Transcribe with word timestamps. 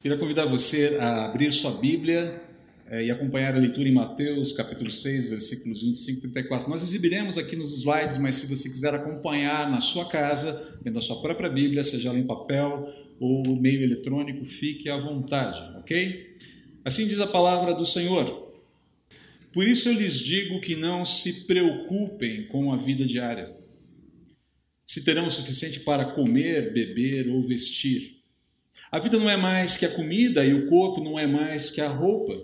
Queria 0.00 0.16
convidar 0.16 0.44
você 0.44 0.96
a 1.00 1.24
abrir 1.24 1.52
sua 1.52 1.72
Bíblia 1.72 2.40
é, 2.88 3.06
e 3.06 3.10
acompanhar 3.10 3.56
a 3.56 3.58
leitura 3.58 3.88
em 3.88 3.92
Mateus, 3.92 4.52
capítulo 4.52 4.92
6, 4.92 5.28
versículos 5.28 5.82
25 5.82 6.18
e 6.18 6.20
34. 6.20 6.70
Nós 6.70 6.84
exibiremos 6.84 7.36
aqui 7.36 7.56
nos 7.56 7.76
slides, 7.76 8.16
mas 8.16 8.36
se 8.36 8.46
você 8.46 8.68
quiser 8.70 8.94
acompanhar 8.94 9.68
na 9.68 9.80
sua 9.80 10.08
casa, 10.08 10.52
dentro 10.76 10.92
da 10.94 11.00
sua 11.00 11.20
própria 11.20 11.50
Bíblia, 11.50 11.82
seja 11.82 12.10
ela 12.10 12.18
em 12.18 12.24
papel 12.24 12.94
ou 13.18 13.56
meio 13.56 13.82
eletrônico, 13.82 14.44
fique 14.44 14.88
à 14.88 14.96
vontade, 14.96 15.60
ok? 15.80 16.36
Assim 16.84 17.08
diz 17.08 17.18
a 17.18 17.26
palavra 17.26 17.74
do 17.74 17.84
Senhor. 17.84 18.54
Por 19.52 19.66
isso 19.66 19.88
eu 19.88 19.94
lhes 19.94 20.20
digo 20.20 20.60
que 20.60 20.76
não 20.76 21.04
se 21.04 21.44
preocupem 21.44 22.46
com 22.46 22.72
a 22.72 22.76
vida 22.76 23.04
diária, 23.04 23.52
se 24.86 25.04
terão 25.04 25.26
o 25.26 25.30
suficiente 25.32 25.80
para 25.80 26.04
comer, 26.04 26.72
beber 26.72 27.28
ou 27.28 27.44
vestir. 27.44 28.17
A 28.90 28.98
vida 28.98 29.18
não 29.18 29.28
é 29.28 29.36
mais 29.36 29.76
que 29.76 29.84
a 29.84 29.94
comida 29.94 30.44
e 30.44 30.54
o 30.54 30.68
corpo 30.68 31.02
não 31.02 31.18
é 31.18 31.26
mais 31.26 31.70
que 31.70 31.80
a 31.80 31.88
roupa. 31.88 32.40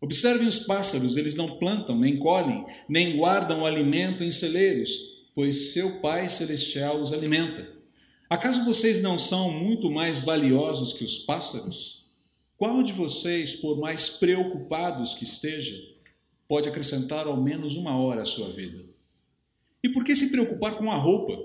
Observem 0.00 0.46
os 0.46 0.60
pássaros, 0.60 1.16
eles 1.16 1.34
não 1.34 1.58
plantam, 1.58 1.98
nem 1.98 2.18
colhem, 2.18 2.64
nem 2.88 3.16
guardam 3.16 3.64
alimento 3.64 4.24
em 4.24 4.32
celeiros, 4.32 4.90
pois 5.34 5.72
seu 5.72 6.00
Pai 6.00 6.28
Celestial 6.28 7.00
os 7.00 7.12
alimenta. 7.12 7.68
Acaso 8.28 8.64
vocês 8.64 9.00
não 9.00 9.18
são 9.18 9.50
muito 9.50 9.90
mais 9.90 10.22
valiosos 10.22 10.92
que 10.92 11.04
os 11.04 11.18
pássaros? 11.18 12.04
Qual 12.56 12.82
de 12.82 12.92
vocês, 12.92 13.54
por 13.54 13.78
mais 13.78 14.08
preocupados 14.08 15.14
que 15.14 15.24
esteja, 15.24 15.80
pode 16.48 16.68
acrescentar 16.68 17.26
ao 17.26 17.40
menos 17.40 17.74
uma 17.74 17.96
hora 17.96 18.22
à 18.22 18.26
sua 18.26 18.52
vida? 18.52 18.84
E 19.82 19.88
por 19.88 20.04
que 20.04 20.14
se 20.16 20.30
preocupar 20.30 20.76
com 20.76 20.90
a 20.90 20.96
roupa? 20.96 21.40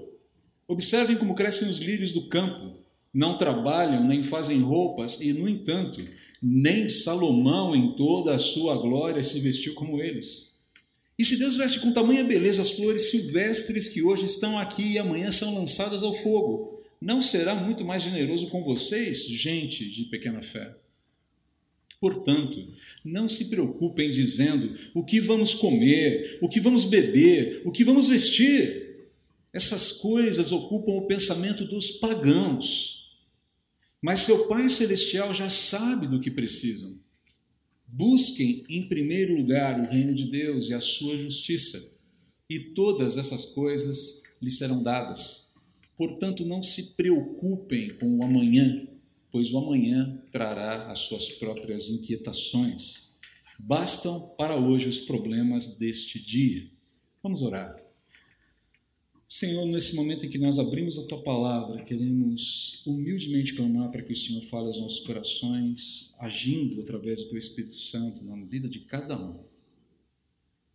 Observem 0.67 1.17
como 1.17 1.35
crescem 1.35 1.69
os 1.69 1.77
lírios 1.77 2.11
do 2.11 2.27
campo 2.27 2.82
não 3.13 3.37
trabalham 3.37 4.05
nem 4.05 4.23
fazem 4.23 4.59
roupas, 4.59 5.21
e, 5.21 5.31
no 5.31 5.47
entanto, 5.47 6.03
nem 6.41 6.89
Salomão, 6.89 7.75
em 7.75 7.95
toda 7.95 8.35
a 8.35 8.39
sua 8.39 8.75
glória, 8.77 9.23
se 9.23 9.39
vestiu 9.39 9.73
como 9.73 10.01
eles. 10.01 10.53
E 11.17 11.23
se 11.23 11.37
Deus 11.37 11.55
veste 11.55 11.79
com 11.79 11.93
tamanha 11.93 12.23
beleza 12.23 12.61
as 12.61 12.71
flores 12.71 13.11
silvestres 13.11 13.87
que 13.87 14.01
hoje 14.01 14.25
estão 14.25 14.57
aqui 14.57 14.93
e 14.93 14.97
amanhã 14.97 15.31
são 15.31 15.53
lançadas 15.53 16.01
ao 16.01 16.15
fogo, 16.15 16.81
não 16.99 17.21
será 17.21 17.53
muito 17.53 17.85
mais 17.85 18.01
generoso 18.01 18.49
com 18.49 18.63
vocês, 18.63 19.25
gente 19.25 19.89
de 19.89 20.05
pequena 20.05 20.41
fé? 20.41 20.75
Portanto, 21.99 22.67
não 23.05 23.29
se 23.29 23.45
preocupem 23.45 24.11
dizendo 24.11 24.75
o 24.93 25.05
que 25.05 25.21
vamos 25.21 25.53
comer, 25.53 26.39
o 26.41 26.49
que 26.49 26.59
vamos 26.59 26.83
beber, 26.83 27.61
o 27.63 27.71
que 27.71 27.85
vamos 27.85 28.09
vestir. 28.09 29.07
Essas 29.53 29.93
coisas 29.93 30.51
ocupam 30.51 30.93
o 30.93 31.07
pensamento 31.07 31.63
dos 31.63 31.91
pagãos. 31.91 33.02
Mas 34.03 34.19
seu 34.19 34.49
Pai 34.49 34.69
Celestial 34.69 35.33
já 35.33 35.49
sabe 35.49 36.07
do 36.07 36.19
que 36.19 36.29
precisam. 36.29 36.99
Busquem 37.87 38.65
em 38.67 38.89
primeiro 38.89 39.33
lugar 39.33 39.79
o 39.79 39.89
reino 39.89 40.13
de 40.13 40.29
Deus 40.29 40.67
e 40.67 40.73
a 40.73 40.81
sua 40.81 41.17
justiça, 41.17 41.81
e 42.49 42.59
todas 42.59 43.17
essas 43.17 43.45
coisas 43.45 44.21
lhes 44.41 44.57
serão 44.57 44.83
dadas. 44.83 45.53
Portanto, 45.95 46.43
não 46.43 46.61
se 46.61 46.95
preocupem 46.95 47.95
com 47.97 48.17
o 48.17 48.23
amanhã, 48.25 48.85
pois 49.31 49.53
o 49.53 49.57
amanhã 49.57 50.21
trará 50.33 50.91
as 50.91 50.99
suas 50.99 51.29
próprias 51.29 51.87
inquietações. 51.87 53.13
Bastam 53.57 54.33
para 54.37 54.57
hoje 54.57 54.89
os 54.89 54.99
problemas 54.99 55.75
deste 55.75 56.19
dia. 56.19 56.69
Vamos 57.21 57.41
orar. 57.41 57.82
Senhor, 59.33 59.65
nesse 59.65 59.95
momento 59.95 60.27
em 60.27 60.29
que 60.29 60.37
nós 60.37 60.59
abrimos 60.59 60.95
a 60.95 61.07
tua 61.07 61.19
palavra, 61.23 61.83
queremos 61.83 62.83
humildemente 62.85 63.55
clamar 63.55 63.89
para 63.89 64.03
que 64.03 64.13
o 64.13 64.15
Senhor 64.15 64.43
fale 64.43 64.67
aos 64.67 64.79
nossos 64.79 64.99
corações, 64.99 66.13
agindo 66.19 66.79
através 66.79 67.19
do 67.19 67.29
teu 67.29 67.39
Espírito 67.39 67.73
Santo 67.73 68.23
na 68.23 68.35
vida 68.45 68.69
de 68.69 68.81
cada 68.81 69.19
um. 69.19 69.43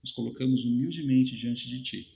Nos 0.03 0.11
colocamos 0.11 0.65
humildemente 0.65 1.39
diante 1.39 1.69
de 1.69 1.81
ti 1.85 2.09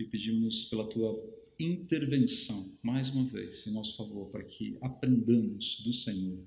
e 0.00 0.02
pedimos 0.02 0.64
pela 0.64 0.84
tua 0.84 1.16
intervenção, 1.60 2.72
mais 2.82 3.08
uma 3.10 3.24
vez, 3.26 3.64
em 3.64 3.70
nosso 3.70 3.96
favor, 3.96 4.30
para 4.30 4.42
que 4.42 4.76
aprendamos 4.80 5.80
do 5.84 5.92
Senhor, 5.92 6.40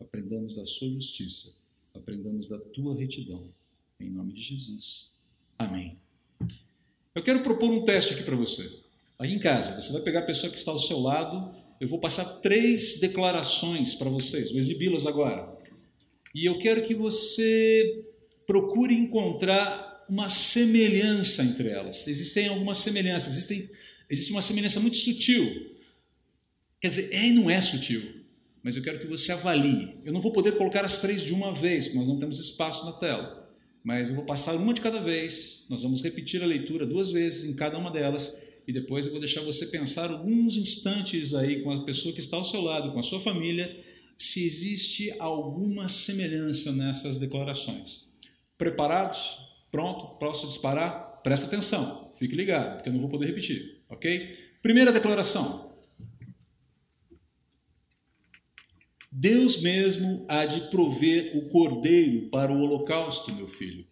aprendamos 0.00 0.56
da 0.56 0.66
sua 0.66 0.90
justiça, 0.90 1.56
aprendamos 1.94 2.48
da 2.48 2.58
tua 2.58 2.96
retidão. 2.96 3.48
Em 4.00 4.10
nome 4.10 4.32
de 4.32 4.42
Jesus. 4.42 5.12
Amém. 5.56 5.96
Eu 7.14 7.22
quero 7.22 7.44
propor 7.44 7.70
um 7.70 7.84
teste 7.84 8.12
aqui 8.12 8.24
para 8.24 8.34
você. 8.34 8.68
Aí 9.18 9.32
em 9.32 9.38
casa, 9.38 9.80
você 9.80 9.92
vai 9.92 10.02
pegar 10.02 10.20
a 10.20 10.26
pessoa 10.26 10.50
que 10.50 10.58
está 10.58 10.72
ao 10.72 10.78
seu 10.80 10.98
lado, 10.98 11.54
eu 11.80 11.86
vou 11.86 12.00
passar 12.00 12.24
três 12.40 12.98
declarações 12.98 13.94
para 13.94 14.10
vocês, 14.10 14.50
vou 14.50 14.58
exibi-las 14.58 15.06
agora. 15.06 15.48
E 16.34 16.44
eu 16.44 16.58
quero 16.58 16.82
que 16.82 16.92
você 16.92 18.04
procure 18.44 18.94
encontrar 18.94 20.04
uma 20.08 20.28
semelhança 20.28 21.44
entre 21.44 21.68
elas. 21.68 22.08
Existem 22.08 22.48
algumas 22.48 22.78
semelhanças, 22.78 23.34
existem, 23.34 23.70
existe 24.10 24.32
uma 24.32 24.42
semelhança 24.42 24.80
muito 24.80 24.96
sutil. 24.96 25.72
Quer 26.80 26.88
dizer, 26.88 27.10
é 27.12 27.28
e 27.28 27.32
não 27.32 27.48
é 27.48 27.60
sutil, 27.60 28.02
mas 28.60 28.74
eu 28.74 28.82
quero 28.82 28.98
que 28.98 29.06
você 29.06 29.30
avalie. 29.30 29.96
Eu 30.04 30.12
não 30.12 30.20
vou 30.20 30.32
poder 30.32 30.56
colocar 30.56 30.84
as 30.84 30.98
três 30.98 31.22
de 31.22 31.32
uma 31.32 31.54
vez, 31.54 31.94
nós 31.94 32.08
não 32.08 32.18
temos 32.18 32.40
espaço 32.40 32.84
na 32.84 32.92
tela 32.94 33.43
mas 33.84 34.08
eu 34.08 34.16
vou 34.16 34.24
passar 34.24 34.56
uma 34.56 34.72
de 34.72 34.80
cada 34.80 35.00
vez. 35.00 35.66
Nós 35.68 35.82
vamos 35.82 36.02
repetir 36.02 36.42
a 36.42 36.46
leitura 36.46 36.86
duas 36.86 37.10
vezes 37.10 37.44
em 37.44 37.54
cada 37.54 37.76
uma 37.76 37.90
delas 37.90 38.42
e 38.66 38.72
depois 38.72 39.04
eu 39.04 39.12
vou 39.12 39.20
deixar 39.20 39.42
você 39.42 39.66
pensar 39.66 40.10
alguns 40.10 40.56
instantes 40.56 41.34
aí 41.34 41.62
com 41.62 41.70
a 41.70 41.84
pessoa 41.84 42.14
que 42.14 42.20
está 42.20 42.38
ao 42.38 42.46
seu 42.46 42.62
lado, 42.62 42.92
com 42.92 42.98
a 42.98 43.02
sua 43.02 43.20
família, 43.20 43.76
se 44.16 44.44
existe 44.44 45.14
alguma 45.18 45.88
semelhança 45.90 46.72
nessas 46.72 47.18
declarações. 47.18 48.08
Preparados? 48.56 49.36
Pronto? 49.70 50.18
Posso 50.18 50.48
disparar? 50.48 51.20
Presta 51.22 51.46
atenção, 51.46 52.12
fique 52.18 52.34
ligado, 52.34 52.76
porque 52.76 52.88
eu 52.88 52.92
não 52.92 53.00
vou 53.00 53.10
poder 53.10 53.26
repetir, 53.26 53.82
ok? 53.88 54.34
Primeira 54.62 54.92
declaração: 54.92 55.73
Deus 59.16 59.62
mesmo 59.62 60.24
há 60.28 60.44
de 60.44 60.68
prover 60.70 61.36
o 61.36 61.48
cordeiro 61.48 62.28
para 62.30 62.52
o 62.52 62.60
holocausto, 62.60 63.32
meu 63.32 63.46
filho. 63.46 63.86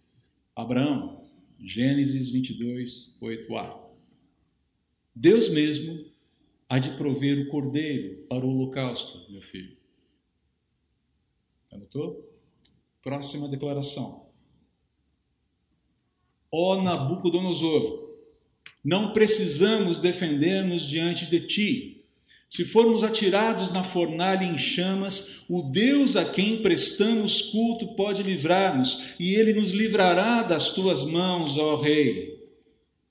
Abraão, 0.55 1.25
Gênesis 1.61 2.29
22, 2.29 3.19
8a. 3.23 3.81
Deus 5.15 5.49
mesmo 5.49 6.05
há 6.69 6.81
de 6.81 6.97
prover 6.97 7.39
o 7.39 7.49
cordeiro 7.51 8.27
para 8.29 8.45
o 8.45 8.51
holocausto, 8.51 9.31
meu 9.31 9.41
filho. 9.41 9.77
Anotou? 11.71 12.29
Próxima 13.01 13.47
declaração. 13.47 14.27
Ó 16.51 16.83
Nabucodonosor, 16.83 18.19
não 18.83 19.13
precisamos 19.13 20.01
defender-nos 20.01 20.83
diante 20.83 21.31
de 21.31 21.47
ti 21.47 22.02
se 22.53 22.67
formos 22.67 23.03
atirados 23.03 23.71
na 23.71 23.83
fornalha 23.83 24.45
em 24.45 24.59
chamas, 24.59 25.39
o 25.49 25.63
Deus 25.63 26.17
a 26.17 26.25
quem 26.27 26.59
prestamos 26.59 27.41
culto 27.41 27.95
pode 27.95 28.23
livrar-nos, 28.23 29.05
e 29.19 29.37
ele 29.37 29.55
nos 29.55 29.71
livrará 29.71 30.43
das 30.43 30.71
tuas 30.71 31.03
mãos, 31.03 31.57
ó 31.57 31.77
Rei. 31.77 32.39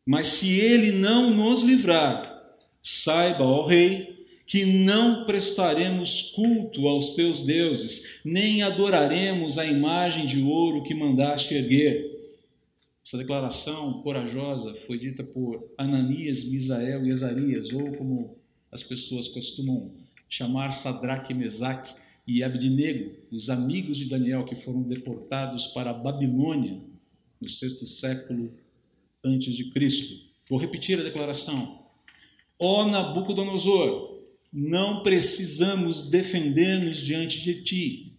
Mas 0.06 0.28
se 0.28 0.48
ele 0.60 0.92
não 0.92 1.32
nos 1.32 1.64
livrar, 1.64 2.54
saiba, 2.84 3.44
ó 3.44 3.66
Rei, 3.66 4.28
que 4.46 4.64
não 4.64 5.26
prestaremos 5.26 6.34
culto 6.36 6.88
aos 6.88 7.16
teus 7.16 7.42
deuses, 7.42 8.20
nem 8.24 8.62
adoraremos 8.62 9.58
a 9.58 9.66
imagem 9.66 10.28
de 10.28 10.40
ouro 10.44 10.84
que 10.84 10.94
mandaste 10.94 11.56
erguer. 11.56 12.12
Essa 13.04 13.18
declaração 13.18 14.04
corajosa 14.04 14.76
foi 14.86 15.00
dita 15.00 15.24
por 15.24 15.68
Ananias, 15.80 16.44
Misael 16.44 17.04
e 17.08 17.12
Azarias, 17.12 17.74
ou 17.74 17.92
como 17.94 18.40
as 18.72 18.82
pessoas 18.82 19.28
costumam 19.28 19.92
chamar 20.30 20.72
Sadraque, 20.72 21.34
Mesaque 21.34 21.94
e 22.26 22.44
Abednego, 22.44 23.12
os 23.32 23.50
amigos 23.50 23.98
de 23.98 24.06
Daniel 24.06 24.46
que 24.46 24.56
foram 24.56 24.82
deportados 24.84 25.68
para 25.68 25.90
a 25.90 25.94
Babilônia 25.94 26.82
no 27.40 27.50
sexto 27.50 27.86
século 27.86 28.54
antes 29.24 29.56
de 29.56 29.70
Cristo. 29.72 30.16
Vou 30.50 30.60
repetir 30.60 31.00
a 31.00 31.04
declaração. 31.04 31.84
Ó 32.58 32.88
Nabucodonosor, 32.88 34.22
não 34.54 35.04
precisamos 35.04 36.10
defender-nos 36.10 37.00
diante 37.00 37.42
de 37.42 37.64
ti. 37.64 38.18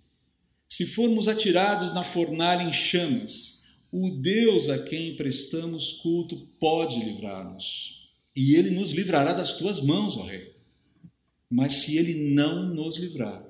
Se 0.68 0.86
formos 0.86 1.28
atirados 1.28 1.94
na 1.94 2.02
fornalha 2.02 2.62
em 2.62 2.72
chamas, 2.72 3.62
o 3.90 4.10
Deus 4.10 4.68
a 4.68 4.82
quem 4.82 5.16
prestamos 5.16 5.92
culto 5.92 6.48
pode 6.58 6.98
livrar-nos 6.98 8.01
e 8.34 8.54
ele 8.54 8.70
nos 8.70 8.92
livrará 8.92 9.32
das 9.32 9.56
tuas 9.58 9.80
mãos, 9.80 10.16
ó 10.16 10.24
Rei. 10.24 10.54
Mas 11.50 11.74
se 11.74 11.98
ele 11.98 12.34
não 12.34 12.72
nos 12.74 12.96
livrar, 12.96 13.46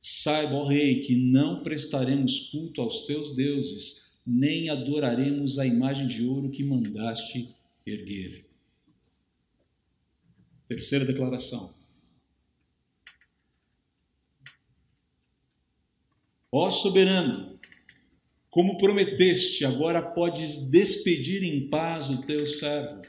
saiba, 0.00 0.54
ó 0.54 0.66
Rei, 0.66 1.00
que 1.00 1.14
não 1.14 1.62
prestaremos 1.62 2.50
culto 2.50 2.80
aos 2.80 3.06
teus 3.06 3.34
deuses, 3.34 4.12
nem 4.26 4.70
adoraremos 4.70 5.58
a 5.58 5.66
imagem 5.66 6.08
de 6.08 6.26
ouro 6.26 6.50
que 6.50 6.64
mandaste 6.64 7.54
erguer. 7.86 8.46
Terceira 10.68 11.04
declaração. 11.04 11.74
Ó 16.50 16.70
soberano, 16.70 17.58
como 18.50 18.76
prometeste, 18.76 19.64
agora 19.64 20.00
podes 20.00 20.58
despedir 20.58 21.42
em 21.42 21.68
paz 21.68 22.10
o 22.10 22.22
teu 22.22 22.46
servo. 22.46 23.01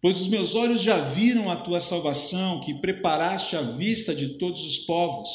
Pois 0.00 0.20
os 0.20 0.28
meus 0.28 0.54
olhos 0.54 0.80
já 0.80 1.00
viram 1.00 1.50
a 1.50 1.56
tua 1.56 1.80
salvação, 1.80 2.60
que 2.60 2.74
preparaste 2.74 3.56
à 3.56 3.62
vista 3.62 4.14
de 4.14 4.34
todos 4.34 4.64
os 4.64 4.78
povos, 4.78 5.28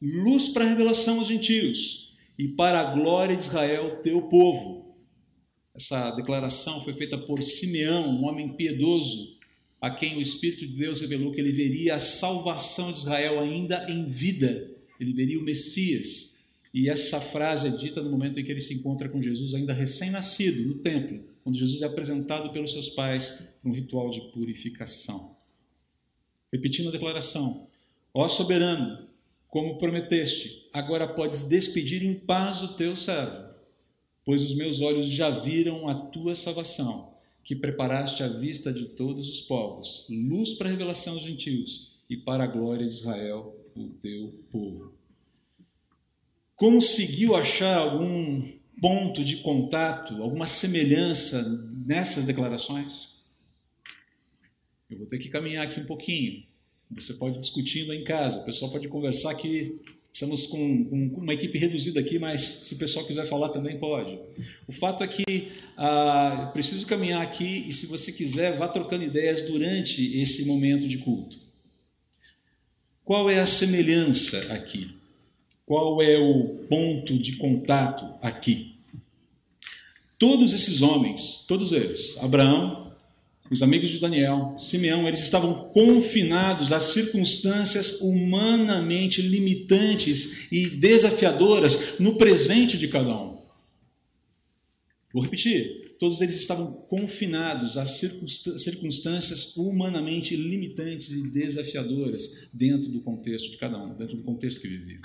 luz 0.00 0.48
para 0.48 0.64
a 0.64 0.68
revelação 0.68 1.20
aos 1.20 1.28
gentios 1.28 2.12
e 2.36 2.48
para 2.48 2.80
a 2.80 2.94
glória 2.94 3.36
de 3.36 3.44
Israel, 3.44 4.00
teu 4.02 4.22
povo. 4.22 4.96
Essa 5.74 6.10
declaração 6.10 6.82
foi 6.82 6.94
feita 6.94 7.16
por 7.16 7.42
Simeão, 7.42 8.10
um 8.10 8.24
homem 8.24 8.54
piedoso, 8.54 9.36
a 9.80 9.90
quem 9.90 10.16
o 10.16 10.20
Espírito 10.20 10.66
de 10.66 10.76
Deus 10.76 11.00
revelou 11.00 11.32
que 11.32 11.40
ele 11.40 11.52
veria 11.52 11.94
a 11.94 12.00
salvação 12.00 12.92
de 12.92 12.98
Israel 12.98 13.40
ainda 13.40 13.86
em 13.88 14.08
vida, 14.08 14.70
ele 14.98 15.12
veria 15.12 15.38
o 15.38 15.42
Messias. 15.42 16.36
E 16.74 16.88
essa 16.88 17.20
frase 17.20 17.68
é 17.68 17.70
dita 17.70 18.02
no 18.02 18.10
momento 18.10 18.38
em 18.38 18.44
que 18.44 18.50
ele 18.50 18.60
se 18.60 18.74
encontra 18.74 19.08
com 19.08 19.20
Jesus, 19.20 19.54
ainda 19.54 19.72
recém-nascido, 19.72 20.62
no 20.62 20.74
templo, 20.74 21.24
quando 21.42 21.58
Jesus 21.58 21.82
é 21.82 21.86
apresentado 21.86 22.52
pelos 22.52 22.72
seus 22.72 22.88
pais 22.88 23.52
num 23.62 23.72
ritual 23.72 24.10
de 24.10 24.20
purificação. 24.32 25.36
Repetindo 26.52 26.88
a 26.88 26.92
declaração: 26.92 27.66
Ó 28.14 28.28
soberano, 28.28 29.08
como 29.48 29.78
prometeste, 29.78 30.68
agora 30.72 31.06
podes 31.06 31.44
despedir 31.44 32.02
em 32.02 32.14
paz 32.14 32.62
o 32.62 32.74
teu 32.74 32.96
servo, 32.96 33.54
pois 34.24 34.44
os 34.44 34.54
meus 34.54 34.80
olhos 34.80 35.06
já 35.06 35.30
viram 35.30 35.88
a 35.88 35.94
tua 35.94 36.36
salvação, 36.36 37.12
que 37.44 37.56
preparaste 37.56 38.22
à 38.22 38.28
vista 38.28 38.72
de 38.72 38.86
todos 38.86 39.28
os 39.28 39.40
povos, 39.40 40.06
luz 40.08 40.54
para 40.54 40.68
a 40.68 40.70
revelação 40.70 41.14
dos 41.14 41.24
gentios 41.24 41.92
e 42.08 42.16
para 42.16 42.44
a 42.44 42.46
glória 42.46 42.86
de 42.86 42.92
Israel, 42.92 43.56
o 43.74 43.88
teu 44.00 44.32
povo 44.50 44.92
conseguiu 46.62 47.34
achar 47.34 47.76
algum 47.76 48.40
ponto 48.82 49.22
de 49.22 49.36
contato, 49.36 50.20
alguma 50.20 50.44
semelhança 50.44 51.40
nessas 51.86 52.24
declarações? 52.24 53.10
Eu 54.90 54.98
vou 54.98 55.06
ter 55.06 55.20
que 55.20 55.28
caminhar 55.28 55.64
aqui 55.64 55.78
um 55.78 55.86
pouquinho. 55.86 56.42
Você 56.90 57.14
pode 57.14 57.36
ir 57.36 57.40
discutindo 57.40 57.94
em 57.94 58.02
casa, 58.02 58.40
o 58.40 58.44
pessoal 58.44 58.72
pode 58.72 58.88
conversar 58.88 59.30
aqui. 59.30 59.80
Estamos 60.12 60.46
com, 60.46 60.84
com 60.86 61.20
uma 61.20 61.32
equipe 61.32 61.58
reduzida 61.58 62.00
aqui, 62.00 62.18
mas 62.18 62.42
se 62.42 62.74
o 62.74 62.78
pessoal 62.78 63.06
quiser 63.06 63.24
falar 63.24 63.50
também 63.50 63.78
pode. 63.78 64.18
O 64.66 64.72
fato 64.72 65.04
é 65.04 65.06
que 65.06 65.52
ah, 65.76 66.50
preciso 66.52 66.84
caminhar 66.84 67.22
aqui 67.22 67.64
e, 67.68 67.72
se 67.72 67.86
você 67.86 68.12
quiser, 68.12 68.58
vá 68.58 68.66
trocando 68.66 69.04
ideias 69.04 69.42
durante 69.42 70.18
esse 70.18 70.44
momento 70.44 70.88
de 70.88 70.98
culto. 70.98 71.40
Qual 73.04 73.30
é 73.30 73.38
a 73.38 73.46
semelhança 73.46 74.52
aqui? 74.52 74.90
Qual 75.64 76.02
é 76.02 76.18
o 76.18 76.66
ponto 76.68 77.16
de 77.16 77.36
contato 77.36 78.12
aqui? 78.20 78.71
Todos 80.22 80.52
esses 80.52 80.82
homens, 80.82 81.44
todos 81.48 81.72
eles, 81.72 82.16
Abraão, 82.18 82.94
os 83.50 83.60
amigos 83.60 83.88
de 83.88 83.98
Daniel, 83.98 84.54
Simeão, 84.56 85.08
eles 85.08 85.18
estavam 85.18 85.64
confinados 85.70 86.70
a 86.70 86.80
circunstâncias 86.80 88.00
humanamente 88.00 89.20
limitantes 89.20 90.46
e 90.52 90.76
desafiadoras 90.76 91.98
no 91.98 92.14
presente 92.14 92.78
de 92.78 92.86
cada 92.86 93.08
um. 93.08 93.36
Vou 95.12 95.24
repetir: 95.24 95.96
todos 95.98 96.20
eles 96.20 96.36
estavam 96.36 96.72
confinados 96.88 97.76
a 97.76 97.84
circunstâncias 97.84 99.56
humanamente 99.56 100.36
limitantes 100.36 101.10
e 101.10 101.32
desafiadoras 101.32 102.46
dentro 102.52 102.88
do 102.88 103.00
contexto 103.00 103.50
de 103.50 103.56
cada 103.56 103.76
um, 103.76 103.92
dentro 103.96 104.16
do 104.16 104.22
contexto 104.22 104.60
que 104.60 104.68
viviam. 104.68 105.00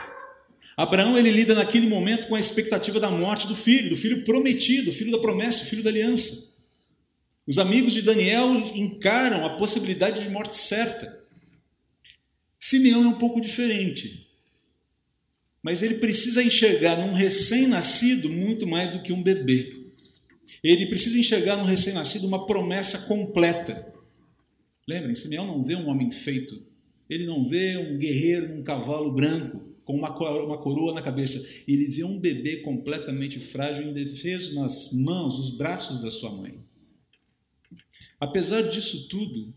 Abraão 0.78 1.18
ele 1.18 1.32
lida 1.32 1.56
naquele 1.56 1.88
momento 1.88 2.28
com 2.28 2.36
a 2.36 2.40
expectativa 2.40 3.00
da 3.00 3.10
morte 3.10 3.48
do 3.48 3.56
filho, 3.56 3.90
do 3.90 3.98
filho 3.98 4.24
prometido, 4.24 4.94
filho 4.94 5.12
da 5.12 5.18
promessa, 5.18 5.66
filho 5.66 5.82
da 5.82 5.90
aliança. 5.90 6.54
Os 7.48 7.58
amigos 7.58 7.94
de 7.94 8.04
Daniel 8.04 8.54
encaram 8.76 9.44
a 9.44 9.58
possibilidade 9.58 10.22
de 10.22 10.30
morte 10.30 10.56
certa. 10.56 11.20
Simeão 12.60 13.06
é 13.06 13.08
um 13.08 13.18
pouco 13.18 13.42
diferente. 13.42 14.28
Mas 15.64 15.82
ele 15.82 15.96
precisa 15.96 16.44
enxergar 16.44 16.98
num 16.98 17.14
recém-nascido 17.14 18.30
muito 18.30 18.68
mais 18.68 18.92
do 18.92 19.02
que 19.02 19.12
um 19.12 19.24
bebê. 19.24 19.76
Ele 20.64 20.86
precisa 20.86 21.18
enxergar 21.18 21.58
no 21.58 21.66
recém-nascido 21.66 22.28
uma 22.28 22.46
promessa 22.46 23.00
completa. 23.00 23.92
Lembrem, 24.88 25.16
Simeão 25.16 25.48
não 25.48 25.64
vê 25.64 25.76
um 25.76 25.88
homem 25.88 26.12
feito. 26.12 26.62
Ele 27.10 27.26
não 27.26 27.50
vê 27.50 27.78
um 27.78 27.98
guerreiro 27.98 28.54
num 28.54 28.64
cavalo 28.64 29.12
branco 29.12 29.68
com 29.88 29.94
uma, 29.94 30.10
uma 30.44 30.58
coroa 30.58 30.94
na 30.94 31.02
cabeça. 31.02 31.50
Ele 31.66 31.88
vê 31.88 32.04
um 32.04 32.20
bebê 32.20 32.58
completamente 32.58 33.40
frágil, 33.40 33.90
indefeso 33.90 34.54
nas 34.54 34.92
mãos, 34.92 35.40
nos 35.40 35.52
braços 35.52 36.02
da 36.02 36.12
sua 36.12 36.30
mãe. 36.30 36.60
Apesar 38.20 38.64
disso 38.64 39.08
tudo, 39.08 39.54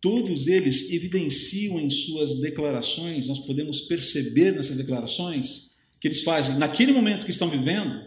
todos 0.00 0.48
eles 0.48 0.90
evidenciam 0.90 1.78
em 1.78 1.88
suas 1.90 2.40
declarações, 2.40 3.28
nós 3.28 3.38
podemos 3.38 3.82
perceber 3.82 4.50
nessas 4.50 4.78
declarações 4.78 5.76
que 6.00 6.08
eles 6.08 6.22
fazem 6.22 6.56
naquele 6.58 6.90
momento 6.90 7.24
que 7.24 7.30
estão 7.30 7.48
vivendo, 7.48 8.02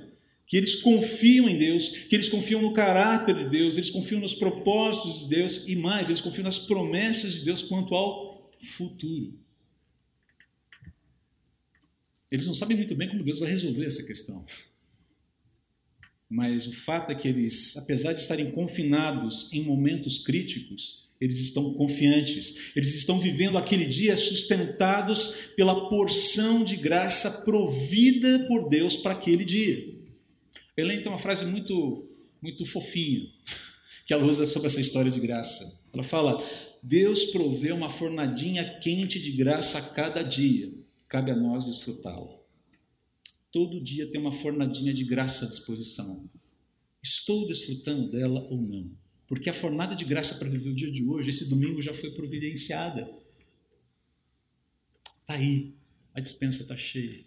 que 0.46 0.58
eles 0.58 0.76
confiam 0.76 1.48
em 1.48 1.58
Deus, 1.58 1.88
que 1.88 2.16
eles 2.16 2.28
confiam 2.28 2.62
no 2.62 2.74
caráter 2.74 3.34
de 3.34 3.50
Deus, 3.50 3.78
eles 3.78 3.90
confiam 3.90 4.20
nos 4.20 4.36
propósitos 4.36 5.22
de 5.22 5.30
Deus 5.30 5.66
e 5.70 5.76
mais, 5.78 6.10
eles 6.10 6.20
confiam 6.20 6.44
nas 6.44 6.60
promessas 6.60 7.34
de 7.36 7.46
Deus 7.46 7.62
quanto 7.62 7.96
ao 7.96 8.52
futuro. 8.62 9.45
Eles 12.32 12.48
não 12.48 12.56
sabem 12.56 12.78
muito 12.78 12.96
bem 12.96 13.10
como 13.10 13.24
Deus 13.24 13.40
vai 13.40 13.50
resolver 13.50 13.86
essa 13.86 14.04
questão. 14.04 14.44
Mas 16.30 16.66
o 16.68 16.74
fato 16.74 17.12
é 17.12 17.16
que 17.16 17.28
eles, 17.28 17.78
apesar 17.78 18.14
de 18.14 18.20
estarem 18.20 18.52
confinados 18.52 19.52
em 19.54 19.64
momentos 19.64 20.20
críticos, 20.20 21.06
eles 21.22 21.38
estão 21.40 21.74
confiantes, 21.76 22.72
eles 22.76 22.94
estão 22.96 23.20
vivendo 23.20 23.58
aquele 23.58 23.86
dia 23.86 24.18
sustentados 24.18 25.36
pela 25.56 25.88
porção 25.88 26.64
de 26.64 26.76
graça 26.76 27.44
provida 27.44 28.40
por 28.48 28.68
Deus 28.68 28.98
para 28.98 29.14
aquele 29.14 29.46
dia. 29.46 29.96
Elaine 30.76 31.04
tem 31.04 31.12
uma 31.12 31.18
frase 31.18 31.46
muito, 31.46 32.10
muito 32.42 32.66
fofinha 32.66 33.30
que 34.06 34.14
ela 34.14 34.26
usa 34.26 34.46
sobre 34.46 34.68
essa 34.68 34.82
história 34.82 35.10
de 35.10 35.20
graça. 35.20 35.82
Ela 35.94 36.04
fala: 36.04 36.44
Deus 36.84 37.26
provê 37.26 37.72
uma 37.72 37.90
fornadinha 37.90 38.78
quente 38.80 39.20
de 39.20 39.32
graça 39.32 39.78
a 39.78 39.82
cada 39.82 40.22
dia 40.22 40.85
cabe 41.08 41.32
a 41.32 41.36
nós 41.36 41.66
desfrutá-la. 41.66 42.38
Todo 43.52 43.82
dia 43.82 44.12
tem 44.12 44.20
uma 44.20 44.34
fornadinha 44.34 44.94
de 44.94 45.04
graça 45.04 45.46
à 45.46 45.50
disposição. 45.50 46.30
Estou 47.02 47.48
desfrutando 47.48 48.12
dela 48.12 48.46
ou 48.50 48.62
não? 48.62 48.92
Porque 49.28 49.50
a 49.50 49.54
fornada 49.54 49.96
de 49.96 50.04
graça 50.04 50.36
para 50.36 50.50
viver 50.50 50.70
o 50.70 50.76
dia 50.76 50.92
de 50.92 51.04
hoje, 51.04 51.30
esse 51.30 51.50
domingo 51.50 51.82
já 51.82 51.94
foi 51.94 52.12
providenciada. 52.12 53.10
Está 55.22 55.34
aí, 55.34 55.74
a 56.14 56.20
dispensa 56.20 56.62
está 56.62 56.76
cheia. 56.76 57.24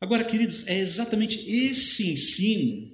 Agora, 0.00 0.24
queridos, 0.24 0.66
é 0.66 0.78
exatamente 0.78 1.44
esse 1.46 2.12
ensino 2.12 2.92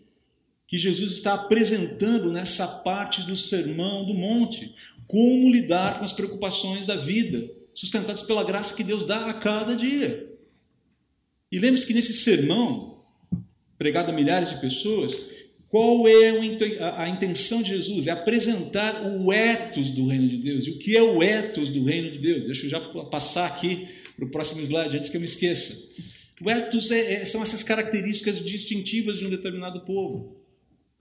que 0.66 0.78
Jesus 0.78 1.12
está 1.12 1.34
apresentando 1.34 2.30
nessa 2.32 2.66
parte 2.82 3.22
do 3.26 3.36
Sermão 3.36 4.06
do 4.06 4.14
Monte. 4.14 4.74
Como 5.06 5.50
lidar 5.50 5.98
com 5.98 6.04
as 6.04 6.12
preocupações 6.12 6.86
da 6.86 6.94
vida 6.96 7.59
sustentados 7.74 8.22
pela 8.22 8.44
graça 8.44 8.74
que 8.74 8.84
Deus 8.84 9.06
dá 9.06 9.26
a 9.26 9.32
cada 9.32 9.74
dia. 9.74 10.28
E 11.50 11.58
lembre-se 11.58 11.86
que 11.86 11.94
nesse 11.94 12.12
sermão, 12.12 13.04
pregado 13.78 14.10
a 14.10 14.14
milhares 14.14 14.50
de 14.50 14.60
pessoas, 14.60 15.28
qual 15.68 16.06
é 16.08 16.30
a 16.96 17.08
intenção 17.08 17.62
de 17.62 17.70
Jesus? 17.70 18.06
É 18.06 18.10
apresentar 18.10 19.06
o 19.06 19.32
ethos 19.32 19.90
do 19.90 20.06
reino 20.06 20.28
de 20.28 20.38
Deus. 20.38 20.66
E 20.66 20.70
o 20.70 20.78
que 20.78 20.96
é 20.96 21.02
o 21.02 21.22
ethos 21.22 21.70
do 21.70 21.84
reino 21.84 22.10
de 22.10 22.18
Deus? 22.18 22.44
Deixa 22.44 22.66
eu 22.66 22.70
já 22.70 22.80
passar 23.04 23.46
aqui 23.46 23.88
para 24.16 24.24
o 24.24 24.30
próximo 24.30 24.60
slide, 24.60 24.96
antes 24.96 25.08
que 25.08 25.16
eu 25.16 25.20
me 25.20 25.26
esqueça. 25.26 25.88
O 26.42 26.50
ethos 26.50 26.90
é, 26.90 27.14
é, 27.14 27.24
são 27.24 27.42
essas 27.42 27.62
características 27.62 28.44
distintivas 28.44 29.18
de 29.18 29.26
um 29.26 29.30
determinado 29.30 29.80
povo 29.84 30.39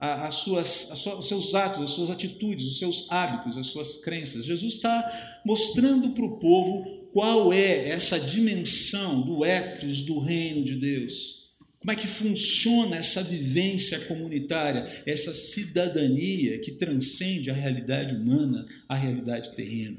as 0.00 0.36
suas, 0.36 0.90
as 0.90 1.06
os 1.06 1.28
seus 1.28 1.54
atos, 1.54 1.82
as 1.82 1.90
suas 1.90 2.10
atitudes, 2.10 2.66
os 2.66 2.78
seus 2.78 3.06
hábitos, 3.10 3.58
as 3.58 3.66
suas 3.66 3.98
crenças. 3.98 4.46
Jesus 4.46 4.74
está 4.74 5.40
mostrando 5.44 6.10
para 6.10 6.24
o 6.24 6.38
povo 6.38 7.10
qual 7.12 7.52
é 7.52 7.88
essa 7.88 8.18
dimensão 8.18 9.20
do 9.20 9.44
ethos 9.44 10.02
do 10.02 10.18
reino 10.18 10.64
de 10.64 10.76
Deus. 10.76 11.50
Como 11.78 11.92
é 11.92 11.96
que 11.96 12.06
funciona 12.06 12.96
essa 12.96 13.22
vivência 13.22 14.00
comunitária, 14.06 15.02
essa 15.06 15.34
cidadania 15.34 16.58
que 16.60 16.72
transcende 16.72 17.50
a 17.50 17.54
realidade 17.54 18.14
humana, 18.14 18.66
a 18.88 18.94
realidade 18.94 19.54
terrena. 19.54 19.98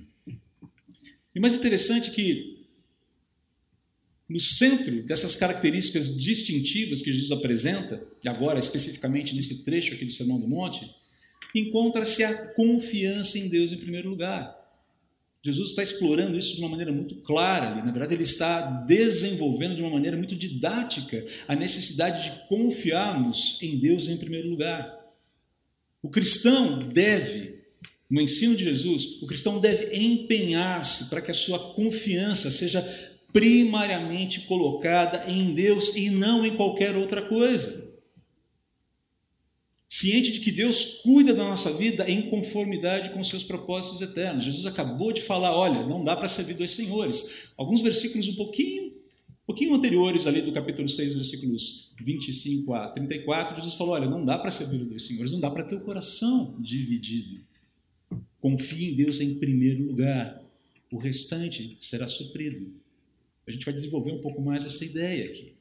E 1.34 1.39
mais 1.39 1.53
interessante 1.53 2.10
é 2.10 2.13
que 2.13 2.60
no 4.31 4.39
centro 4.39 5.03
dessas 5.03 5.35
características 5.35 6.17
distintivas 6.17 7.01
que 7.01 7.11
Jesus 7.11 7.31
apresenta, 7.31 8.01
e 8.23 8.29
agora 8.29 8.59
especificamente 8.59 9.35
nesse 9.35 9.65
trecho 9.65 9.93
aqui 9.93 10.05
do 10.05 10.13
Sermão 10.13 10.39
do 10.39 10.47
Monte, 10.47 10.89
encontra-se 11.53 12.23
a 12.23 12.47
confiança 12.53 13.38
em 13.38 13.50
Deus 13.50 13.73
em 13.73 13.77
primeiro 13.77 14.09
lugar. 14.09 14.57
Jesus 15.43 15.71
está 15.71 15.83
explorando 15.83 16.38
isso 16.38 16.55
de 16.55 16.61
uma 16.61 16.69
maneira 16.69 16.93
muito 16.93 17.15
clara 17.15 17.71
ali. 17.71 17.81
Na 17.81 17.91
verdade, 17.91 18.13
ele 18.13 18.23
está 18.23 18.61
desenvolvendo 18.61 19.75
de 19.75 19.81
uma 19.81 19.89
maneira 19.89 20.15
muito 20.15 20.35
didática 20.35 21.25
a 21.47 21.55
necessidade 21.55 22.23
de 22.23 22.47
confiarmos 22.47 23.57
em 23.61 23.79
Deus 23.79 24.07
em 24.07 24.17
primeiro 24.17 24.50
lugar. 24.50 24.97
O 26.01 26.09
cristão 26.09 26.88
deve, 26.88 27.55
no 28.09 28.21
ensino 28.21 28.55
de 28.55 28.63
Jesus, 28.63 29.21
o 29.21 29.27
cristão 29.27 29.59
deve 29.59 29.97
empenhar-se 29.97 31.09
para 31.09 31.21
que 31.21 31.31
a 31.31 31.35
sua 31.35 31.73
confiança 31.73 32.50
seja 32.50 33.10
primariamente 33.31 34.41
colocada 34.41 35.29
em 35.31 35.53
Deus 35.53 35.95
e 35.95 36.09
não 36.09 36.45
em 36.45 36.55
qualquer 36.55 36.95
outra 36.95 37.21
coisa 37.21 37.91
ciente 40.01 40.31
de 40.31 40.39
que 40.39 40.51
Deus 40.51 41.01
cuida 41.03 41.33
da 41.33 41.43
nossa 41.43 41.73
vida 41.73 42.09
em 42.09 42.29
conformidade 42.29 43.09
com 43.09 43.19
os 43.19 43.27
seus 43.27 43.43
propósitos 43.43 44.01
eternos. 44.01 44.45
Jesus 44.45 44.65
acabou 44.65 45.11
de 45.11 45.21
falar, 45.21 45.53
olha, 45.53 45.85
não 45.85 46.01
dá 46.01 46.15
para 46.15 46.29
servir 46.29 46.55
dois 46.55 46.71
senhores. 46.71 47.50
Alguns 47.57 47.81
versículos 47.81 48.27
um 48.29 48.35
pouquinho, 48.35 48.88
um 48.88 49.45
pouquinho 49.45 49.75
anteriores 49.75 50.25
ali 50.25 50.41
do 50.41 50.53
capítulo 50.53 50.88
6, 50.89 51.13
versículos 51.13 51.91
25 52.01 52.73
a 52.73 52.88
34, 52.88 53.57
Jesus 53.57 53.75
falou, 53.75 53.93
olha, 53.93 54.07
não 54.07 54.25
dá 54.25 54.39
para 54.39 54.50
servir 54.50 54.79
dois 54.85 55.03
senhores, 55.03 55.31
não 55.31 55.41
dá 55.41 55.51
para 55.51 55.65
ter 55.65 55.75
o 55.75 55.81
coração 55.81 56.55
dividido. 56.57 57.41
Confie 58.39 58.91
em 58.91 58.95
Deus 58.95 59.19
em 59.19 59.35
primeiro 59.35 59.83
lugar. 59.83 60.41
O 60.89 60.97
restante 60.97 61.77
será 61.79 62.07
suprido. 62.07 62.73
A 63.48 63.51
gente 63.51 63.65
vai 63.65 63.74
desenvolver 63.74 64.12
um 64.12 64.21
pouco 64.21 64.41
mais 64.41 64.65
essa 64.65 64.86
ideia 64.86 65.25
aqui. 65.25 65.55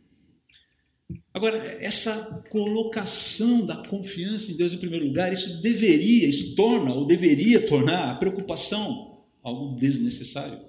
Agora, 1.32 1.56
essa 1.80 2.42
colocação 2.50 3.64
da 3.64 3.76
confiança 3.76 4.52
em 4.52 4.56
Deus 4.56 4.72
em 4.72 4.78
primeiro 4.78 5.06
lugar, 5.06 5.32
isso 5.32 5.60
deveria, 5.60 6.26
isso 6.26 6.54
torna, 6.54 6.94
ou 6.94 7.06
deveria 7.06 7.66
tornar 7.66 8.10
a 8.10 8.14
preocupação 8.16 9.24
algo 9.42 9.74
desnecessário. 9.76 10.60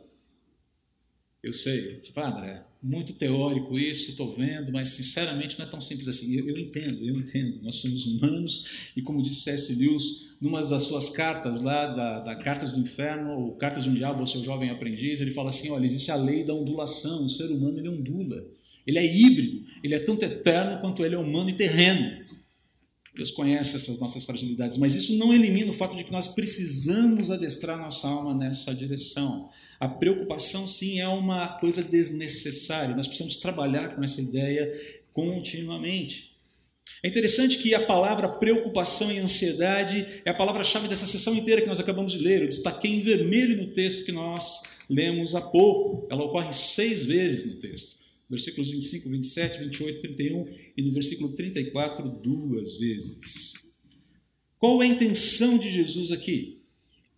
Eu 1.43 1.53
sei, 1.53 1.99
tipo, 1.99 2.19
ah, 2.19 2.29
André, 2.29 2.65
muito 2.81 3.13
teórico 3.13 3.77
isso, 3.77 4.11
estou 4.11 4.33
vendo, 4.33 4.71
mas 4.71 4.89
sinceramente 4.89 5.57
não 5.59 5.65
é 5.65 5.69
tão 5.69 5.79
simples 5.79 6.07
assim. 6.07 6.33
Eu, 6.35 6.49
eu, 6.49 6.57
entendo, 6.57 7.05
eu 7.05 7.15
entendo. 7.15 7.61
Nós 7.61 7.75
somos 7.75 8.07
humanos 8.07 8.91
e, 8.95 9.01
como 9.01 9.21
disse 9.21 9.41
C.S. 9.41 9.75
Lewis, 9.75 10.31
numa 10.41 10.63
das 10.63 10.83
suas 10.83 11.09
cartas 11.09 11.61
lá, 11.61 11.87
da, 11.87 12.19
da 12.21 12.35
Cartas 12.35 12.71
do 12.71 12.79
Inferno, 12.79 13.37
ou 13.37 13.51
Cartas 13.55 13.85
um 13.85 13.93
Diabo 13.93 14.21
ao 14.21 14.27
seu 14.27 14.43
jovem 14.43 14.71
aprendiz, 14.71 15.21
ele 15.21 15.33
fala 15.33 15.49
assim: 15.49 15.69
olha, 15.69 15.85
existe 15.85 16.09
a 16.09 16.15
lei 16.15 16.43
da 16.43 16.55
ondulação, 16.55 17.25
o 17.25 17.29
ser 17.29 17.51
humano 17.51 17.77
ele 17.77 17.89
ondula. 17.89 18.43
Ele 18.85 18.97
é 18.97 19.05
híbrido, 19.05 19.63
ele 19.83 19.93
é 19.93 19.99
tanto 19.99 20.25
eterno 20.25 20.81
quanto 20.81 21.05
ele 21.05 21.13
é 21.13 21.19
humano 21.19 21.51
e 21.51 21.53
terreno. 21.53 22.19
Deus 23.13 23.29
conhece 23.29 23.75
essas 23.75 23.99
nossas 23.99 24.23
fragilidades, 24.23 24.77
mas 24.77 24.95
isso 24.95 25.17
não 25.17 25.33
elimina 25.33 25.69
o 25.69 25.73
fato 25.73 25.97
de 25.97 26.03
que 26.03 26.11
nós 26.11 26.29
precisamos 26.29 27.29
adestrar 27.29 27.77
nossa 27.77 28.07
alma 28.07 28.33
nessa 28.33 28.73
direção. 28.73 29.49
A 29.79 29.87
preocupação, 29.87 30.65
sim, 30.65 31.01
é 31.01 31.07
uma 31.07 31.59
coisa 31.59 31.83
desnecessária. 31.83 32.95
Nós 32.95 33.07
precisamos 33.07 33.35
trabalhar 33.35 33.95
com 33.95 34.03
essa 34.03 34.21
ideia 34.21 34.71
continuamente. 35.11 36.31
É 37.03 37.09
interessante 37.09 37.57
que 37.57 37.75
a 37.75 37.85
palavra 37.85 38.29
preocupação 38.29 39.11
e 39.11 39.19
ansiedade 39.19 40.21
é 40.23 40.29
a 40.29 40.33
palavra-chave 40.33 40.87
dessa 40.87 41.05
sessão 41.05 41.35
inteira 41.35 41.61
que 41.61 41.67
nós 41.67 41.79
acabamos 41.79 42.13
de 42.13 42.19
ler. 42.19 42.41
Eu 42.41 42.47
destaquei 42.47 42.91
em 42.91 43.01
vermelho 43.01 43.57
no 43.57 43.73
texto 43.73 44.05
que 44.05 44.11
nós 44.13 44.61
lemos 44.89 45.35
há 45.35 45.41
pouco. 45.41 46.07
Ela 46.09 46.23
ocorre 46.23 46.53
seis 46.53 47.03
vezes 47.03 47.45
no 47.45 47.55
texto 47.55 48.00
versículos 48.31 48.69
25, 48.69 49.09
27, 49.09 49.59
28, 49.59 49.99
31 49.99 50.47
e 50.77 50.81
no 50.81 50.93
versículo 50.93 51.33
34 51.33 52.09
duas 52.09 52.77
vezes. 52.77 53.73
Qual 54.57 54.81
é 54.81 54.85
a 54.85 54.89
intenção 54.89 55.57
de 55.57 55.69
Jesus 55.69 56.11
aqui? 56.11 56.59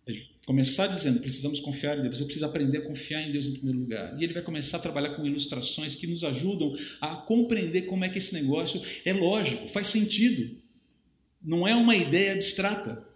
É 0.06 0.12
começar 0.44 0.88
dizendo, 0.88 1.20
precisamos 1.20 1.60
confiar 1.60 1.98
em 1.98 2.02
Deus, 2.02 2.18
você 2.18 2.24
precisa 2.24 2.46
aprender 2.46 2.78
a 2.78 2.82
confiar 2.82 3.22
em 3.22 3.30
Deus 3.30 3.46
em 3.46 3.52
primeiro 3.52 3.78
lugar. 3.78 4.20
E 4.20 4.24
ele 4.24 4.32
vai 4.34 4.42
começar 4.42 4.78
a 4.78 4.80
trabalhar 4.80 5.10
com 5.10 5.24
ilustrações 5.24 5.94
que 5.94 6.06
nos 6.06 6.24
ajudam 6.24 6.76
a 7.00 7.14
compreender 7.14 7.82
como 7.82 8.04
é 8.04 8.08
que 8.08 8.18
esse 8.18 8.34
negócio 8.34 8.82
é 9.04 9.12
lógico, 9.12 9.68
faz 9.68 9.86
sentido. 9.86 10.56
Não 11.40 11.66
é 11.66 11.74
uma 11.76 11.94
ideia 11.94 12.32
abstrata. 12.32 13.06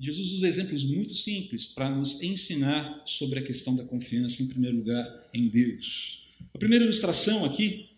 Jesus 0.00 0.32
usa 0.32 0.48
exemplos 0.48 0.84
muito 0.84 1.14
simples 1.14 1.66
para 1.66 1.88
nos 1.88 2.20
ensinar 2.20 3.02
sobre 3.06 3.38
a 3.38 3.42
questão 3.42 3.76
da 3.76 3.84
confiança, 3.84 4.42
em 4.42 4.48
primeiro 4.48 4.78
lugar, 4.78 5.30
em 5.32 5.48
Deus. 5.48 6.21
A 6.54 6.58
primeira 6.58 6.84
ilustração 6.84 7.44
aqui 7.44 7.92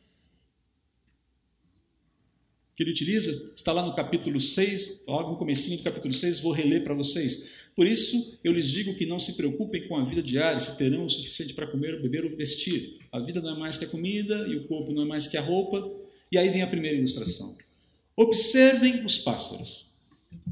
que 2.76 2.82
ele 2.82 2.90
utiliza 2.90 3.52
está 3.54 3.72
lá 3.72 3.84
no 3.84 3.94
capítulo 3.94 4.40
6, 4.40 5.02
logo 5.06 5.30
no 5.30 5.36
comecinho 5.36 5.78
do 5.78 5.84
capítulo 5.84 6.12
6, 6.12 6.40
vou 6.40 6.52
reler 6.52 6.82
para 6.82 6.94
vocês. 6.94 7.68
Por 7.74 7.86
isso, 7.86 8.38
eu 8.42 8.52
lhes 8.52 8.68
digo 8.68 8.96
que 8.96 9.06
não 9.06 9.18
se 9.18 9.34
preocupem 9.34 9.86
com 9.86 9.96
a 9.96 10.04
vida 10.04 10.22
diária, 10.22 10.58
se 10.58 10.76
terão 10.76 11.06
o 11.06 11.10
suficiente 11.10 11.54
para 11.54 11.66
comer, 11.66 12.00
beber 12.00 12.24
ou 12.24 12.36
vestir. 12.36 12.98
A 13.12 13.20
vida 13.20 13.40
não 13.40 13.54
é 13.54 13.58
mais 13.58 13.76
que 13.76 13.84
a 13.84 13.88
comida 13.88 14.46
e 14.48 14.56
o 14.56 14.66
corpo 14.66 14.92
não 14.92 15.02
é 15.02 15.06
mais 15.06 15.26
que 15.26 15.36
a 15.36 15.40
roupa. 15.40 15.88
E 16.30 16.38
aí 16.38 16.50
vem 16.50 16.62
a 16.62 16.66
primeira 16.66 16.96
ilustração. 16.96 17.56
Observem 18.16 19.04
os 19.04 19.18
pássaros. 19.18 19.86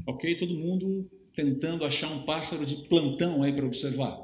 Ok? 0.07 0.35
Todo 0.35 0.53
mundo 0.53 1.09
tentando 1.35 1.85
achar 1.85 2.11
um 2.11 2.23
pássaro 2.23 2.65
de 2.65 2.75
plantão 2.87 3.41
aí 3.43 3.51
para 3.51 3.65
observar. 3.65 4.21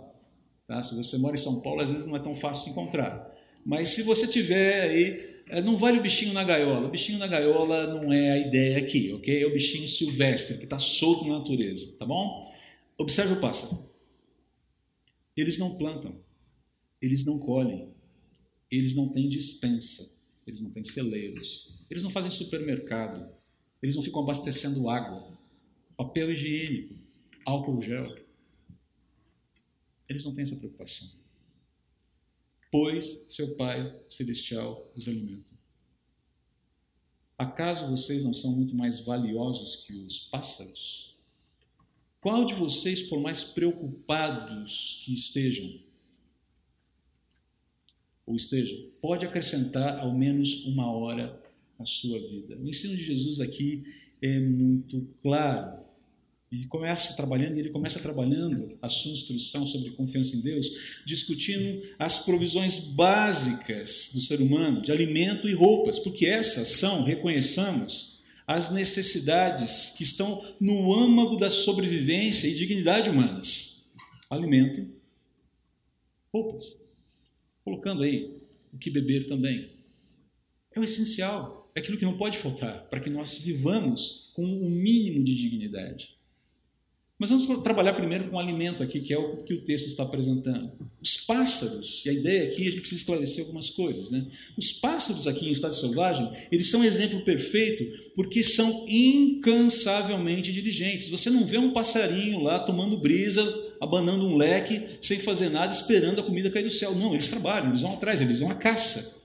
Tá? 0.67 0.81
Se 0.83 0.95
você 0.95 1.17
mora 1.17 1.35
em 1.35 1.39
São 1.39 1.61
Paulo, 1.61 1.81
às 1.81 1.91
vezes 1.91 2.05
não 2.05 2.15
é 2.15 2.19
tão 2.19 2.35
fácil 2.35 2.69
encontrar. 2.69 3.29
Mas 3.69 3.89
se 3.89 4.01
você 4.01 4.25
tiver 4.25 4.81
aí, 4.81 5.43
é, 5.47 5.61
não 5.61 5.77
vale 5.77 5.99
o 5.99 6.01
bichinho 6.01 6.33
na 6.33 6.43
gaiola. 6.43 6.87
O 6.87 6.89
bichinho 6.89 7.19
na 7.19 7.27
gaiola 7.27 7.85
não 7.85 8.11
é 8.11 8.31
a 8.31 8.37
ideia 8.39 8.79
aqui, 8.79 9.13
ok? 9.13 9.43
É 9.43 9.45
o 9.45 9.53
bichinho 9.53 9.87
silvestre, 9.87 10.57
que 10.57 10.63
está 10.63 10.79
solto 10.79 11.27
na 11.27 11.37
natureza, 11.37 11.95
tá 11.95 12.03
bom? 12.03 12.51
Observe 12.97 13.33
o 13.33 13.39
pássaro. 13.39 13.87
Eles 15.37 15.59
não 15.59 15.77
plantam, 15.77 16.19
eles 16.99 17.23
não 17.23 17.37
colhem, 17.37 17.93
eles 18.71 18.95
não 18.95 19.07
têm 19.07 19.29
dispensa, 19.29 20.17
eles 20.47 20.61
não 20.61 20.71
têm 20.71 20.83
celeiros, 20.83 21.71
eles 21.91 22.01
não 22.01 22.09
fazem 22.09 22.31
supermercado, 22.31 23.31
eles 23.83 23.95
não 23.95 24.01
ficam 24.01 24.23
abastecendo 24.23 24.89
água, 24.89 25.31
papel 25.95 26.31
higiênico, 26.31 26.95
álcool 27.45 27.79
gel. 27.83 28.17
Eles 30.09 30.25
não 30.25 30.33
têm 30.33 30.41
essa 30.41 30.55
preocupação 30.55 31.18
pois 32.71 33.25
seu 33.29 33.55
Pai 33.55 33.99
Celestial 34.07 34.91
os 34.95 35.07
alimenta. 35.07 35.49
Acaso 37.37 37.89
vocês 37.89 38.23
não 38.23 38.33
são 38.33 38.51
muito 38.51 38.75
mais 38.75 38.99
valiosos 38.99 39.77
que 39.77 39.93
os 39.93 40.19
pássaros? 40.19 41.15
Qual 42.19 42.45
de 42.45 42.53
vocês, 42.53 43.03
por 43.03 43.21
mais 43.21 43.43
preocupados 43.43 45.01
que 45.05 45.13
estejam, 45.13 45.79
ou 48.25 48.35
esteja, 48.35 48.75
pode 49.01 49.25
acrescentar 49.25 49.99
ao 49.99 50.13
menos 50.13 50.65
uma 50.65 50.91
hora 50.91 51.41
à 51.79 51.85
sua 51.85 52.19
vida? 52.19 52.57
O 52.57 52.67
ensino 52.67 52.95
de 52.97 53.03
Jesus 53.03 53.39
aqui 53.39 53.85
é 54.21 54.37
muito 54.37 55.07
claro. 55.21 55.79
E 56.51 56.65
começa 56.65 57.15
trabalhando, 57.15 57.59
ele 57.59 57.69
começa 57.69 57.99
trabalhando 57.99 58.75
a 58.81 58.89
sua 58.89 59.11
instrução 59.11 59.67
sobre 59.67 59.91
confiança 59.91 60.35
em 60.35 60.41
Deus, 60.41 61.01
discutindo 61.05 61.87
as 61.99 62.19
provisões 62.19 62.79
básicas 62.79 64.09
do 64.13 64.19
ser 64.19 64.41
humano, 64.41 64.81
de 64.81 64.91
alimento 64.91 65.47
e 65.47 65.53
roupas, 65.53 65.99
porque 65.99 66.25
essas 66.25 66.69
são, 66.69 67.03
reconheçamos, 67.03 68.19
as 68.47 68.71
necessidades 68.71 69.93
que 69.95 70.01
estão 70.01 70.55
no 70.59 70.91
âmago 70.91 71.37
da 71.37 71.51
sobrevivência 71.51 72.47
e 72.47 72.55
dignidade 72.55 73.11
humanas: 73.11 73.85
alimento, 74.27 74.91
roupas. 76.33 76.75
Colocando 77.63 78.01
aí 78.01 78.41
o 78.73 78.77
que 78.79 78.89
beber 78.89 79.27
também. 79.27 79.69
É 80.71 80.79
o 80.79 80.83
essencial, 80.83 81.71
é 81.75 81.79
aquilo 81.79 81.97
que 81.99 82.05
não 82.05 82.17
pode 82.17 82.39
faltar 82.39 82.87
para 82.89 82.99
que 82.99 83.09
nós 83.09 83.37
vivamos 83.37 84.31
com 84.33 84.43
um 84.43 84.67
mínimo 84.67 85.23
de 85.23 85.35
dignidade. 85.35 86.18
Mas 87.19 87.31
vamos 87.31 87.45
trabalhar 87.61 87.93
primeiro 87.95 88.29
com 88.29 88.37
o 88.37 88.39
alimento 88.39 88.81
aqui, 88.81 89.01
que 89.01 89.13
é 89.13 89.17
o 89.17 89.43
que 89.43 89.53
o 89.53 89.61
texto 89.65 89.87
está 89.87 90.03
apresentando. 90.03 90.71
Os 91.03 91.17
pássaros, 91.17 92.01
e 92.05 92.09
a 92.09 92.13
ideia 92.13 92.45
aqui, 92.45 92.61
a 92.61 92.71
gente 92.71 92.79
precisa 92.79 93.01
esclarecer 93.01 93.43
algumas 93.43 93.69
coisas. 93.69 94.09
Né? 94.09 94.25
Os 94.57 94.71
pássaros 94.71 95.27
aqui 95.27 95.49
em 95.49 95.51
estado 95.51 95.75
selvagem, 95.75 96.31
eles 96.49 96.69
são 96.69 96.79
um 96.79 96.85
exemplo 96.85 97.19
perfeito 97.25 97.83
porque 98.15 98.41
são 98.41 98.85
incansavelmente 98.87 100.53
diligentes. 100.53 101.09
Você 101.09 101.29
não 101.29 101.45
vê 101.45 101.57
um 101.57 101.73
passarinho 101.73 102.41
lá 102.41 102.57
tomando 102.57 102.97
brisa, 102.97 103.43
abanando 103.81 104.25
um 104.25 104.37
leque, 104.37 104.81
sem 105.01 105.19
fazer 105.19 105.49
nada, 105.49 105.73
esperando 105.73 106.21
a 106.21 106.23
comida 106.23 106.49
cair 106.49 106.63
do 106.63 106.71
céu. 106.71 106.95
Não, 106.95 107.13
eles 107.13 107.27
trabalham, 107.27 107.67
eles 107.67 107.81
vão 107.81 107.95
atrás, 107.95 108.21
eles 108.21 108.39
vão 108.39 108.49
à 108.49 108.55
caça. 108.55 109.19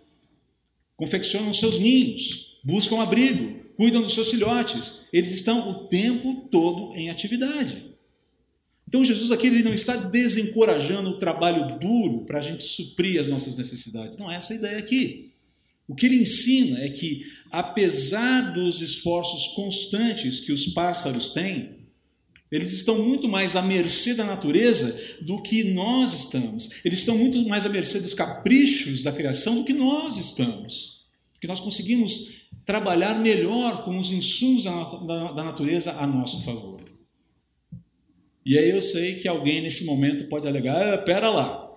Confeccionam 0.96 1.54
seus 1.54 1.78
ninhos, 1.78 2.58
buscam 2.64 3.00
abrigo, 3.00 3.63
cuidam 3.76 4.02
dos 4.02 4.14
seus 4.14 4.30
filhotes. 4.30 5.00
Eles 5.12 5.32
estão 5.32 5.68
o 5.70 5.88
tempo 5.88 6.48
todo 6.50 6.96
em 6.96 7.10
atividade. 7.10 7.94
Então 8.86 9.04
Jesus 9.04 9.30
aqui 9.30 9.48
ele 9.48 9.62
não 9.62 9.74
está 9.74 9.96
desencorajando 9.96 11.10
o 11.10 11.18
trabalho 11.18 11.78
duro 11.78 12.24
para 12.26 12.38
a 12.38 12.42
gente 12.42 12.62
suprir 12.64 13.20
as 13.20 13.26
nossas 13.26 13.56
necessidades. 13.56 14.18
Não 14.18 14.30
é 14.30 14.36
essa 14.36 14.52
a 14.52 14.56
ideia 14.56 14.78
aqui. 14.78 15.32
O 15.88 15.94
que 15.94 16.06
ele 16.06 16.22
ensina 16.22 16.80
é 16.80 16.88
que, 16.88 17.26
apesar 17.50 18.54
dos 18.54 18.80
esforços 18.80 19.48
constantes 19.48 20.40
que 20.40 20.52
os 20.52 20.68
pássaros 20.68 21.30
têm, 21.30 21.84
Eles 22.54 22.72
estão 22.72 23.02
muito 23.02 23.28
mais 23.28 23.56
à 23.56 23.62
mercê 23.62 24.14
da 24.14 24.24
natureza 24.24 24.96
do 25.20 25.42
que 25.42 25.64
nós 25.72 26.14
estamos. 26.14 26.70
Eles 26.84 27.00
estão 27.00 27.18
muito 27.18 27.44
mais 27.48 27.66
à 27.66 27.68
mercê 27.68 27.98
dos 27.98 28.14
caprichos 28.14 29.02
da 29.02 29.10
criação 29.10 29.56
do 29.56 29.64
que 29.64 29.72
nós 29.72 30.18
estamos. 30.18 31.04
Porque 31.32 31.48
nós 31.48 31.58
conseguimos 31.58 32.30
trabalhar 32.64 33.14
melhor 33.14 33.84
com 33.84 33.98
os 33.98 34.10
insumos 34.10 34.64
da 34.64 35.44
natureza 35.44 35.92
a 35.92 36.06
nosso 36.06 36.42
favor. 36.44 36.80
E 38.44 38.58
aí 38.58 38.70
eu 38.70 38.80
sei 38.80 39.16
que 39.16 39.28
alguém 39.28 39.62
nesse 39.62 39.84
momento 39.84 40.28
pode 40.28 40.46
alegar: 40.46 40.94
ah, 40.94 40.98
pera 40.98 41.28
lá, 41.30 41.72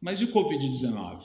mas 0.00 0.20
e 0.20 0.24
o 0.24 0.32
Covid-19? 0.32 1.20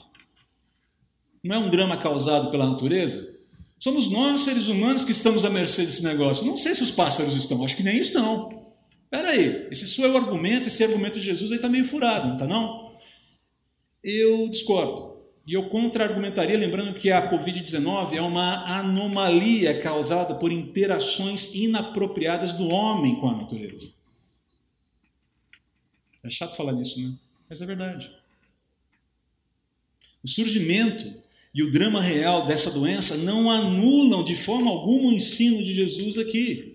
Não 1.43 1.55
é 1.55 1.59
um 1.59 1.69
drama 1.69 1.97
causado 1.97 2.49
pela 2.49 2.69
natureza? 2.69 3.33
Somos 3.79 4.09
nós, 4.09 4.43
seres 4.43 4.69
humanos, 4.69 5.03
que 5.03 5.11
estamos 5.11 5.43
à 5.43 5.49
mercê 5.49 5.85
desse 5.85 6.03
negócio. 6.03 6.45
Não 6.45 6.55
sei 6.55 6.73
se 6.73 6.83
os 6.83 6.91
pássaros 6.91 7.35
estão, 7.35 7.63
acho 7.65 7.75
que 7.75 7.83
nem 7.83 7.99
estão. 7.99 8.63
Espera 9.03 9.29
aí, 9.29 9.67
esse 9.69 9.85
seu 9.87 10.15
argumento, 10.15 10.67
esse 10.67 10.83
argumento 10.83 11.19
de 11.19 11.25
Jesus 11.25 11.51
aí 11.51 11.57
está 11.57 11.67
meio 11.67 11.85
furado, 11.85 12.27
não 12.27 12.33
está 12.33 12.47
não? 12.47 12.91
Eu 14.03 14.47
discordo. 14.47 15.12
E 15.45 15.53
eu 15.53 15.69
contra-argumentaria, 15.69 16.57
lembrando 16.57 16.97
que 16.97 17.11
a 17.11 17.29
Covid-19 17.29 18.13
é 18.13 18.21
uma 18.21 18.79
anomalia 18.79 19.79
causada 19.81 20.35
por 20.35 20.51
interações 20.51 21.53
inapropriadas 21.53 22.53
do 22.53 22.69
homem 22.69 23.19
com 23.19 23.27
a 23.27 23.35
natureza. 23.35 23.95
É 26.23 26.29
chato 26.29 26.55
falar 26.55 26.71
nisso, 26.71 27.01
né? 27.01 27.13
Mas 27.49 27.61
é 27.61 27.65
verdade. 27.65 28.09
O 30.23 30.27
surgimento 30.29 31.13
e 31.53 31.61
o 31.61 31.71
drama 31.71 32.01
real 32.01 32.45
dessa 32.45 32.71
doença 32.71 33.17
não 33.17 33.51
anulam 33.51 34.23
de 34.23 34.35
forma 34.35 34.71
alguma 34.71 35.09
o 35.09 35.13
ensino 35.13 35.61
de 35.61 35.73
Jesus 35.73 36.17
aqui. 36.17 36.72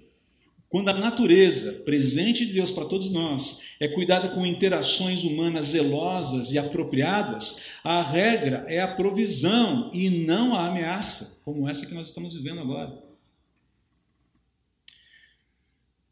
Quando 0.68 0.90
a 0.90 0.94
natureza, 0.94 1.72
presente 1.84 2.44
de 2.44 2.52
Deus 2.52 2.70
para 2.70 2.84
todos 2.84 3.10
nós, 3.10 3.62
é 3.80 3.88
cuidada 3.88 4.28
com 4.28 4.44
interações 4.44 5.24
humanas 5.24 5.68
zelosas 5.68 6.52
e 6.52 6.58
apropriadas, 6.58 7.62
a 7.82 8.02
regra 8.02 8.64
é 8.68 8.80
a 8.80 8.94
provisão 8.94 9.90
e 9.94 10.10
não 10.26 10.54
a 10.54 10.66
ameaça, 10.66 11.40
como 11.42 11.66
essa 11.66 11.86
que 11.86 11.94
nós 11.94 12.08
estamos 12.08 12.34
vivendo 12.34 12.60
agora. 12.60 13.02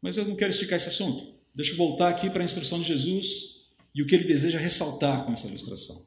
Mas 0.01 0.17
eu 0.17 0.25
não 0.25 0.35
quero 0.35 0.49
esticar 0.49 0.77
esse 0.77 0.87
assunto. 0.87 1.35
Deixa 1.53 1.73
eu 1.73 1.77
voltar 1.77 2.09
aqui 2.09 2.29
para 2.29 2.41
a 2.41 2.45
instrução 2.45 2.79
de 2.79 2.87
Jesus 2.87 3.67
e 3.93 4.01
o 4.01 4.07
que 4.07 4.15
ele 4.15 4.25
deseja 4.25 4.57
ressaltar 4.57 5.25
com 5.25 5.33
essa 5.33 5.47
ilustração. 5.47 6.03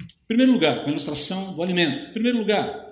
Em 0.00 0.26
primeiro 0.28 0.52
lugar, 0.52 0.84
a 0.84 0.88
ilustração 0.88 1.54
do 1.54 1.62
alimento. 1.62 2.06
Em 2.06 2.12
primeiro 2.12 2.38
lugar, 2.38 2.91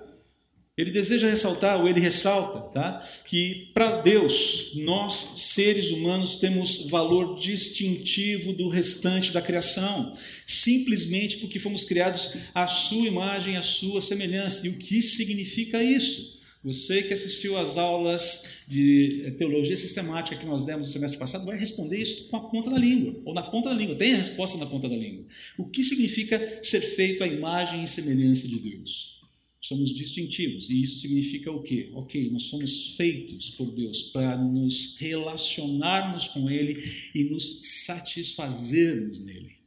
ele 0.80 0.90
deseja 0.90 1.28
ressaltar, 1.28 1.80
ou 1.80 1.88
ele 1.88 2.00
ressalta, 2.00 2.60
tá? 2.72 3.08
que 3.26 3.70
para 3.74 4.00
Deus, 4.00 4.72
nós, 4.76 5.34
seres 5.36 5.90
humanos, 5.90 6.36
temos 6.36 6.88
valor 6.88 7.38
distintivo 7.38 8.52
do 8.52 8.68
restante 8.68 9.32
da 9.32 9.42
criação, 9.42 10.16
simplesmente 10.46 11.36
porque 11.38 11.58
fomos 11.58 11.84
criados 11.84 12.36
à 12.54 12.66
sua 12.66 13.06
imagem, 13.06 13.56
à 13.56 13.62
sua 13.62 14.00
semelhança. 14.00 14.66
E 14.66 14.70
o 14.70 14.78
que 14.78 15.02
significa 15.02 15.82
isso? 15.82 16.40
Você 16.62 17.02
que 17.02 17.14
assistiu 17.14 17.56
às 17.56 17.78
aulas 17.78 18.44
de 18.68 19.34
teologia 19.38 19.76
sistemática 19.76 20.36
que 20.36 20.44
nós 20.44 20.62
demos 20.62 20.88
no 20.88 20.92
semestre 20.92 21.18
passado 21.18 21.46
vai 21.46 21.58
responder 21.58 21.98
isso 21.98 22.28
com 22.28 22.36
a 22.36 22.48
ponta 22.48 22.70
da 22.70 22.78
língua, 22.78 23.20
ou 23.24 23.32
na 23.32 23.42
ponta 23.42 23.70
da 23.70 23.74
língua, 23.74 23.96
tem 23.96 24.12
a 24.12 24.16
resposta 24.16 24.58
na 24.58 24.66
ponta 24.66 24.88
da 24.88 24.96
língua. 24.96 25.24
O 25.56 25.64
que 25.64 25.82
significa 25.82 26.60
ser 26.62 26.80
feito 26.82 27.24
à 27.24 27.26
imagem 27.26 27.82
e 27.82 27.88
semelhança 27.88 28.46
de 28.46 28.58
Deus? 28.58 29.19
Somos 29.60 29.94
distintivos. 29.94 30.70
E 30.70 30.82
isso 30.82 30.98
significa 30.98 31.50
o 31.52 31.62
quê? 31.62 31.90
Ok, 31.92 32.30
nós 32.30 32.44
somos 32.44 32.94
feitos 32.96 33.50
por 33.50 33.70
Deus 33.70 34.04
para 34.04 34.36
nos 34.38 34.96
relacionarmos 34.98 36.28
com 36.28 36.48
Ele 36.48 36.82
e 37.14 37.24
nos 37.24 37.60
satisfazermos 37.84 39.20
nele. 39.20 39.60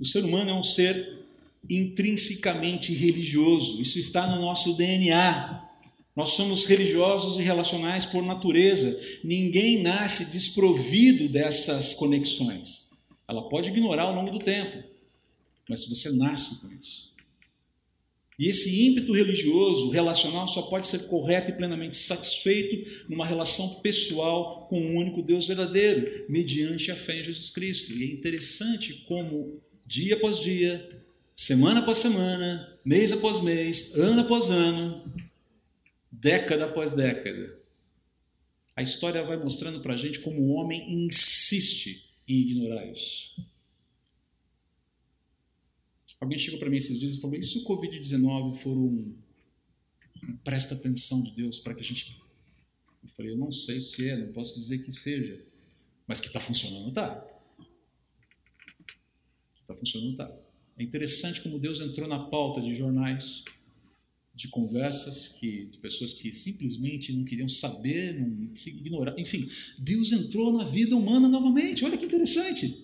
O 0.00 0.04
ser 0.04 0.24
humano 0.24 0.50
é 0.50 0.54
um 0.54 0.64
ser 0.64 1.20
intrinsecamente 1.70 2.92
religioso, 2.92 3.80
isso 3.80 3.98
está 3.98 4.26
no 4.26 4.40
nosso 4.40 4.74
DNA. 4.74 5.60
Nós 6.14 6.30
somos 6.30 6.64
religiosos 6.64 7.38
e 7.38 7.42
relacionais 7.42 8.04
por 8.04 8.22
natureza. 8.22 9.00
Ninguém 9.22 9.80
nasce 9.80 10.30
desprovido 10.30 11.28
dessas 11.28 11.94
conexões. 11.94 12.90
Ela 13.26 13.48
pode 13.48 13.70
ignorar 13.70 14.04
ao 14.04 14.14
longo 14.14 14.30
do 14.30 14.38
tempo, 14.38 14.82
mas 15.68 15.86
você 15.86 16.10
nasce 16.10 16.60
com 16.60 16.68
isso. 16.74 17.11
E 18.42 18.48
esse 18.48 18.88
ímpeto 18.88 19.12
religioso, 19.12 19.90
relacional, 19.90 20.48
só 20.48 20.62
pode 20.62 20.88
ser 20.88 21.06
correto 21.06 21.52
e 21.52 21.54
plenamente 21.54 21.96
satisfeito 21.96 23.06
numa 23.08 23.24
relação 23.24 23.80
pessoal 23.82 24.66
com 24.66 24.80
o 24.80 24.98
único 24.98 25.22
Deus 25.22 25.46
verdadeiro, 25.46 26.26
mediante 26.28 26.90
a 26.90 26.96
fé 26.96 27.20
em 27.20 27.24
Jesus 27.24 27.50
Cristo. 27.50 27.92
E 27.92 28.02
é 28.02 28.12
interessante 28.12 29.04
como, 29.06 29.62
dia 29.86 30.16
após 30.16 30.40
dia, 30.40 31.04
semana 31.36 31.78
após 31.78 31.98
semana, 31.98 32.76
mês 32.84 33.12
após 33.12 33.40
mês, 33.40 33.94
ano 33.94 34.22
após 34.22 34.50
ano, 34.50 35.04
década 36.10 36.64
após 36.64 36.90
década, 36.90 37.56
a 38.74 38.82
história 38.82 39.22
vai 39.22 39.36
mostrando 39.36 39.78
para 39.78 39.94
a 39.94 39.96
gente 39.96 40.18
como 40.18 40.40
o 40.40 40.54
homem 40.54 40.92
insiste 40.92 42.06
em 42.26 42.40
ignorar 42.40 42.90
isso. 42.90 43.36
Alguém 46.22 46.38
chegou 46.38 46.60
para 46.60 46.70
mim 46.70 46.76
esses 46.76 47.00
dias 47.00 47.16
e 47.16 47.20
falou: 47.20 47.36
e 47.36 47.42
se 47.42 47.58
o 47.58 47.64
Covid-19 47.64 48.54
for 48.54 48.78
um, 48.78 49.12
presta 50.44 50.76
atenção 50.76 51.20
de 51.20 51.32
Deus 51.32 51.58
para 51.58 51.74
que 51.74 51.80
a 51.80 51.84
gente. 51.84 52.16
Eu 53.02 53.08
falei: 53.16 53.32
eu 53.32 53.36
não 53.36 53.50
sei 53.50 53.82
se 53.82 54.08
é, 54.08 54.16
não 54.16 54.32
posso 54.32 54.54
dizer 54.54 54.84
que 54.84 54.92
seja, 54.92 55.44
mas 56.06 56.20
que 56.20 56.28
está 56.28 56.38
funcionando, 56.38 56.90
está. 56.90 57.26
Está 59.62 59.74
funcionando, 59.74 60.12
está. 60.12 60.32
É 60.78 60.84
interessante 60.84 61.42
como 61.42 61.58
Deus 61.58 61.80
entrou 61.80 62.06
na 62.06 62.20
pauta 62.20 62.60
de 62.60 62.72
jornais, 62.72 63.44
de 64.32 64.46
conversas 64.46 65.26
que, 65.26 65.64
de 65.64 65.78
pessoas 65.78 66.12
que 66.12 66.32
simplesmente 66.32 67.12
não 67.12 67.24
queriam 67.24 67.48
saber, 67.48 68.14
não 68.20 68.54
se 68.54 68.70
ignorar. 68.70 69.18
Enfim, 69.18 69.48
Deus 69.76 70.12
entrou 70.12 70.56
na 70.56 70.66
vida 70.66 70.94
humana 70.96 71.26
novamente. 71.26 71.84
Olha 71.84 71.98
que 71.98 72.06
interessante. 72.06 72.81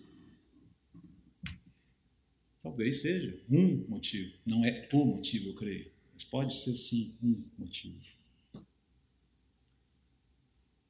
Talvez 2.62 3.01
seja 3.01 3.38
um 3.51 3.85
motivo, 3.88 4.33
não 4.44 4.64
é 4.64 4.88
o 4.92 5.05
motivo, 5.05 5.51
eu 5.51 5.55
creio, 5.55 5.90
mas 6.12 6.25
pode 6.25 6.55
ser 6.55 6.75
sim 6.75 7.14
um 7.23 7.44
motivo. 7.57 7.97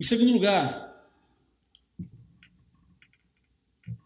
Em 0.00 0.04
segundo 0.04 0.32
lugar, 0.32 0.88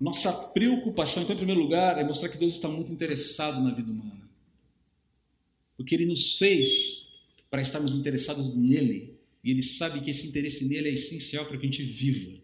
nossa 0.01 0.49
preocupação, 0.49 1.23
então, 1.23 1.35
em 1.35 1.39
primeiro 1.39 1.61
lugar, 1.61 1.99
é 1.99 2.05
mostrar 2.05 2.29
que 2.29 2.39
Deus 2.39 2.55
está 2.55 2.69
muito 2.69 2.93
interessado 2.93 3.63
na 3.63 3.73
vida 3.73 3.93
humana. 3.93 4.29
Porque 5.77 5.95
Ele 5.95 6.07
nos 6.07 6.39
fez 6.39 7.15
para 7.51 7.63
estarmos 7.63 7.93
interessados 7.93 8.55
nele, 8.55 9.15
e 9.45 9.51
Ele 9.51 9.63
sabe 9.63 10.01
que 10.01 10.11
esse 10.11 10.27
interesse 10.27 10.67
nele 10.67 10.89
é 10.89 10.93
essencial 10.93 11.47
para 11.47 11.57
que 11.57 11.63
a 11.65 11.71
gente 11.71 11.85
viva. 11.85 12.41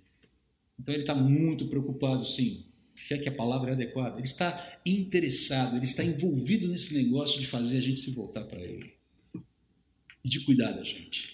Então 0.78 0.94
Ele 0.94 1.02
está 1.02 1.14
muito 1.14 1.66
preocupado, 1.66 2.24
sim, 2.24 2.64
se 2.98 3.14
é 3.14 3.18
que 3.18 3.28
a 3.28 3.32
palavra 3.32 3.70
é 3.70 3.74
adequada, 3.74 4.16
ele 4.16 4.26
está 4.26 4.76
interessado, 4.84 5.76
ele 5.76 5.84
está 5.84 6.02
envolvido 6.02 6.66
nesse 6.66 6.94
negócio 6.94 7.38
de 7.38 7.46
fazer 7.46 7.78
a 7.78 7.80
gente 7.80 8.00
se 8.00 8.10
voltar 8.10 8.42
para 8.42 8.60
ele 8.60 8.92
e 10.24 10.28
de 10.28 10.44
cuidar 10.44 10.72
da 10.72 10.82
gente. 10.82 11.32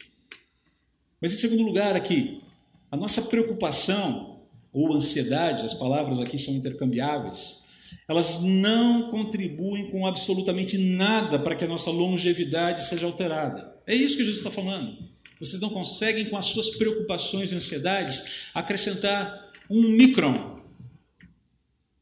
Mas 1.18 1.33
em 1.33 1.37
segundo 1.38 1.62
lugar, 1.62 1.96
aqui, 1.96 2.42
a 2.90 2.98
nossa 2.98 3.22
preocupação 3.22 4.42
ou 4.74 4.92
ansiedade, 4.92 5.64
as 5.64 5.72
palavras 5.72 6.18
aqui 6.18 6.37
são 6.37 6.53
intercambiáveis, 6.53 7.64
elas 8.07 8.42
não 8.42 9.11
contribuem 9.11 9.90
com 9.90 10.07
absolutamente 10.07 10.77
nada 10.77 11.38
para 11.38 11.57
que 11.57 11.64
a 11.64 11.68
nossa 11.68 11.90
longevidade 11.90 12.85
seja 12.85 13.07
alterada. 13.07 13.74
É 13.87 13.94
isso 13.94 14.18
que 14.18 14.24
Jesus 14.24 14.42
está 14.42 14.50
falando. 14.50 14.98
Vocês 15.40 15.62
não 15.62 15.70
conseguem, 15.70 16.29
com 16.29 16.37
as 16.37 16.44
suas 16.44 16.70
preocupações 16.77 17.53
e 17.53 17.55
ansiedades, 17.55 18.50
acrescentar 18.53 19.50
um 19.70 19.81
micron 19.88 20.54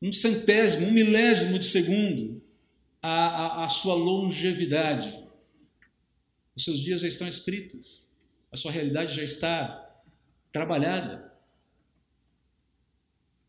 um 0.03 0.13
centésimo, 0.13 0.89
um 0.89 0.93
milésimo 0.93 1.59
de 1.59 1.65
segundo 1.65 2.43
a, 3.01 3.63
a, 3.63 3.65
a 3.67 3.69
sua 3.69 3.95
longevidade. 3.95 5.17
Os 6.57 6.65
seus 6.65 6.81
dias 6.81 7.01
já 7.01 7.09
estão 7.09 7.29
escritos, 7.29 8.09
a 8.51 8.57
sua 8.57 8.73
realidade 8.73 9.15
já 9.15 9.23
está 9.23 10.03
trabalhada. 10.51 11.33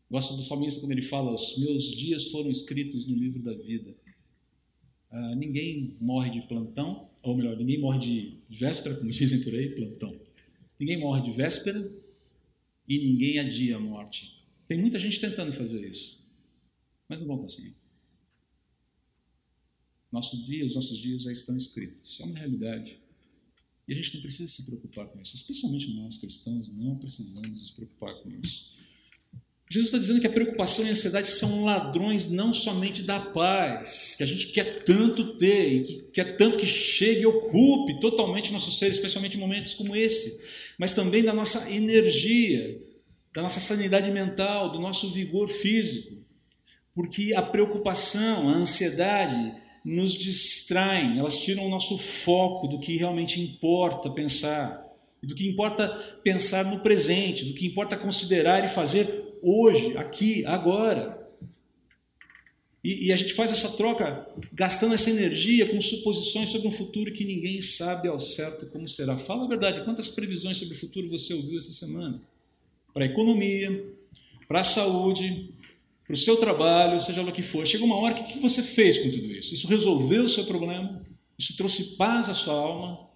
Gosto 0.08 0.36
do 0.36 0.44
salmista 0.44 0.80
quando 0.80 0.92
ele 0.92 1.02
fala: 1.02 1.34
Os 1.34 1.58
meus 1.58 1.90
dias 1.90 2.30
foram 2.30 2.50
escritos 2.50 3.04
no 3.06 3.16
livro 3.16 3.42
da 3.42 3.52
vida. 3.52 3.92
Ah, 5.10 5.34
ninguém 5.34 5.96
morre 6.00 6.30
de 6.30 6.46
plantão, 6.46 7.10
ou 7.20 7.36
melhor, 7.36 7.56
ninguém 7.56 7.80
morre 7.80 7.98
de 7.98 8.38
véspera, 8.48 8.94
como 8.94 9.10
dizem 9.12 9.42
por 9.42 9.52
aí, 9.52 9.74
plantão. 9.74 10.18
Ninguém 10.78 10.98
morre 10.98 11.22
de 11.22 11.36
véspera 11.36 11.90
e 12.88 12.98
ninguém 12.98 13.40
adia 13.40 13.76
a 13.76 13.80
morte. 13.80 14.44
Tem 14.68 14.78
muita 14.78 14.98
gente 14.98 15.20
tentando 15.20 15.52
fazer 15.52 15.86
isso 15.86 16.23
mas 17.08 17.20
não 17.20 17.26
vão 17.26 17.38
conseguir. 17.38 17.74
Nosso 20.10 20.40
dia, 20.44 20.64
os 20.64 20.74
nossos 20.74 20.98
dias 20.98 21.22
já 21.22 21.32
estão 21.32 21.56
escritos. 21.56 22.12
Isso 22.12 22.22
é 22.22 22.26
uma 22.26 22.38
realidade. 22.38 22.98
E 23.86 23.92
a 23.92 23.96
gente 23.96 24.14
não 24.14 24.22
precisa 24.22 24.48
se 24.48 24.64
preocupar 24.64 25.06
com 25.08 25.20
isso, 25.20 25.34
especialmente 25.34 25.92
nós 25.94 26.16
cristãos 26.16 26.68
não 26.68 26.96
precisamos 26.96 27.48
nos 27.48 27.70
preocupar 27.72 28.14
com 28.22 28.30
isso. 28.30 28.72
Jesus 29.70 29.88
está 29.88 29.98
dizendo 29.98 30.20
que 30.20 30.26
a 30.26 30.32
preocupação 30.32 30.84
e 30.84 30.88
a 30.88 30.92
ansiedade 30.92 31.26
são 31.26 31.64
ladrões 31.64 32.30
não 32.30 32.54
somente 32.54 33.02
da 33.02 33.18
paz, 33.18 34.14
que 34.16 34.22
a 34.22 34.26
gente 34.26 34.48
quer 34.48 34.84
tanto 34.84 35.36
ter 35.36 35.72
e 35.72 35.82
que 35.82 36.02
quer 36.12 36.36
tanto 36.36 36.58
que 36.58 36.66
chegue 36.66 37.22
e 37.22 37.26
ocupe 37.26 37.98
totalmente 37.98 38.52
nosso 38.52 38.70
ser, 38.70 38.88
especialmente 38.88 39.36
em 39.36 39.40
momentos 39.40 39.74
como 39.74 39.96
esse, 39.96 40.40
mas 40.78 40.92
também 40.92 41.24
da 41.24 41.34
nossa 41.34 41.70
energia, 41.70 42.80
da 43.34 43.42
nossa 43.42 43.58
sanidade 43.58 44.10
mental, 44.12 44.70
do 44.70 44.78
nosso 44.78 45.12
vigor 45.12 45.48
físico. 45.48 46.23
Porque 46.94 47.34
a 47.34 47.42
preocupação, 47.42 48.48
a 48.48 48.52
ansiedade 48.52 49.54
nos 49.84 50.14
distraem, 50.14 51.18
elas 51.18 51.36
tiram 51.36 51.66
o 51.66 51.68
nosso 51.68 51.98
foco 51.98 52.68
do 52.68 52.78
que 52.78 52.96
realmente 52.96 53.40
importa 53.40 54.08
pensar, 54.10 54.82
do 55.22 55.34
que 55.34 55.46
importa 55.46 55.88
pensar 56.22 56.64
no 56.64 56.80
presente, 56.80 57.44
do 57.44 57.54
que 57.54 57.66
importa 57.66 57.96
considerar 57.96 58.64
e 58.64 58.68
fazer 58.68 59.38
hoje, 59.42 59.96
aqui, 59.96 60.44
agora. 60.46 61.22
E, 62.82 63.08
e, 63.08 63.12
a 63.12 63.16
gente 63.16 63.32
faz 63.32 63.50
essa 63.50 63.76
troca 63.76 64.26
gastando 64.52 64.94
essa 64.94 65.08
energia 65.10 65.66
com 65.70 65.80
suposições 65.80 66.50
sobre 66.50 66.68
um 66.68 66.72
futuro 66.72 67.12
que 67.12 67.24
ninguém 67.24 67.62
sabe 67.62 68.08
ao 68.08 68.20
certo 68.20 68.66
como 68.66 68.86
será. 68.86 69.16
Fala 69.16 69.44
a 69.44 69.48
verdade, 69.48 69.84
quantas 69.84 70.10
previsões 70.10 70.58
sobre 70.58 70.74
o 70.74 70.78
futuro 70.78 71.08
você 71.08 71.32
ouviu 71.32 71.58
essa 71.58 71.72
semana? 71.72 72.20
Para 72.92 73.04
a 73.04 73.06
economia, 73.06 73.86
para 74.46 74.60
a 74.60 74.64
saúde, 74.64 75.53
para 76.04 76.14
o 76.14 76.16
seu 76.16 76.36
trabalho, 76.36 77.00
seja 77.00 77.22
lá 77.22 77.30
o 77.30 77.32
que 77.32 77.42
for. 77.42 77.66
Chega 77.66 77.84
uma 77.84 77.96
hora, 77.96 78.20
o 78.20 78.24
que 78.26 78.38
você 78.38 78.62
fez 78.62 78.98
com 78.98 79.10
tudo 79.10 79.32
isso? 79.32 79.54
Isso 79.54 79.66
resolveu 79.66 80.24
o 80.24 80.28
seu 80.28 80.44
problema? 80.44 81.04
Isso 81.38 81.56
trouxe 81.56 81.96
paz 81.96 82.28
à 82.28 82.34
sua 82.34 82.54
alma? 82.54 83.08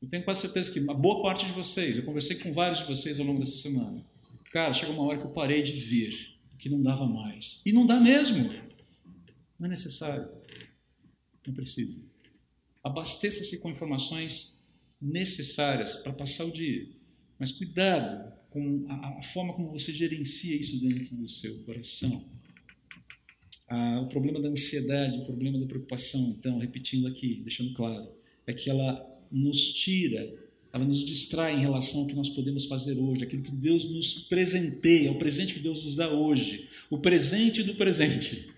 Eu 0.00 0.08
tenho 0.08 0.22
quase 0.22 0.42
certeza 0.42 0.70
que 0.70 0.78
a 0.90 0.94
boa 0.94 1.22
parte 1.22 1.46
de 1.46 1.52
vocês, 1.52 1.96
eu 1.96 2.04
conversei 2.04 2.36
com 2.36 2.52
vários 2.52 2.80
de 2.80 2.84
vocês 2.84 3.18
ao 3.18 3.24
longo 3.24 3.40
dessa 3.40 3.56
semana. 3.56 4.04
Cara, 4.52 4.74
chega 4.74 4.92
uma 4.92 5.02
hora 5.02 5.18
que 5.18 5.24
eu 5.24 5.30
parei 5.30 5.62
de 5.62 5.72
vir 5.72 6.34
que 6.58 6.68
não 6.68 6.82
dava 6.82 7.06
mais. 7.06 7.60
E 7.64 7.72
não 7.72 7.86
dá 7.86 8.00
mesmo. 8.00 8.48
Não 9.58 9.66
é 9.66 9.68
necessário. 9.68 10.28
Não 11.46 11.52
precisa. 11.52 12.00
Abasteça-se 12.82 13.60
com 13.60 13.70
informações 13.70 14.66
necessárias 15.00 15.96
para 15.96 16.12
passar 16.12 16.44
o 16.44 16.52
dia. 16.52 16.88
Mas 17.38 17.52
cuidado 17.52 18.32
com 18.54 18.86
a, 18.88 19.18
a, 19.18 19.22
forma 19.22 19.52
como 19.52 19.72
você 19.72 19.92
gerencia 19.92 20.54
isso 20.54 20.80
dentro 20.80 21.16
do 21.16 21.28
seu 21.28 21.58
coração. 21.64 22.24
Ah, 23.68 24.00
o 24.00 24.08
problema 24.08 24.40
da 24.40 24.48
ansiedade, 24.48 25.18
o 25.18 25.24
problema 25.24 25.58
da 25.58 25.66
preocupação, 25.66 26.36
então, 26.38 26.58
repetindo 26.58 27.08
aqui, 27.08 27.42
deixando 27.42 27.74
claro, 27.74 28.08
é 28.46 28.54
que 28.54 28.70
ela 28.70 29.04
nos 29.32 29.74
tira 29.74 30.44
ela 30.72 30.84
nos 30.84 31.06
distrai 31.06 31.54
em 31.54 31.60
relação 31.60 32.00
ao 32.00 32.06
que 32.08 32.14
nós 32.14 32.28
podemos 32.28 32.64
fazer 32.64 32.98
hoje, 32.98 33.22
aquilo 33.22 33.44
que 33.44 33.52
Deus 33.52 33.88
nos 33.88 34.24
presenteia, 34.24 35.12
o 35.12 35.18
presente 35.18 35.54
que 35.54 35.60
Deus 35.60 35.84
nos 35.84 35.94
dá 35.94 36.10
hoje, 36.10 36.66
o 36.90 36.98
presente 36.98 37.62
do 37.62 37.76
presente, 37.76 38.48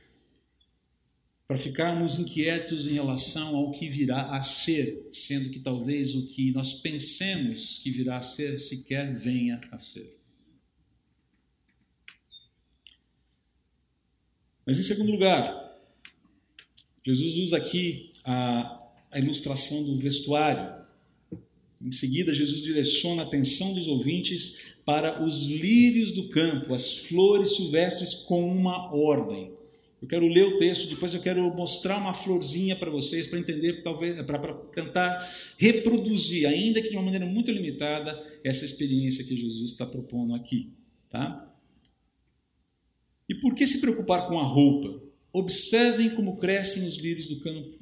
para 1.47 1.57
ficarmos 1.57 2.19
inquietos 2.19 2.87
em 2.87 2.95
relação 2.95 3.55
ao 3.55 3.71
que 3.71 3.89
virá 3.89 4.37
a 4.37 4.43
ser, 4.43 5.09
sendo 5.13 5.51
que 5.51 5.61
talvez 5.61 6.15
o 6.15 6.27
que 6.27 6.51
nós 6.53 6.73
pensemos 6.73 7.79
que 7.79 7.91
virá 7.91 8.17
a 8.17 8.23
ser 8.23 8.59
sequer 8.59 9.15
venha 9.15 9.61
a 9.71 9.79
ser. 9.79 10.17
Mas 14.67 14.79
em 14.79 14.83
segundo 14.83 15.13
lugar, 15.13 15.79
Jesus 17.05 17.37
usa 17.37 17.57
aqui 17.57 18.11
a, 18.25 18.83
a 19.13 19.19
ilustração 19.21 19.85
do 19.85 19.97
vestuário 19.97 20.87
em 21.81 21.93
seguida, 21.93 22.33
Jesus 22.33 22.63
direciona 22.63 23.23
a 23.23 23.27
atenção 23.27 23.75
dos 23.75 23.87
ouvintes 23.87 24.75
para 24.85 25.23
os 25.23 25.43
lírios 25.45 26.11
do 26.13 26.29
campo, 26.31 26.75
as 26.75 26.97
flores 26.97 27.55
silvestres 27.57 28.15
com 28.15 28.51
uma 28.51 28.93
ordem. 28.93 29.53
Eu 30.01 30.07
quero 30.07 30.29
ler 30.29 30.45
o 30.45 30.59
texto, 30.59 30.89
depois 30.89 31.15
eu 31.15 31.23
quero 31.23 31.43
mostrar 31.55 31.97
uma 31.97 32.13
florzinha 32.13 32.77
para 32.77 32.91
vocês, 32.91 33.27
para 33.27 33.39
entender, 33.39 33.83
talvez, 33.83 34.21
para 34.23 34.55
tentar 34.75 35.35
reproduzir, 35.57 36.47
ainda 36.47 36.83
que 36.83 36.91
de 36.91 36.97
uma 36.97 37.03
maneira 37.03 37.25
muito 37.25 37.51
limitada, 37.51 38.23
essa 38.45 38.65
experiência 38.65 39.25
que 39.25 39.37
Jesus 39.37 39.73
está 39.73 39.87
propondo 39.87 40.35
aqui. 40.35 40.71
Tá? 41.09 41.51
E 43.29 43.35
por 43.35 43.55
que 43.55 43.67
se 43.67 43.81
preocupar 43.81 44.29
com 44.29 44.39
a 44.39 44.43
roupa? 44.43 45.03
Observem 45.33 46.15
como 46.15 46.37
crescem 46.37 46.87
os 46.87 46.97
lírios 46.97 47.29
do 47.29 47.41
campo. 47.41 47.77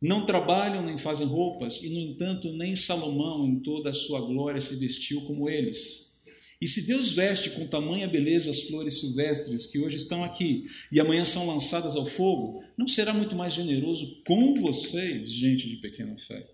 Não 0.00 0.26
trabalham 0.26 0.84
nem 0.84 0.98
fazem 0.98 1.26
roupas, 1.26 1.82
e 1.82 1.88
no 1.88 2.00
entanto, 2.00 2.52
nem 2.52 2.76
Salomão, 2.76 3.46
em 3.46 3.60
toda 3.60 3.90
a 3.90 3.94
sua 3.94 4.20
glória, 4.20 4.60
se 4.60 4.76
vestiu 4.76 5.22
como 5.22 5.48
eles. 5.48 6.03
E 6.64 6.66
se 6.66 6.86
Deus 6.86 7.12
veste 7.12 7.50
com 7.50 7.66
tamanha 7.66 8.08
beleza 8.08 8.50
as 8.50 8.62
flores 8.62 8.98
silvestres 8.98 9.66
que 9.66 9.78
hoje 9.78 9.98
estão 9.98 10.24
aqui 10.24 10.66
e 10.90 10.98
amanhã 10.98 11.22
são 11.22 11.46
lançadas 11.46 11.94
ao 11.94 12.06
fogo, 12.06 12.64
não 12.74 12.88
será 12.88 13.12
muito 13.12 13.36
mais 13.36 13.52
generoso 13.52 14.22
com 14.26 14.54
vocês, 14.54 15.28
gente 15.28 15.68
de 15.68 15.76
pequena 15.76 16.16
fé? 16.16 16.50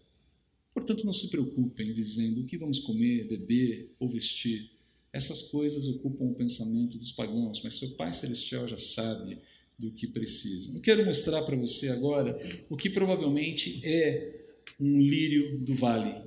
Portanto, 0.75 1.07
não 1.07 1.13
se 1.13 1.29
preocupem 1.31 1.95
dizendo 1.95 2.41
o 2.41 2.45
que 2.45 2.59
vamos 2.59 2.81
comer, 2.81 3.29
beber 3.29 3.95
ou 4.01 4.09
vestir. 4.09 4.73
Essas 5.13 5.43
coisas 5.43 5.87
ocupam 5.87 6.25
o 6.25 6.35
pensamento 6.35 6.99
dos 6.99 7.13
pagãos, 7.13 7.63
mas 7.63 7.75
seu 7.75 7.91
Pai 7.91 8.13
Celestial 8.13 8.67
já 8.67 8.77
sabe 8.77 9.39
do 9.79 9.93
que 9.93 10.09
precisam. 10.09 10.75
Eu 10.75 10.81
quero 10.81 11.07
mostrar 11.07 11.41
para 11.43 11.55
você 11.55 11.89
agora 11.89 12.37
o 12.69 12.77
que 12.77 12.91
provavelmente 12.91 13.81
é 13.85 14.41
um 14.81 15.01
lírio 15.01 15.57
do 15.61 15.73
vale. 15.73 16.21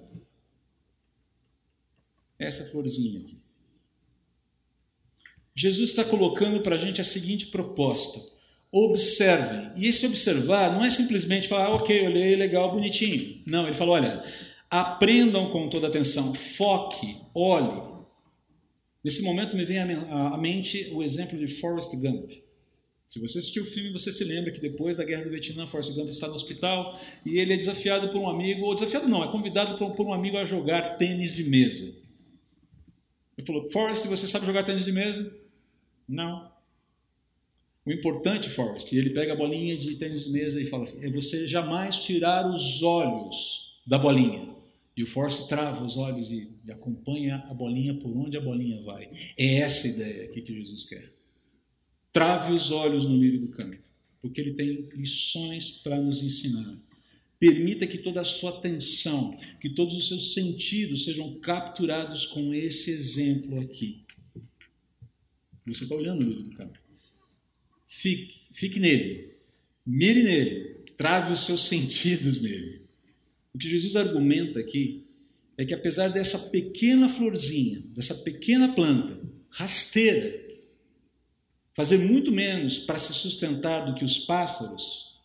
Essa 2.40 2.64
florzinha 2.72 3.20
aqui. 3.20 3.43
Jesus 5.56 5.90
está 5.90 6.04
colocando 6.04 6.62
para 6.62 6.76
a 6.76 6.80
gente 6.80 7.00
a 7.00 7.04
seguinte 7.04 7.48
proposta: 7.48 8.20
observem. 8.72 9.72
E 9.78 9.88
esse 9.88 10.06
observar 10.06 10.74
não 10.74 10.84
é 10.84 10.90
simplesmente 10.90 11.48
falar, 11.48 11.68
ah, 11.68 11.76
ok, 11.76 12.06
olhei, 12.08 12.36
legal, 12.36 12.72
bonitinho. 12.72 13.42
Não, 13.46 13.66
ele 13.68 13.76
falou: 13.76 13.96
olha, 13.96 14.24
aprendam 14.70 15.52
com 15.52 15.70
toda 15.70 15.88
atenção, 15.88 16.34
foque, 16.34 17.18
olhe. 17.34 17.94
Nesse 19.04 19.22
momento 19.22 19.56
me 19.56 19.66
vem 19.66 19.80
à 19.80 20.38
mente 20.38 20.90
o 20.94 21.04
exemplo 21.04 21.38
de 21.38 21.46
Forrest 21.46 21.94
Gump. 21.96 22.32
Se 23.08 23.20
você 23.20 23.38
assistiu 23.38 23.62
o 23.62 23.66
filme, 23.66 23.92
você 23.92 24.12
se 24.12 24.24
lembra 24.24 24.52
que 24.52 24.60
depois 24.62 24.98
da 24.98 25.04
Guerra 25.04 25.26
do 25.26 25.30
Vietnã, 25.30 25.68
Forrest 25.68 25.94
Gump 25.94 26.08
está 26.08 26.28
no 26.28 26.34
hospital 26.34 27.00
e 27.24 27.38
ele 27.38 27.54
é 27.54 27.58
desafiado 27.58 28.10
por 28.10 28.20
um 28.20 28.28
amigo, 28.28 28.66
ou 28.66 28.74
desafiado 28.74 29.08
não, 29.08 29.24
é 29.24 29.32
convidado 29.32 29.78
por 29.78 30.08
um 30.08 30.14
amigo 30.14 30.38
a 30.38 30.46
jogar 30.46 30.98
tênis 30.98 31.32
de 31.32 31.44
mesa. 31.44 31.96
Ele 33.38 33.46
falou, 33.46 33.70
Forrest, 33.70 34.08
você 34.08 34.26
sabe 34.26 34.48
jogar 34.48 34.64
tênis 34.64 34.86
de 34.86 34.92
mesa? 34.92 35.43
Não. 36.08 36.52
O 37.86 37.92
importante, 37.92 38.50
Forrest, 38.50 38.94
ele 38.94 39.10
pega 39.10 39.34
a 39.34 39.36
bolinha 39.36 39.78
de 39.78 39.96
tênis 39.96 40.24
de 40.24 40.32
mesa 40.32 40.62
e 40.62 40.66
fala 40.66 40.84
assim, 40.84 41.06
é 41.06 41.10
você 41.10 41.48
jamais 41.48 41.98
tirar 41.98 42.46
os 42.46 42.82
olhos 42.82 43.78
da 43.86 43.98
bolinha. 43.98 44.54
E 44.96 45.04
o 45.04 45.08
Forrest 45.08 45.48
trava 45.48 45.84
os 45.84 45.98
olhos 45.98 46.30
e, 46.30 46.50
e 46.66 46.72
acompanha 46.72 47.44
a 47.50 47.54
bolinha 47.54 47.96
por 47.96 48.16
onde 48.16 48.38
a 48.38 48.42
bolinha 48.42 48.82
vai. 48.84 49.10
É 49.38 49.56
essa 49.58 49.88
ideia 49.88 50.24
aqui 50.24 50.42
que 50.42 50.54
Jesus 50.54 50.86
quer. 50.86 51.12
Trave 52.12 52.54
os 52.54 52.72
olhos 52.72 53.06
no 53.06 53.18
lírio 53.18 53.42
do 53.42 53.50
campo, 53.50 53.78
porque 54.22 54.40
ele 54.40 54.54
tem 54.54 54.88
lições 54.94 55.72
para 55.72 56.00
nos 56.00 56.22
ensinar. 56.22 56.78
Permita 57.40 57.88
que 57.88 57.98
toda 57.98 58.22
a 58.22 58.26
sua 58.26 58.52
atenção, 58.52 59.36
que 59.60 59.70
todos 59.72 59.98
os 59.98 60.08
seus 60.08 60.34
sentidos 60.34 61.04
sejam 61.04 61.34
capturados 61.40 62.28
com 62.28 62.54
esse 62.54 62.92
exemplo 62.92 63.60
aqui. 63.60 64.04
Você 65.66 65.84
está 65.84 65.96
olhando 65.96 66.22
o 66.22 66.28
lírio 66.28 66.44
do 66.44 66.56
campo. 66.56 66.78
Fique, 67.88 68.42
fique 68.52 68.80
nele, 68.80 69.36
mire 69.86 70.24
nele, 70.24 70.76
trave 70.98 71.32
os 71.32 71.46
seus 71.46 71.62
sentidos 71.68 72.42
nele. 72.42 72.82
O 73.54 73.58
que 73.58 73.70
Jesus 73.70 73.96
argumenta 73.96 74.60
aqui 74.60 75.06
é 75.58 75.66
que 75.66 75.74
apesar 75.74 76.08
dessa 76.10 76.50
pequena 76.50 77.08
florzinha, 77.08 77.84
dessa 77.96 78.16
pequena 78.16 78.74
planta, 78.74 79.20
rasteira, 79.50 80.42
fazer 81.76 82.00
muito 82.00 82.32
menos 82.32 82.80
para 82.80 82.98
se 82.98 83.14
sustentar 83.14 83.86
do 83.86 83.96
que 83.96 84.04
os 84.04 84.20
pássaros, 84.20 85.20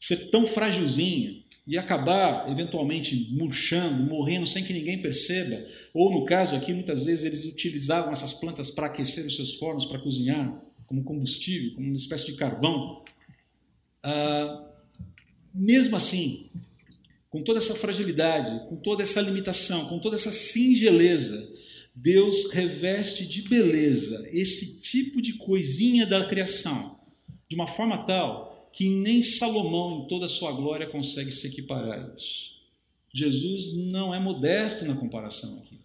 ser 0.00 0.30
tão 0.30 0.46
frágilzinho 0.46 1.43
e 1.66 1.78
acabar 1.78 2.50
eventualmente 2.50 3.28
murchando, 3.30 4.02
morrendo 4.02 4.46
sem 4.46 4.64
que 4.64 4.72
ninguém 4.72 5.00
perceba, 5.00 5.64
ou 5.94 6.12
no 6.12 6.24
caso 6.26 6.54
aqui, 6.54 6.72
muitas 6.74 7.06
vezes 7.06 7.24
eles 7.24 7.44
utilizavam 7.44 8.12
essas 8.12 8.34
plantas 8.34 8.70
para 8.70 8.86
aquecer 8.86 9.26
os 9.26 9.36
seus 9.36 9.54
fornos, 9.54 9.86
para 9.86 9.98
cozinhar, 9.98 10.62
como 10.86 11.02
combustível, 11.02 11.74
como 11.74 11.86
uma 11.86 11.96
espécie 11.96 12.26
de 12.26 12.34
carvão. 12.34 13.02
Ah, 14.02 14.62
mesmo 15.54 15.96
assim, 15.96 16.50
com 17.30 17.42
toda 17.42 17.58
essa 17.58 17.74
fragilidade, 17.74 18.68
com 18.68 18.76
toda 18.76 19.02
essa 19.02 19.20
limitação, 19.20 19.88
com 19.88 19.98
toda 19.98 20.16
essa 20.16 20.32
singeleza, 20.32 21.52
Deus 21.94 22.50
reveste 22.50 23.24
de 23.24 23.42
beleza 23.42 24.26
esse 24.32 24.80
tipo 24.80 25.22
de 25.22 25.34
coisinha 25.34 26.06
da 26.06 26.26
criação, 26.26 26.98
de 27.48 27.56
uma 27.56 27.66
forma 27.66 28.04
tal 28.04 28.53
que 28.74 28.90
nem 28.90 29.22
Salomão, 29.22 30.00
em 30.00 30.08
toda 30.08 30.26
a 30.26 30.28
sua 30.28 30.50
glória, 30.50 30.88
consegue 30.88 31.30
se 31.30 31.46
equiparar 31.46 32.00
a 32.00 32.14
isso. 32.14 32.50
Jesus 33.14 33.72
não 33.72 34.12
é 34.12 34.18
modesto 34.18 34.84
na 34.84 34.96
comparação 34.96 35.58
aqui. 35.58 35.78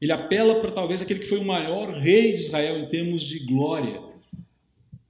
Ele 0.00 0.10
apela 0.10 0.58
para 0.58 0.70
talvez 0.70 1.02
aquele 1.02 1.20
que 1.20 1.26
foi 1.26 1.38
o 1.38 1.44
maior 1.44 1.90
rei 1.90 2.32
de 2.32 2.40
Israel 2.40 2.78
em 2.78 2.86
termos 2.86 3.22
de 3.22 3.40
glória, 3.40 4.00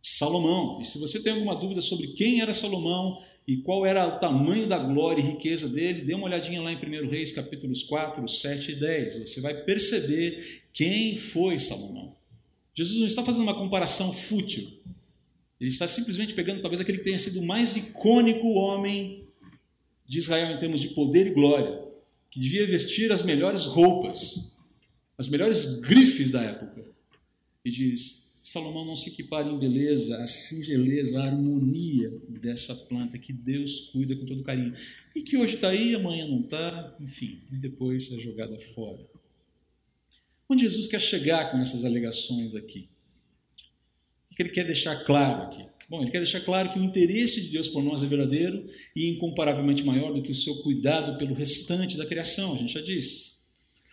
Salomão. 0.03 0.81
E 0.81 0.85
se 0.85 0.99
você 0.99 1.23
tem 1.23 1.33
alguma 1.33 1.55
dúvida 1.55 1.81
sobre 1.81 2.09
quem 2.09 2.41
era 2.41 2.53
Salomão 2.53 3.23
e 3.47 3.59
qual 3.59 3.87
era 3.87 4.09
o 4.09 4.19
tamanho 4.19 4.67
da 4.67 4.79
glória 4.79 5.23
e 5.23 5.27
riqueza 5.27 5.69
dele, 5.69 6.03
dê 6.03 6.15
uma 6.15 6.27
olhadinha 6.27 6.61
lá 6.61 6.73
em 6.73 6.77
1 6.77 7.09
Reis, 7.09 7.31
capítulos 7.31 7.85
4, 7.85 8.29
7 8.29 8.73
e 8.73 8.75
10. 8.75 9.29
Você 9.29 9.41
vai 9.41 9.55
perceber 9.55 10.65
quem 10.73 11.17
foi 11.17 11.61
Salomão. 11.61 12.13
Jesus 12.75 12.99
não 12.99 13.07
está 13.07 13.25
fazendo 13.25 13.43
uma 13.43 13.55
comparação 13.55 14.13
fútil. 14.13 14.80
Ele 15.61 15.69
está 15.69 15.87
simplesmente 15.87 16.33
pegando 16.33 16.63
talvez 16.63 16.81
aquele 16.81 16.99
que 16.99 17.05
tenha 17.05 17.19
sido 17.19 17.41
o 17.41 17.47
mais 17.47 17.77
icônico 17.77 18.49
homem 18.55 19.29
de 20.07 20.19
Israel 20.19 20.57
em 20.57 20.59
termos 20.59 20.81
de 20.81 20.89
poder 20.89 21.27
e 21.27 21.35
glória, 21.35 21.85
que 22.31 22.41
devia 22.41 22.67
vestir 22.67 23.13
as 23.13 23.23
melhores 23.23 23.67
roupas, 23.67 24.57
as 25.19 25.29
melhores 25.29 25.81
grifes 25.81 26.33
da 26.33 26.43
época. 26.43 26.83
E 27.65 27.71
diz: 27.71 28.33
Salomão 28.43 28.87
não 28.87 28.97
se 28.97 29.11
equipara 29.11 29.49
em 29.49 29.59
beleza, 29.59 30.23
a 30.23 30.27
singeleza, 30.27 31.21
a 31.21 31.27
harmonia 31.27 32.11
dessa 32.29 32.75
planta 32.75 33.19
que 33.19 33.33
Deus 33.33 33.91
cuida 33.93 34.17
com 34.17 34.25
todo 34.25 34.43
carinho. 34.43 34.75
E 35.15 35.23
que 35.23 35.37
hoje 35.37 35.57
está 35.57 35.69
aí, 35.69 35.95
amanhã 35.95 36.27
não 36.27 36.41
está, 36.41 36.97
enfim, 36.99 37.43
e 37.53 37.57
depois 37.57 38.11
é 38.11 38.19
jogada 38.19 38.59
fora. 38.59 39.07
Onde 40.49 40.65
Jesus 40.65 40.89
quer 40.89 41.01
chegar 41.01 41.53
com 41.53 41.59
essas 41.59 41.85
alegações 41.85 42.57
aqui? 42.57 42.89
Que 44.41 44.45
ele 44.45 44.53
quer 44.53 44.65
deixar 44.65 44.97
claro 45.05 45.43
aqui? 45.43 45.67
Bom, 45.87 46.01
ele 46.01 46.11
quer 46.11 46.17
deixar 46.17 46.41
claro 46.41 46.73
que 46.73 46.79
o 46.79 46.83
interesse 46.83 47.43
de 47.43 47.49
Deus 47.49 47.69
por 47.69 47.83
nós 47.83 48.03
é 48.03 48.07
verdadeiro 48.07 48.65
e 48.97 49.11
incomparavelmente 49.11 49.85
maior 49.85 50.15
do 50.15 50.23
que 50.23 50.31
o 50.31 50.35
seu 50.35 50.63
cuidado 50.63 51.19
pelo 51.19 51.35
restante 51.35 51.95
da 51.95 52.07
criação, 52.07 52.55
a 52.55 52.57
gente 52.57 52.73
já 52.73 52.81
disse. 52.81 53.33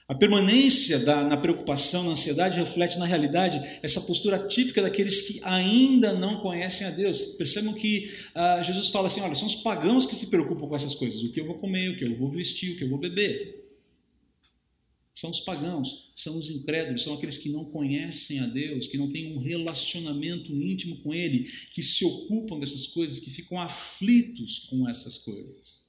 A 0.07 0.15
permanência 0.15 0.99
da, 0.99 1.25
na 1.25 1.35
preocupação, 1.35 2.05
na 2.05 2.11
ansiedade, 2.11 2.57
reflete 2.57 2.97
na 2.97 3.05
realidade 3.05 3.61
essa 3.83 3.99
postura 3.99 4.39
típica 4.47 4.81
daqueles 4.81 5.19
que 5.19 5.41
ainda 5.43 6.13
não 6.13 6.39
conhecem 6.39 6.87
a 6.87 6.91
Deus. 6.91 7.19
Percebam 7.37 7.73
que 7.73 8.09
ah, 8.33 8.63
Jesus 8.63 8.87
fala 8.87 9.07
assim: 9.07 9.19
olha, 9.19 9.35
são 9.35 9.49
os 9.49 9.55
pagãos 9.57 10.05
que 10.05 10.15
se 10.15 10.27
preocupam 10.27 10.65
com 10.65 10.75
essas 10.77 10.95
coisas, 10.95 11.23
o 11.23 11.33
que 11.33 11.41
eu 11.41 11.45
vou 11.45 11.57
comer, 11.57 11.89
o 11.89 11.97
que 11.97 12.05
eu 12.05 12.15
vou 12.15 12.31
vestir, 12.31 12.71
o 12.71 12.77
que 12.77 12.85
eu 12.85 12.89
vou 12.89 12.97
beber 12.97 13.56
são 15.17 15.31
os 15.31 15.39
pagãos, 15.39 16.11
são 16.15 16.37
os 16.37 16.47
incrédulos, 16.47 17.01
são 17.01 17.15
aqueles 17.15 17.37
que 17.37 17.49
não 17.49 17.65
conhecem 17.65 18.39
a 18.39 18.45
Deus, 18.45 18.85
que 18.85 18.99
não 18.99 19.09
têm 19.09 19.35
um 19.35 19.39
relacionamento 19.39 20.51
íntimo 20.51 21.01
com 21.01 21.11
Ele, 21.11 21.49
que 21.73 21.81
se 21.81 22.05
ocupam 22.05 22.59
dessas 22.59 22.85
coisas, 22.85 23.19
que 23.19 23.31
ficam 23.31 23.59
aflitos 23.59 24.67
com 24.69 24.87
essas 24.87 25.17
coisas. 25.17 25.87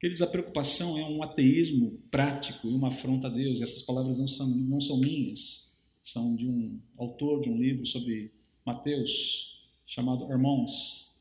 Queridos, 0.00 0.22
a 0.22 0.26
preocupação 0.26 0.96
é 0.96 1.04
um 1.04 1.22
ateísmo 1.22 2.02
prático 2.10 2.68
e 2.68 2.72
uma 2.72 2.88
afronta 2.88 3.26
a 3.26 3.30
Deus. 3.30 3.60
Essas 3.60 3.82
palavras 3.82 4.18
não 4.18 4.26
são, 4.26 4.48
não 4.48 4.80
são 4.80 4.98
minhas, 4.98 5.78
são 6.02 6.34
de 6.34 6.46
um 6.46 6.80
autor 6.96 7.42
de 7.42 7.50
um 7.50 7.60
livro 7.60 7.84
sobre 7.84 8.32
Mateus, 8.64 9.62
chamado 9.86 10.24
Hermons. 10.24 11.12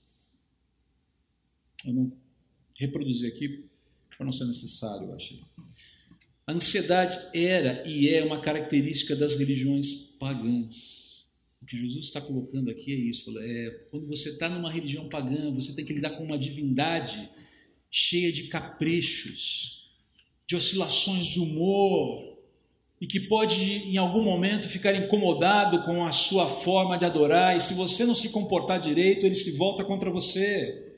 Eu 1.85 1.93
não 1.93 2.13
reproduzi 2.79 3.27
aqui 3.27 3.65
para 4.15 4.25
não 4.25 4.31
ser 4.31 4.45
necessário, 4.45 5.07
eu 5.07 5.13
achei. 5.13 5.41
A 6.51 6.53
ansiedade 6.53 7.17
era 7.33 7.81
e 7.87 8.09
é 8.09 8.21
uma 8.25 8.41
característica 8.41 9.15
das 9.15 9.37
religiões 9.37 9.93
pagãs. 10.19 11.31
O 11.61 11.65
que 11.65 11.77
Jesus 11.77 12.07
está 12.07 12.19
colocando 12.19 12.69
aqui 12.69 12.91
é 12.91 12.95
isso: 12.97 13.33
é, 13.39 13.69
quando 13.89 14.05
você 14.05 14.31
está 14.31 14.49
numa 14.49 14.69
religião 14.69 15.07
pagã, 15.07 15.49
você 15.53 15.73
tem 15.73 15.85
que 15.85 15.93
lidar 15.93 16.09
com 16.09 16.25
uma 16.25 16.37
divindade 16.37 17.29
cheia 17.89 18.33
de 18.33 18.49
caprichos, 18.49 19.93
de 20.45 20.57
oscilações 20.57 21.25
de 21.27 21.39
humor, 21.39 22.37
e 22.99 23.07
que 23.07 23.21
pode 23.21 23.63
em 23.63 23.95
algum 23.95 24.21
momento 24.21 24.67
ficar 24.67 24.93
incomodado 24.93 25.83
com 25.85 26.03
a 26.03 26.11
sua 26.11 26.49
forma 26.49 26.97
de 26.97 27.05
adorar, 27.05 27.55
e 27.55 27.61
se 27.61 27.75
você 27.75 28.05
não 28.05 28.13
se 28.13 28.27
comportar 28.27 28.81
direito, 28.81 29.25
ele 29.25 29.35
se 29.35 29.53
volta 29.53 29.85
contra 29.85 30.11
você. 30.11 30.90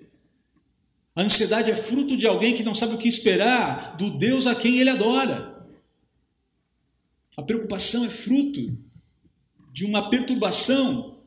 A 1.15 1.21
ansiedade 1.21 1.69
é 1.69 1.75
fruto 1.75 2.17
de 2.17 2.25
alguém 2.25 2.55
que 2.55 2.63
não 2.63 2.73
sabe 2.73 2.95
o 2.95 2.97
que 2.97 3.07
esperar 3.07 3.95
do 3.97 4.17
Deus 4.17 4.47
a 4.47 4.55
quem 4.55 4.79
ele 4.79 4.89
adora. 4.89 5.53
A 7.37 7.41
preocupação 7.41 8.03
é 8.05 8.09
fruto 8.09 8.77
de 9.71 9.85
uma 9.85 10.09
perturbação 10.09 11.19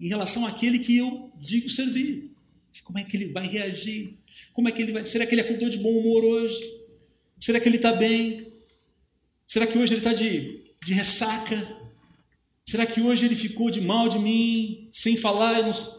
em 0.00 0.08
relação 0.08 0.46
àquele 0.46 0.78
que 0.78 0.96
eu 0.96 1.32
digo 1.36 1.68
servir. 1.68 2.30
Como 2.84 2.98
é 2.98 3.04
que 3.04 3.16
ele 3.16 3.32
vai 3.32 3.46
reagir? 3.46 4.16
Como 4.52 4.68
é 4.68 4.72
que 4.72 4.82
ele 4.82 4.92
vai? 4.92 5.04
Será 5.06 5.26
que 5.26 5.34
ele 5.34 5.40
acordou 5.40 5.68
de 5.68 5.78
bom 5.78 5.90
humor 5.90 6.24
hoje? 6.24 6.60
Será 7.38 7.58
que 7.58 7.68
ele 7.68 7.76
está 7.76 7.92
bem? 7.92 8.52
Será 9.46 9.66
que 9.66 9.78
hoje 9.78 9.94
ele 9.94 10.00
está 10.00 10.12
de, 10.12 10.62
de 10.84 10.92
ressaca? 10.92 11.56
Será 12.64 12.86
que 12.86 13.00
hoje 13.00 13.24
ele 13.24 13.34
ficou 13.34 13.70
de 13.70 13.80
mal 13.80 14.08
de 14.08 14.18
mim, 14.18 14.88
sem 14.92 15.16
falar? 15.16 15.62
Não... 15.62 15.97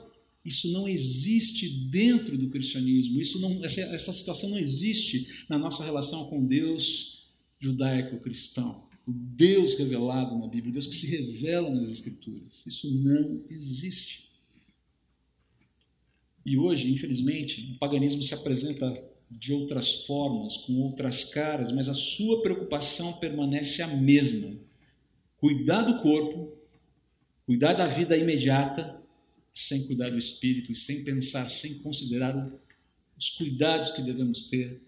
Isso 0.50 0.72
não 0.72 0.88
existe 0.88 1.70
dentro 1.70 2.36
do 2.36 2.50
cristianismo. 2.50 3.22
Isso 3.22 3.40
não, 3.40 3.64
essa, 3.64 3.82
essa 3.82 4.12
situação 4.12 4.50
não 4.50 4.58
existe 4.58 5.46
na 5.48 5.60
nossa 5.60 5.84
relação 5.84 6.26
com 6.26 6.44
Deus 6.44 7.30
judaico-cristão. 7.60 8.84
O 9.06 9.14
Deus 9.14 9.76
revelado 9.76 10.40
na 10.40 10.48
Bíblia, 10.48 10.74
Deus 10.74 10.88
que 10.88 10.96
se 10.96 11.06
revela 11.06 11.70
nas 11.70 11.90
Escrituras. 11.90 12.66
Isso 12.66 12.92
não 12.96 13.44
existe. 13.48 14.28
E 16.44 16.58
hoje, 16.58 16.92
infelizmente, 16.92 17.74
o 17.76 17.78
paganismo 17.78 18.24
se 18.24 18.34
apresenta 18.34 18.92
de 19.30 19.54
outras 19.54 20.04
formas, 20.08 20.58
com 20.58 20.82
outras 20.82 21.26
caras, 21.26 21.72
mas 21.72 21.88
a 21.88 21.94
sua 21.94 22.42
preocupação 22.42 23.14
permanece 23.20 23.84
a 23.84 23.88
mesma: 23.88 24.58
cuidar 25.38 25.84
do 25.84 26.02
corpo, 26.02 26.58
cuidar 27.46 27.74
da 27.74 27.86
vida 27.86 28.18
imediata 28.18 28.99
sem 29.54 29.86
cuidar 29.88 30.10
do 30.10 30.18
espírito 30.18 30.72
e 30.72 30.76
sem 30.76 31.04
pensar, 31.04 31.50
sem 31.50 31.80
considerar 31.80 32.52
os 33.18 33.30
cuidados 33.32 33.92
que 33.92 34.02
devemos 34.02 34.46
ter 34.46 34.82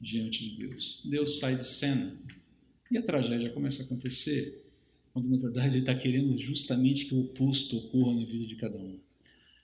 diante 0.00 0.48
de 0.48 0.56
Deus. 0.56 1.02
Deus 1.04 1.38
sai 1.38 1.56
de 1.56 1.66
cena 1.66 2.16
e 2.90 2.96
a 2.96 3.02
tragédia 3.02 3.50
começa 3.50 3.82
a 3.82 3.86
acontecer, 3.86 4.64
quando 5.12 5.28
na 5.28 5.36
verdade 5.36 5.68
ele 5.68 5.80
está 5.80 5.94
querendo 5.94 6.36
justamente 6.38 7.06
que 7.06 7.14
o 7.14 7.20
oposto 7.20 7.76
ocorra 7.76 8.14
na 8.14 8.24
vida 8.24 8.46
de 8.46 8.56
cada 8.56 8.78
um. 8.78 8.98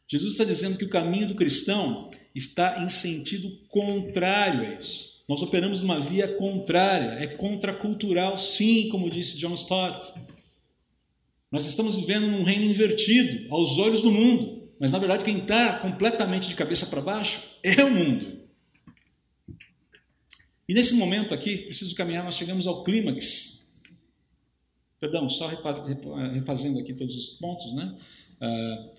Jesus 0.06 0.32
está 0.32 0.44
dizendo 0.44 0.76
que 0.76 0.84
o 0.84 0.90
caminho 0.90 1.26
do 1.26 1.34
cristão 1.34 2.10
está 2.34 2.82
em 2.82 2.88
sentido 2.88 3.50
contrário 3.68 4.60
a 4.60 4.78
isso. 4.78 5.22
Nós 5.26 5.40
operamos 5.40 5.80
numa 5.80 6.00
via 6.00 6.28
contrária, 6.36 7.22
é 7.22 7.26
contracultural, 7.26 8.36
sim, 8.36 8.88
como 8.90 9.10
disse 9.10 9.38
John 9.38 9.54
Stott. 9.54 10.12
Nós 11.54 11.66
estamos 11.66 11.94
vivendo 11.94 12.26
num 12.26 12.42
reino 12.42 12.64
invertido 12.64 13.46
aos 13.54 13.78
olhos 13.78 14.02
do 14.02 14.10
mundo, 14.10 14.68
mas 14.76 14.90
na 14.90 14.98
verdade 14.98 15.24
quem 15.24 15.38
está 15.38 15.78
completamente 15.78 16.48
de 16.48 16.56
cabeça 16.56 16.86
para 16.86 17.00
baixo 17.00 17.44
é 17.62 17.84
o 17.84 17.94
mundo. 17.94 18.40
E 20.68 20.74
nesse 20.74 20.94
momento 20.94 21.32
aqui, 21.32 21.58
preciso 21.58 21.94
caminhar, 21.94 22.24
nós 22.24 22.34
chegamos 22.34 22.66
ao 22.66 22.82
clímax. 22.82 23.70
Perdão, 24.98 25.28
só 25.28 25.46
refazendo 25.46 26.80
aqui 26.80 26.92
todos 26.92 27.16
os 27.16 27.30
pontos, 27.38 27.72
né? 27.72 28.00
Ah, 28.40 28.90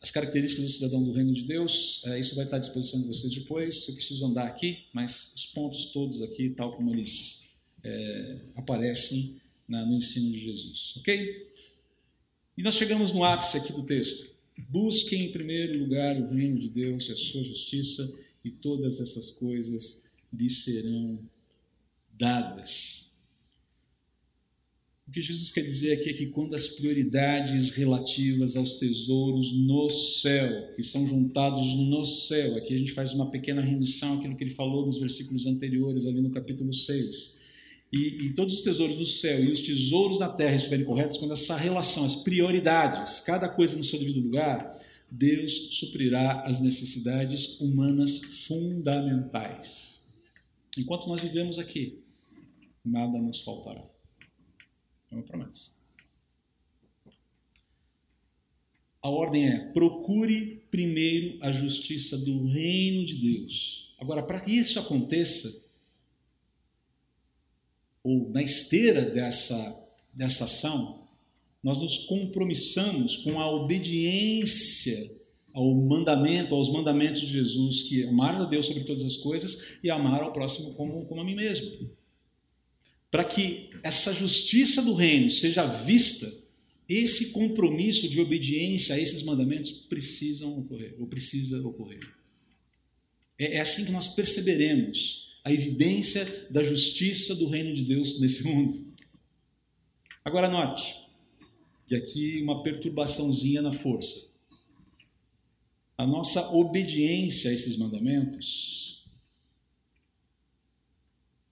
as 0.00 0.10
características 0.10 0.64
do 0.64 0.70
cidadão 0.70 1.04
do 1.04 1.12
reino 1.12 1.34
de 1.34 1.42
Deus, 1.42 2.00
eh, 2.06 2.20
isso 2.20 2.34
vai 2.34 2.46
estar 2.46 2.56
à 2.56 2.60
disposição 2.60 3.02
de 3.02 3.06
vocês 3.06 3.34
depois. 3.34 3.86
Eu 3.86 3.94
preciso 3.96 4.24
andar 4.24 4.46
aqui, 4.46 4.86
mas 4.94 5.34
os 5.36 5.44
pontos 5.44 5.84
todos 5.92 6.22
aqui, 6.22 6.48
tal 6.48 6.74
como 6.74 6.90
eles 6.90 7.52
é, 7.84 8.36
aparecem 8.56 9.36
na, 9.68 9.84
no 9.84 9.96
ensino 9.96 10.32
de 10.32 10.40
Jesus, 10.40 10.94
ok? 10.96 11.51
E 12.56 12.62
nós 12.62 12.74
chegamos 12.74 13.12
no 13.12 13.24
ápice 13.24 13.56
aqui 13.56 13.72
do 13.72 13.82
texto. 13.82 14.34
Busquem 14.68 15.26
em 15.26 15.32
primeiro 15.32 15.78
lugar 15.78 16.16
o 16.20 16.28
reino 16.28 16.58
de 16.58 16.68
Deus 16.68 17.08
e 17.08 17.12
a 17.12 17.16
sua 17.16 17.42
justiça, 17.42 18.12
e 18.44 18.50
todas 18.50 19.00
essas 19.00 19.30
coisas 19.30 20.10
lhe 20.32 20.50
serão 20.50 21.18
dadas. 22.12 23.12
O 25.08 25.12
que 25.12 25.22
Jesus 25.22 25.50
quer 25.50 25.62
dizer 25.62 25.92
aqui 25.92 26.10
é 26.10 26.12
que 26.12 26.26
quando 26.26 26.54
as 26.54 26.68
prioridades 26.68 27.70
relativas 27.70 28.56
aos 28.56 28.74
tesouros 28.74 29.52
no 29.52 29.90
céu, 29.90 30.74
que 30.74 30.82
são 30.82 31.06
juntados 31.06 31.74
no 31.74 32.04
céu, 32.04 32.56
aqui 32.56 32.74
a 32.74 32.78
gente 32.78 32.92
faz 32.92 33.12
uma 33.12 33.30
pequena 33.30 33.60
remissão 33.60 34.18
àquilo 34.18 34.36
que 34.36 34.44
ele 34.44 34.54
falou 34.54 34.86
nos 34.86 34.98
versículos 34.98 35.46
anteriores, 35.46 36.06
ali 36.06 36.20
no 36.20 36.30
capítulo 36.30 36.72
6 36.72 37.41
e, 37.92 38.26
e, 38.26 38.34
todos 38.34 38.54
os 38.54 38.62
tesouros 38.62 38.96
do 38.96 39.04
céu 39.04 39.44
e 39.44 39.50
os 39.50 39.60
tesouros 39.60 40.18
da 40.18 40.28
terra 40.28 40.56
estiverem 40.56 40.84
corretos, 40.84 41.18
quando 41.18 41.32
essa 41.32 41.56
relação, 41.56 42.04
as 42.04 42.16
prioridades, 42.16 43.20
cada 43.20 43.48
coisa 43.48 43.76
no 43.76 43.84
seu 43.84 43.98
devido 43.98 44.20
lugar, 44.20 44.78
Deus 45.10 45.68
suprirá 45.78 46.40
as 46.40 46.58
necessidades 46.58 47.60
humanas 47.60 48.20
fundamentais. 48.46 50.00
Enquanto 50.78 51.06
nós 51.06 51.22
vivemos 51.22 51.58
aqui, 51.58 52.02
nada 52.82 53.18
nos 53.18 53.40
faltará. 53.42 53.84
É 55.10 55.14
uma 55.14 55.22
promessa. 55.22 55.82
a 59.02 59.10
ordem 59.10 59.48
é: 59.48 59.58
procure 59.72 60.62
primeiro 60.70 61.38
a 61.42 61.50
justiça 61.50 62.16
do 62.16 62.46
reino 62.46 63.04
de 63.04 63.16
Deus. 63.16 63.94
Agora, 63.98 64.22
para 64.22 64.40
que 64.40 64.52
isso 64.52 64.78
aconteça, 64.78 65.64
ou 68.02 68.30
na 68.30 68.42
esteira 68.42 69.02
dessa, 69.06 69.80
dessa 70.12 70.44
ação, 70.44 71.06
nós 71.62 71.78
nos 71.78 71.98
compromissamos 71.98 73.16
com 73.18 73.40
a 73.40 73.48
obediência 73.48 75.14
ao 75.54 75.72
mandamento, 75.74 76.54
aos 76.54 76.70
mandamentos 76.70 77.22
de 77.22 77.28
Jesus, 77.28 77.82
que 77.82 78.02
é 78.02 78.08
amar 78.08 78.34
a 78.34 78.44
Deus 78.44 78.66
sobre 78.66 78.84
todas 78.84 79.04
as 79.04 79.16
coisas 79.16 79.64
e 79.82 79.90
amar 79.90 80.22
ao 80.22 80.32
próximo 80.32 80.74
como, 80.74 81.04
como 81.04 81.20
a 81.20 81.24
mim 81.24 81.34
mesmo. 81.34 81.90
Para 83.10 83.24
que 83.24 83.70
essa 83.82 84.12
justiça 84.14 84.82
do 84.82 84.94
reino 84.94 85.30
seja 85.30 85.66
vista, 85.66 86.32
esse 86.88 87.30
compromisso 87.30 88.08
de 88.08 88.20
obediência 88.20 88.94
a 88.94 88.98
esses 88.98 89.22
mandamentos 89.22 89.70
precisam 89.72 90.58
ocorrer, 90.58 90.94
ou 90.98 91.06
precisa 91.06 91.60
ocorrer. 91.62 92.00
É, 93.38 93.56
é 93.56 93.60
assim 93.60 93.84
que 93.84 93.92
nós 93.92 94.08
perceberemos 94.08 95.31
a 95.44 95.52
evidência 95.52 96.48
da 96.50 96.62
justiça 96.62 97.34
do 97.34 97.48
reino 97.48 97.74
de 97.74 97.84
Deus 97.84 98.20
nesse 98.20 98.44
mundo. 98.48 98.86
Agora 100.24 100.48
note, 100.48 101.00
e 101.90 101.96
aqui 101.96 102.40
uma 102.42 102.62
perturbaçãozinha 102.62 103.60
na 103.60 103.72
força. 103.72 104.30
A 105.98 106.06
nossa 106.06 106.52
obediência 106.54 107.50
a 107.50 107.54
esses 107.54 107.76
mandamentos 107.76 109.04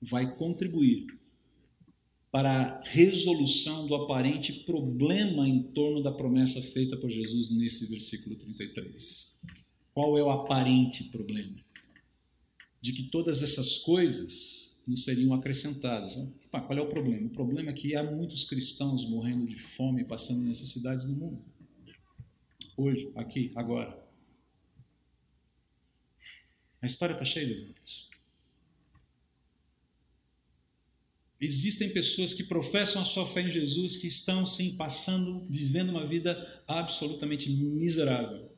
vai 0.01 0.35
contribuir 0.37 1.07
para 2.31 2.51
a 2.51 2.83
resolução 2.85 3.87
do 3.87 3.95
aparente 3.95 4.53
problema 4.65 5.49
em 5.49 5.63
torno 5.63 6.03
da 6.03 6.13
promessa 6.13 6.63
feita 6.63 6.97
por 6.97 7.11
Jesus 7.11 7.51
nesse 7.51 7.87
versículo 7.89 8.37
33. 8.37 9.39
Qual 9.93 10.17
é 10.17 10.23
o 10.23 10.31
aparente 10.31 11.05
problema? 11.05 11.57
De 12.81 12.93
que 12.93 13.05
todas 13.05 13.43
essas 13.43 13.79
coisas 13.79 14.71
nos 14.87 15.05
seriam 15.05 15.33
acrescentadas. 15.35 16.17
qual 16.51 16.79
é 16.79 16.81
o 16.81 16.89
problema? 16.89 17.27
O 17.27 17.31
problema 17.31 17.71
é 17.71 17.73
que 17.73 17.95
há 17.95 18.03
muitos 18.03 18.45
cristãos 18.45 19.09
morrendo 19.09 19.47
de 19.47 19.59
fome, 19.59 20.05
passando 20.05 20.43
necessidades 20.43 21.07
no 21.07 21.15
mundo. 21.15 21.45
Hoje, 22.77 23.11
aqui, 23.15 23.53
agora. 23.55 23.99
A 26.83 26.87
história 26.87 27.13
está 27.13 27.25
cheia 27.25 27.47
de 27.47 27.53
exemplos. 27.53 28.09
Existem 31.41 31.91
pessoas 31.91 32.35
que 32.35 32.45
professam 32.45 33.01
a 33.01 33.05
sua 33.05 33.27
fé 33.27 33.43
em 33.43 33.51
Jesus 33.51 33.97
que 33.97 34.07
estão, 34.07 34.45
sim, 34.45 34.77
passando, 34.77 35.47
vivendo 35.49 35.89
uma 35.89 36.07
vida 36.07 36.63
absolutamente 36.67 37.51
miserável. 37.51 38.50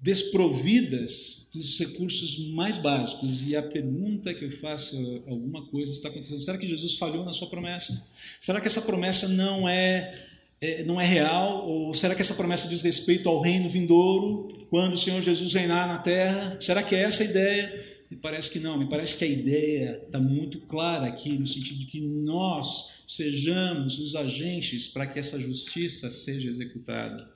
Desprovidas 0.00 1.48
dos 1.52 1.78
recursos 1.78 2.38
mais 2.50 2.78
básicos. 2.78 3.46
E 3.46 3.54
a 3.56 3.62
pergunta 3.62 4.32
que 4.32 4.44
eu 4.44 4.50
faço 4.52 4.96
alguma 5.26 5.66
coisa 5.66 5.92
está 5.92 6.08
acontecendo. 6.08 6.40
Será 6.40 6.56
que 6.56 6.68
Jesus 6.68 6.94
falhou 6.96 7.24
na 7.24 7.32
sua 7.32 7.48
promessa? 7.48 8.10
Será 8.40 8.60
que 8.60 8.66
essa 8.66 8.82
promessa 8.82 9.28
não 9.28 9.68
é, 9.68 10.26
é 10.60 10.84
não 10.84 11.00
é 11.00 11.06
real? 11.06 11.68
Ou 11.68 11.92
será 11.92 12.14
que 12.14 12.22
essa 12.22 12.34
promessa 12.34 12.68
diz 12.68 12.80
respeito 12.82 13.28
ao 13.28 13.40
reino 13.40 13.68
vindouro, 13.68 14.66
quando 14.70 14.94
o 14.94 14.98
Senhor 14.98 15.22
Jesus 15.22 15.52
reinar 15.52 15.88
na 15.88 15.98
terra? 15.98 16.56
Será 16.60 16.82
que 16.82 16.94
é 16.94 17.00
essa 17.00 17.22
a 17.22 17.26
ideia? 17.26 17.90
Me 18.10 18.16
parece 18.16 18.50
que 18.50 18.58
não, 18.58 18.76
me 18.76 18.88
parece 18.88 19.16
que 19.16 19.24
a 19.24 19.28
ideia 19.28 20.02
está 20.04 20.18
muito 20.18 20.60
clara 20.62 21.06
aqui, 21.06 21.38
no 21.38 21.46
sentido 21.46 21.78
de 21.78 21.86
que 21.86 22.00
nós 22.00 23.02
sejamos 23.06 24.00
os 24.00 24.16
agentes 24.16 24.88
para 24.88 25.06
que 25.06 25.20
essa 25.20 25.40
justiça 25.40 26.10
seja 26.10 26.48
executada. 26.48 27.30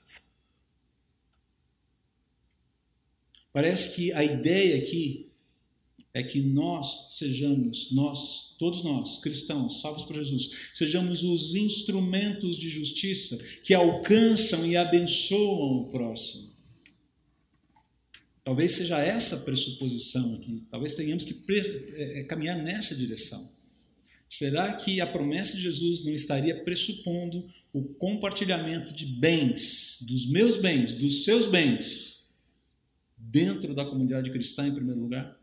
Parece 3.55 3.95
que 3.95 4.13
a 4.13 4.25
ideia 4.25 4.79
aqui 4.79 5.31
é 6.13 6.25
que 6.25 6.41
nós 6.41 7.07
sejamos, 7.11 7.93
nós, 7.93 8.57
todos 8.59 8.83
nós, 8.83 9.19
cristãos, 9.19 9.81
salvos 9.81 10.03
por 10.03 10.17
Jesus, 10.17 10.71
sejamos 10.75 11.23
os 11.23 11.55
instrumentos 11.55 12.57
de 12.57 12.69
justiça 12.69 13.39
que 13.63 13.73
alcançam 13.73 14.67
e 14.67 14.77
abençoam 14.77 15.83
o 15.83 15.89
próximo. 15.89 16.51
Talvez 18.43 18.73
seja 18.73 18.99
essa 18.99 19.37
a 19.37 19.41
pressuposição 19.41 20.35
aqui. 20.35 20.65
Talvez 20.69 20.95
tenhamos 20.95 21.25
que 21.25 21.41
é, 21.95 22.21
é, 22.21 22.25
caminhar 22.25 22.61
nessa 22.61 22.97
direção. 22.97 23.49
Será 24.29 24.73
que 24.73 25.01
a 25.01 25.07
promessa 25.07 25.55
de 25.55 25.63
Jesus 25.63 26.05
não 26.05 26.13
estaria 26.13 26.61
pressupondo 26.65 27.49
o 27.73 27.85
compartilhamento 27.85 28.93
de 28.93 29.07
bens, 29.07 29.99
dos 30.01 30.29
meus 30.29 30.57
bens, 30.57 30.95
dos 30.95 31.23
seus 31.23 31.47
bens, 31.47 32.24
dentro 33.35 33.75
da 33.75 33.85
comunidade 33.85 34.31
cristã 34.31 34.69
em 34.69 34.73
primeiro 34.73 35.01
lugar? 35.01 35.37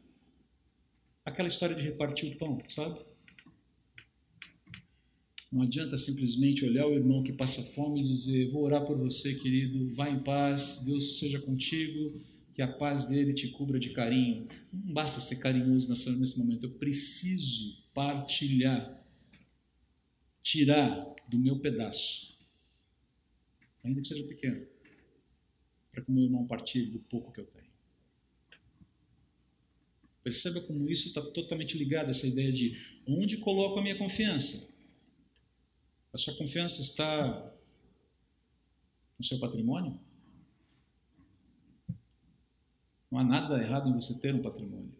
Aquela 1.26 1.50
história 1.50 1.76
de 1.76 1.82
repartir 1.82 2.34
o 2.34 2.38
pão, 2.38 2.58
sabe? 2.70 2.98
Não 5.52 5.64
adianta 5.64 5.98
simplesmente 5.98 6.64
olhar 6.64 6.88
o 6.88 6.96
irmão 6.96 7.22
que 7.22 7.34
passa 7.34 7.62
fome 7.74 8.02
e 8.02 8.08
dizer: 8.08 8.50
Vou 8.50 8.64
orar 8.64 8.86
por 8.86 8.98
você, 8.98 9.36
querido, 9.36 9.94
vá 9.94 10.10
em 10.10 10.24
paz, 10.24 10.82
Deus 10.86 11.20
seja 11.20 11.42
contigo 11.42 12.22
que 12.54 12.62
a 12.62 12.68
paz 12.68 13.06
dele 13.06 13.34
te 13.34 13.50
cubra 13.50 13.78
de 13.78 13.90
carinho. 13.90 14.48
Não 14.72 14.94
basta 14.94 15.20
ser 15.20 15.38
carinhoso 15.38 15.90
nesse 15.90 16.40
momento, 16.40 16.68
eu 16.68 16.72
preciso 16.72 17.84
partilhar, 17.94 19.06
tirar 20.42 21.14
do 21.28 21.38
meu 21.38 21.60
pedaço, 21.60 22.38
ainda 23.84 24.02
que 24.02 24.08
seja 24.08 24.24
pequeno, 24.24 24.66
para 25.92 26.02
que 26.02 26.10
o 26.10 26.14
meu 26.14 26.24
irmão 26.24 26.48
partilhe 26.48 26.90
do 26.90 27.00
pouco 27.00 27.34
que 27.34 27.42
eu 27.42 27.46
tenho. 27.46 27.61
Perceba 30.24 30.62
como 30.62 30.90
isso 30.90 31.08
está 31.08 31.22
totalmente 31.22 31.78
ligado 31.78 32.08
a 32.08 32.10
essa 32.12 32.28
ideia 32.28 32.52
de 32.52 32.78
onde 33.08 33.38
coloco 33.38 33.80
a 33.80 33.82
minha 33.82 33.98
confiança. 33.98 34.70
A 36.14 36.18
sua 36.18 36.36
confiança 36.36 36.82
está 36.82 37.56
no 39.18 39.26
seu 39.26 39.40
patrimônio? 39.40 40.00
Não 43.10 43.20
há 43.20 43.24
nada 43.24 43.62
errado 43.62 43.90
em 43.90 43.94
você 43.94 44.20
ter 44.20 44.34
um 44.34 44.42
patrimônio. 44.42 44.94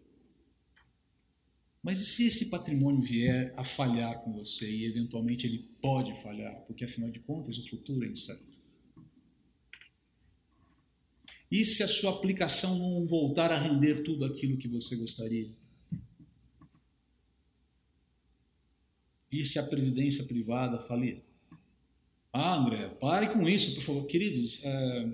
Mas 1.82 2.00
e 2.00 2.04
se 2.04 2.26
esse 2.26 2.48
patrimônio 2.48 3.00
vier 3.00 3.52
a 3.56 3.64
falhar 3.64 4.22
com 4.22 4.32
você 4.32 4.70
e 4.70 4.84
eventualmente 4.84 5.46
ele 5.46 5.68
pode 5.80 6.14
falhar, 6.22 6.54
porque 6.66 6.84
afinal 6.84 7.10
de 7.10 7.18
contas 7.20 7.58
o 7.58 7.68
futuro 7.68 8.04
é 8.04 8.08
incerto? 8.08 8.51
E 11.52 11.66
se 11.66 11.82
a 11.82 11.88
sua 11.88 12.12
aplicação 12.12 12.78
não 12.78 13.06
voltar 13.06 13.52
a 13.52 13.58
render 13.58 14.02
tudo 14.02 14.24
aquilo 14.24 14.56
que 14.56 14.66
você 14.66 14.96
gostaria? 14.96 15.50
E 19.30 19.44
se 19.44 19.58
a 19.58 19.62
previdência 19.62 20.24
privada 20.24 20.78
falir? 20.78 21.22
Ah, 22.32 22.56
André, 22.56 22.88
pare 22.98 23.28
com 23.34 23.46
isso, 23.46 23.74
por 23.74 23.82
favor. 23.82 24.06
Queridos, 24.06 24.60
é, 24.62 25.08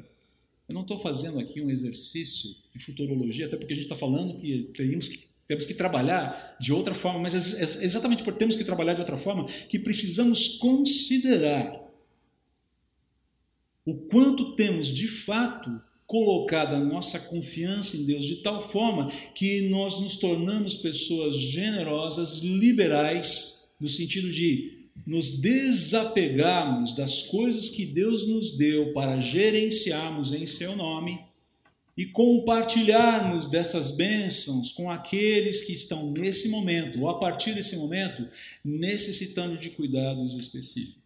eu 0.69 0.75
não 0.75 0.83
estou 0.83 1.01
fazendo 1.01 1.41
aqui 1.41 1.61
um 1.61 1.71
exercício 1.71 2.55
de 2.73 2.79
futurologia, 2.85 3.47
até 3.47 3.57
porque 3.57 3.73
a 3.73 3.77
gente 3.77 3.87
está 3.87 3.97
falando 3.97 4.39
que 4.39 4.71
teríamos 4.75 5.09
que 5.09 5.27
temos 5.45 5.67
que 5.67 5.75
trabalhar 5.75 6.57
de 6.61 6.73
outra 6.73 6.95
forma, 6.95 7.21
mas 7.21 7.35
é 7.35 7.85
exatamente 7.85 8.23
por 8.23 8.35
termos 8.35 8.55
que 8.55 8.63
trabalhar 8.63 8.93
de 8.93 9.01
outra 9.01 9.17
forma 9.17 9.47
que 9.47 9.79
precisamos 9.79 10.59
considerar 10.59 11.91
o 13.85 13.97
quanto 13.97 14.55
temos 14.55 14.87
de 14.87 15.09
fato 15.09 15.88
colocado 16.09 16.75
a 16.75 16.81
nossa 16.81 17.21
confiança 17.21 17.95
em 17.95 18.07
Deus 18.07 18.25
de 18.25 18.37
tal 18.37 18.67
forma 18.67 19.11
que 19.35 19.69
nós 19.69 20.01
nos 20.01 20.17
tornamos 20.17 20.79
pessoas 20.79 21.37
generosas, 21.37 22.39
liberais, 22.39 23.69
no 23.79 23.91
sentido 23.91 24.33
de 24.33 24.79
nos 25.07 25.37
desapegarmos 25.37 26.97
das 26.97 27.25
coisas 27.25 27.69
que 27.69 27.85
Deus 27.85 28.27
nos 28.27 28.57
deu 28.57 28.93
para 28.95 29.21
gerenciarmos 29.21 30.33
em 30.33 30.47
seu 30.47 30.75
nome 30.75 31.21
e 31.95 32.07
compartilharmos 32.07 33.47
dessas 33.47 33.91
bênçãos 33.91 34.73
com 34.73 34.91
aqueles 34.91 35.61
que 35.61 35.73
estão 35.73 36.11
nesse 36.11 36.49
momento, 36.49 37.03
ou 37.03 37.09
a 37.09 37.19
partir 37.19 37.55
desse 37.55 37.77
momento, 37.77 38.27
necessitando 38.65 39.59
de 39.59 39.71
cuidados 39.71 40.37
específicos. 40.37 40.97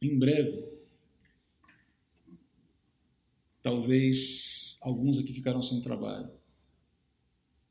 Em 0.00 0.16
breve, 0.16 0.73
talvez 3.64 4.78
alguns 4.82 5.18
aqui 5.18 5.32
ficaram 5.32 5.62
sem 5.62 5.80
trabalho. 5.80 6.30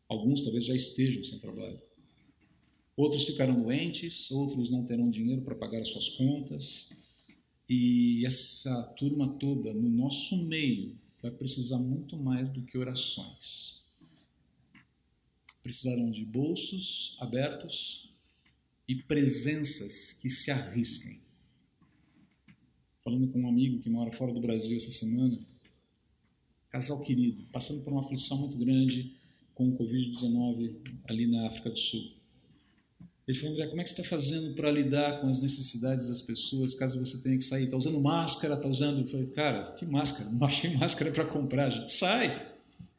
Alguns 0.10 0.41
talvez 0.41 0.66
já 0.66 0.76
estejam 0.76 1.24
sem 1.24 1.38
trabalho. 1.38 1.80
Outros 2.98 3.26
ficarão 3.26 3.62
doentes, 3.62 4.32
outros 4.32 4.72
não 4.72 4.84
terão 4.84 5.10
dinheiro 5.10 5.44
para 5.44 5.56
pagar 5.56 5.82
as 5.82 5.89
suas 5.89 6.10
contas. 6.10 6.89
E 7.70 8.26
essa 8.26 8.84
turma 8.98 9.38
toda, 9.38 9.72
no 9.72 9.88
nosso 9.88 10.36
meio, 10.44 10.98
vai 11.22 11.30
precisar 11.30 11.78
muito 11.78 12.18
mais 12.18 12.50
do 12.50 12.64
que 12.64 12.76
orações. 12.76 13.86
Precisarão 15.62 16.10
de 16.10 16.26
bolsos 16.26 17.16
abertos 17.20 18.12
e 18.88 18.96
presenças 18.96 20.12
que 20.12 20.30
se 20.30 20.50
arrisquem 20.50 21.22
falando 23.04 23.28
com 23.28 23.41
um 23.41 23.50
amigo 23.50 23.80
que 23.80 23.89
mora 23.89 24.14
fora 24.14 24.34
do 24.34 24.39
Brasil 24.39 24.78
essa 24.78 24.91
semana, 24.91 25.38
casal 26.74 27.00
querido, 27.02 27.46
passando 27.52 27.84
por 27.84 27.94
uma 27.94 28.02
aflição 28.02 28.36
muito 28.40 28.58
grande 28.58 29.14
com 29.54 29.70
o 29.70 29.78
Covid-19 29.78 30.76
ali 31.08 31.28
na 31.28 31.46
África 31.46 31.70
do 31.70 31.78
Sul. 31.78 32.12
Ele 33.28 33.38
falou, 33.38 33.54
André, 33.54 33.68
como 33.68 33.80
é 33.80 33.84
que 33.84 33.92
você 33.92 34.02
está 34.02 34.10
fazendo 34.10 34.56
para 34.56 34.72
lidar 34.72 35.22
com 35.22 35.28
as 35.28 35.40
necessidades 35.40 36.10
das 36.10 36.22
pessoas 36.24 36.74
caso 36.74 37.00
você 37.00 37.22
tenha 37.22 37.38
que 37.38 37.44
sair? 37.44 37.66
Está 37.66 37.78
usando 37.78 38.02
máscara? 38.02 38.56
Está 38.56 38.68
usando. 38.68 39.02
Eu 39.02 39.08
falei, 39.08 39.28
cara, 39.28 39.72
que 39.74 39.86
máscara? 39.86 40.30
Não 40.32 40.46
achei 40.46 40.76
máscara 40.76 41.12
para 41.12 41.26
comprar. 41.26 41.70
Gente. 41.70 41.94
Sai! 41.94 42.52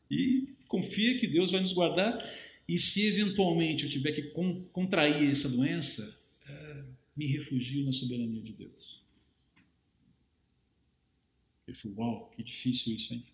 E 0.08 0.54
confia 0.68 1.18
que 1.18 1.26
Deus 1.26 1.50
vai 1.50 1.60
nos 1.60 1.72
guardar. 1.72 2.16
E 2.66 2.78
se 2.78 3.06
eventualmente 3.08 3.84
eu 3.84 3.90
tiver 3.90 4.12
que 4.12 4.22
contrair 4.72 5.30
essa 5.30 5.48
doença, 5.48 6.16
é, 6.48 6.84
me 7.16 7.26
refugio 7.26 7.84
na 7.84 7.92
soberania 7.92 8.40
de 8.40 8.52
Deus. 8.52 9.02
Eu 11.66 11.74
falei, 11.74 11.96
uau, 11.98 12.30
que 12.34 12.42
difícil 12.42 12.94
isso, 12.94 13.12
hein? 13.12 13.24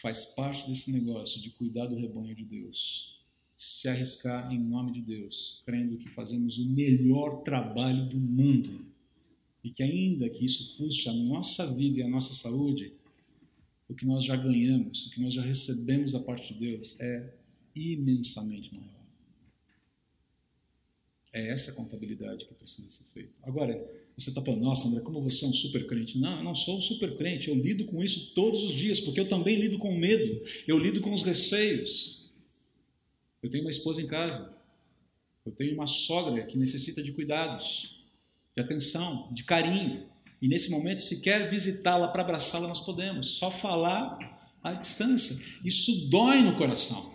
Faz 0.00 0.26
parte 0.26 0.66
desse 0.66 0.92
negócio 0.92 1.40
de 1.40 1.50
cuidar 1.50 1.86
do 1.86 1.96
rebanho 1.96 2.34
de 2.34 2.44
Deus 2.44 3.18
se 3.58 3.88
arriscar 3.88 4.52
em 4.52 4.58
nome 4.58 4.92
de 4.92 5.00
Deus, 5.02 5.60
crendo 5.66 5.98
que 5.98 6.08
fazemos 6.08 6.58
o 6.58 6.64
melhor 6.64 7.42
trabalho 7.42 8.08
do 8.08 8.16
mundo 8.16 8.86
e 9.64 9.70
que 9.70 9.82
ainda 9.82 10.30
que 10.30 10.46
isso 10.46 10.76
custe 10.76 11.08
a 11.08 11.12
nossa 11.12 11.66
vida 11.74 11.98
e 11.98 12.02
a 12.04 12.08
nossa 12.08 12.32
saúde, 12.32 12.92
o 13.88 13.94
que 13.94 14.06
nós 14.06 14.24
já 14.24 14.36
ganhamos, 14.36 15.06
o 15.06 15.10
que 15.10 15.20
nós 15.20 15.34
já 15.34 15.42
recebemos 15.42 16.12
da 16.12 16.20
parte 16.20 16.54
de 16.54 16.60
Deus 16.60 17.00
é 17.00 17.34
imensamente 17.74 18.72
maior. 18.72 18.88
É 21.32 21.48
essa 21.48 21.72
a 21.72 21.74
contabilidade 21.74 22.44
que 22.44 22.54
precisa 22.54 22.88
ser 22.92 23.04
feita. 23.12 23.32
Agora, 23.42 23.74
você 24.18 24.30
está 24.30 24.42
falando, 24.42 24.62
nossa, 24.62 24.88
André, 24.88 25.00
como 25.00 25.22
você 25.22 25.44
é 25.44 25.48
um 25.48 25.52
super 25.52 25.86
crente. 25.86 26.18
Não, 26.18 26.38
eu 26.38 26.44
não 26.44 26.54
sou 26.54 26.78
um 26.78 26.82
super 26.82 27.16
crente, 27.16 27.48
eu 27.48 27.54
lido 27.54 27.84
com 27.84 28.02
isso 28.02 28.34
todos 28.34 28.64
os 28.64 28.72
dias, 28.72 29.00
porque 29.00 29.20
eu 29.20 29.28
também 29.28 29.60
lido 29.60 29.78
com 29.78 29.94
o 29.94 29.98
medo, 29.98 30.42
eu 30.66 30.76
lido 30.76 31.00
com 31.00 31.12
os 31.12 31.22
receios. 31.22 32.28
Eu 33.40 33.48
tenho 33.48 33.62
uma 33.62 33.70
esposa 33.70 34.02
em 34.02 34.08
casa. 34.08 34.56
Eu 35.46 35.52
tenho 35.52 35.72
uma 35.74 35.86
sogra 35.86 36.44
que 36.44 36.58
necessita 36.58 37.00
de 37.00 37.12
cuidados, 37.12 38.04
de 38.54 38.60
atenção, 38.60 39.32
de 39.32 39.44
carinho. 39.44 40.08
E 40.42 40.48
nesse 40.48 40.68
momento, 40.68 41.00
se 41.00 41.20
quer 41.20 41.48
visitá-la 41.48 42.08
para 42.08 42.22
abraçá-la, 42.22 42.66
nós 42.66 42.80
podemos. 42.80 43.38
Só 43.38 43.52
falar 43.52 44.52
à 44.62 44.72
distância. 44.72 45.38
Isso 45.64 46.08
dói 46.08 46.42
no 46.42 46.56
coração. 46.56 47.14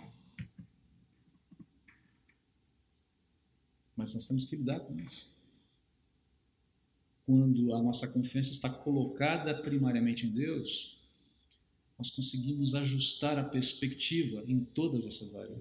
Mas 3.94 4.14
nós 4.14 4.26
temos 4.26 4.46
que 4.46 4.56
lidar 4.56 4.80
com 4.80 4.98
isso. 5.00 5.33
Quando 7.26 7.74
a 7.74 7.82
nossa 7.82 8.08
confiança 8.08 8.52
está 8.52 8.68
colocada 8.68 9.54
primariamente 9.54 10.26
em 10.26 10.30
Deus, 10.30 10.98
nós 11.98 12.10
conseguimos 12.10 12.74
ajustar 12.74 13.38
a 13.38 13.44
perspectiva 13.44 14.44
em 14.46 14.60
todas 14.60 15.06
essas 15.06 15.34
áreas. 15.34 15.58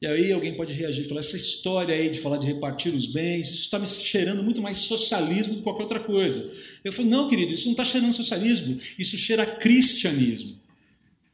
E 0.00 0.06
aí 0.06 0.32
alguém 0.32 0.56
pode 0.56 0.72
reagir 0.72 1.04
e 1.04 1.08
falar: 1.08 1.20
essa 1.20 1.36
história 1.36 1.94
aí 1.94 2.10
de 2.10 2.18
falar 2.18 2.38
de 2.38 2.46
repartir 2.46 2.94
os 2.94 3.06
bens, 3.06 3.50
isso 3.50 3.64
está 3.64 3.78
me 3.78 3.86
cheirando 3.86 4.42
muito 4.42 4.62
mais 4.62 4.78
socialismo 4.78 5.54
do 5.54 5.58
que 5.58 5.64
qualquer 5.64 5.82
outra 5.82 6.00
coisa. 6.00 6.50
Eu 6.82 6.92
falo: 6.92 7.10
não, 7.10 7.28
querido, 7.28 7.52
isso 7.52 7.66
não 7.66 7.72
está 7.72 7.84
cheirando 7.84 8.14
socialismo, 8.14 8.80
isso 8.98 9.18
cheira 9.18 9.44
cristianismo. 9.44 10.58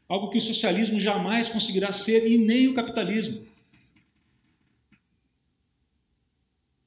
Algo 0.08 0.30
que 0.30 0.38
o 0.38 0.40
socialismo 0.40 0.98
jamais 0.98 1.48
conseguirá 1.48 1.92
ser 1.92 2.26
e 2.26 2.38
nem 2.38 2.68
o 2.68 2.74
capitalismo. 2.74 3.46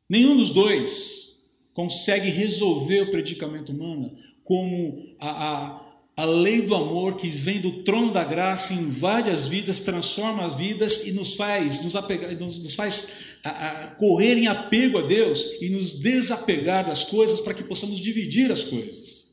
Nenhum 0.09 0.35
dos 0.35 0.49
dois 0.49 1.37
consegue 1.73 2.29
resolver 2.29 3.01
o 3.01 3.11
predicamento 3.11 3.71
humano 3.71 4.17
como 4.43 5.15
a, 5.19 5.29
a 5.29 5.89
a 6.19 6.25
lei 6.25 6.63
do 6.63 6.75
amor 6.75 7.15
que 7.15 7.29
vem 7.29 7.61
do 7.61 7.81
trono 7.83 8.11
da 8.11 8.25
graça 8.25 8.73
invade 8.73 9.29
as 9.29 9.47
vidas, 9.47 9.79
transforma 9.79 10.45
as 10.45 10.53
vidas 10.53 11.07
e 11.07 11.13
nos 11.13 11.35
faz 11.35 11.81
nos, 11.81 11.95
apegar, 11.95 12.35
nos, 12.35 12.61
nos 12.61 12.73
faz 12.73 13.13
a, 13.41 13.49
a, 13.49 13.87
correr 13.91 14.37
em 14.37 14.47
apego 14.47 14.97
a 14.97 15.01
Deus 15.01 15.49
e 15.61 15.69
nos 15.69 15.97
desapegar 15.97 16.85
das 16.85 17.05
coisas 17.05 17.39
para 17.39 17.53
que 17.53 17.63
possamos 17.63 18.01
dividir 18.01 18.51
as 18.51 18.65
coisas. 18.65 19.31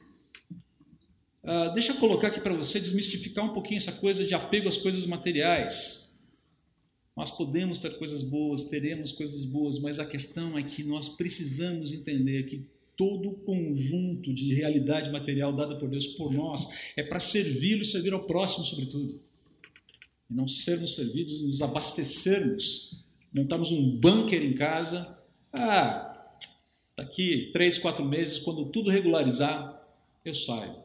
Uh, 1.43 1.75
deixa 1.75 1.91
eu 1.91 1.97
colocar 1.97 2.29
aqui 2.29 2.41
para 2.41 2.55
você 2.55 2.79
desmistificar 2.79 3.45
um 3.45 3.53
pouquinho 3.53 3.79
essa 3.79 3.91
coisa 3.91 4.25
de 4.25 4.35
apego 4.35 4.69
às 4.69 4.77
coisas 4.77 5.05
materiais. 5.07 6.06
Nós 7.17 7.31
podemos 7.31 7.79
ter 7.79 7.97
coisas 7.97 8.23
boas, 8.23 8.65
teremos 8.65 9.11
coisas 9.11 9.45
boas, 9.47 9.79
mas 9.79 9.99
a 9.99 10.05
questão 10.05 10.59
é 10.59 10.63
que 10.63 10.85
nós 10.85 11.09
precisamos 11.09 11.91
entender 11.91 12.43
que 12.43 12.67
todo 12.95 13.31
o 13.31 13.35
conjunto 13.35 14.35
de 14.35 14.55
realidade 14.55 15.11
material 15.11 15.53
dada 15.53 15.77
por 15.77 15.89
Deus 15.89 16.07
por 16.09 16.33
nós 16.33 16.93
é 16.95 17.03
para 17.03 17.19
servi-lo 17.19 17.83
e 17.83 17.87
servir 17.87 18.13
ao 18.13 18.25
próximo, 18.25 18.67
sobretudo. 18.67 19.19
E 20.31 20.35
não 20.35 20.47
sermos 20.47 20.95
servidos, 20.95 21.41
nos 21.41 21.63
abastecermos, 21.63 22.95
montarmos 23.33 23.71
um 23.71 23.97
bunker 23.99 24.43
em 24.43 24.55
casa. 24.55 25.17
Ah, 25.53 26.37
daqui 26.97 27.51
três, 27.51 27.79
quatro 27.79 28.05
meses, 28.05 28.39
quando 28.39 28.67
tudo 28.67 28.91
regularizar, 28.91 29.83
eu 30.23 30.35
saio. 30.35 30.77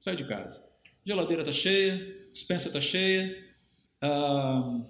Saio 0.00 0.16
de 0.16 0.28
casa. 0.28 0.64
Geladeira 1.04 1.42
está 1.42 1.52
cheia, 1.52 2.16
dispensa 2.32 2.68
está 2.68 2.80
cheia, 2.80 3.44
ah, 4.00 4.82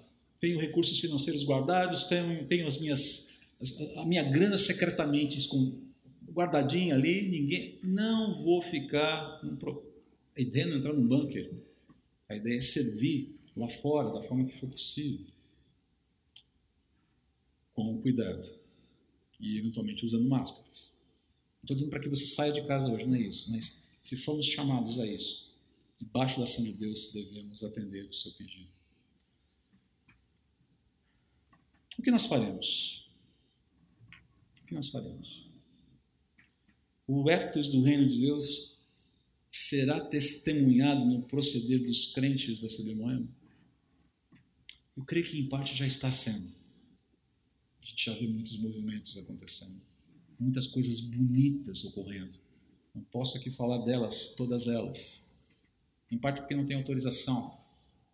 tenho 0.45 0.59
recursos 0.59 0.99
financeiros 0.99 1.43
guardados, 1.43 2.03
tenho, 2.03 2.45
tenho 2.45 2.67
as 2.67 2.77
minhas, 2.77 3.29
a 3.95 4.05
minha 4.05 4.21
grana 4.21 4.59
secretamente 4.59 5.39
escondida 5.39 5.83
guardadinho 6.35 6.93
ali, 6.93 7.29
ninguém. 7.29 7.79
Não 7.83 8.43
vou 8.43 8.61
ficar. 8.61 9.41
A 10.37 10.41
ideia 10.41 10.67
não 10.67 10.75
é 10.75 10.77
entrar 10.77 10.93
num 10.93 11.07
bunker. 11.07 11.51
A 12.27 12.35
ideia 12.35 12.57
é 12.57 12.61
servir 12.61 13.33
lá 13.55 13.69
fora 13.69 14.11
da 14.11 14.21
forma 14.21 14.45
que 14.45 14.55
for 14.55 14.69
possível. 14.69 15.25
Com 17.73 18.01
cuidado. 18.01 18.53
E 19.39 19.57
eventualmente 19.57 20.05
usando 20.05 20.27
máscaras. 20.27 20.95
Não 21.55 21.63
estou 21.63 21.75
dizendo 21.77 21.89
para 21.89 22.01
que 22.01 22.09
você 22.09 22.25
saia 22.25 22.51
de 22.51 22.67
casa 22.67 22.91
hoje, 22.91 23.05
não 23.05 23.15
é 23.15 23.21
isso. 23.21 23.49
Mas 23.51 23.87
se 24.03 24.15
formos 24.17 24.45
chamados 24.45 24.99
a 24.99 25.07
isso, 25.07 25.51
debaixo 25.97 26.37
da 26.37 26.43
ação 26.43 26.63
de 26.63 26.73
Deus, 26.73 27.11
devemos 27.13 27.63
atender 27.63 28.05
o 28.05 28.13
seu 28.13 28.31
pedido. 28.33 28.74
O 31.97 32.01
que 32.01 32.11
nós 32.11 32.25
faremos? 32.25 33.09
O 34.61 34.65
que 34.65 34.73
nós 34.73 34.89
faremos? 34.89 35.45
o 37.07 37.29
ethos 37.29 37.67
do 37.69 37.83
reino 37.83 38.07
de 38.07 38.19
Deus 38.19 38.79
será 39.51 39.99
testemunhado 40.01 41.05
no 41.05 41.21
proceder 41.23 41.83
dos 41.83 42.07
crentes 42.07 42.59
da 42.59 42.69
cerimônia? 42.69 43.27
Eu 44.97 45.03
creio 45.03 45.25
que 45.25 45.37
em 45.37 45.47
parte 45.47 45.75
já 45.75 45.85
está 45.85 46.11
sendo. 46.11 46.51
A 47.81 47.85
gente 47.85 48.05
já 48.05 48.13
vê 48.13 48.27
muitos 48.27 48.57
movimentos 48.57 49.17
acontecendo, 49.17 49.81
muitas 50.39 50.67
coisas 50.67 50.99
bonitas 50.99 51.83
ocorrendo. 51.85 52.39
Não 52.93 53.03
posso 53.03 53.37
aqui 53.37 53.51
falar 53.51 53.83
delas, 53.85 54.33
todas 54.35 54.67
elas. 54.67 55.29
Em 56.09 56.17
parte 56.17 56.41
porque 56.41 56.55
não 56.55 56.65
tem 56.65 56.77
autorização. 56.77 57.57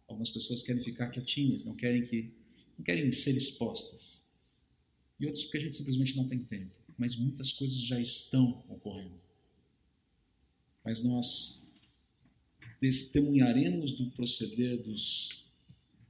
Algumas 0.07 0.29
pessoas 0.29 0.61
querem 0.61 0.81
ficar 0.81 1.09
quietinhas, 1.09 1.63
não 1.63 1.75
querem 1.75 2.03
que 2.03 2.33
não 2.77 2.85
querem 2.85 3.11
ser 3.11 3.35
expostas. 3.35 4.27
E 5.19 5.25
outras 5.25 5.43
porque 5.43 5.57
a 5.57 5.61
gente 5.61 5.77
simplesmente 5.77 6.15
não 6.15 6.27
tem 6.27 6.39
tempo 6.39 6.81
mas 7.01 7.15
muitas 7.15 7.51
coisas 7.51 7.79
já 7.79 7.99
estão 7.99 8.63
ocorrendo. 8.69 9.19
Mas 10.85 11.03
nós 11.03 11.67
testemunharemos 12.79 13.93
do 13.93 14.11
proceder 14.11 14.77
dos, 14.83 15.43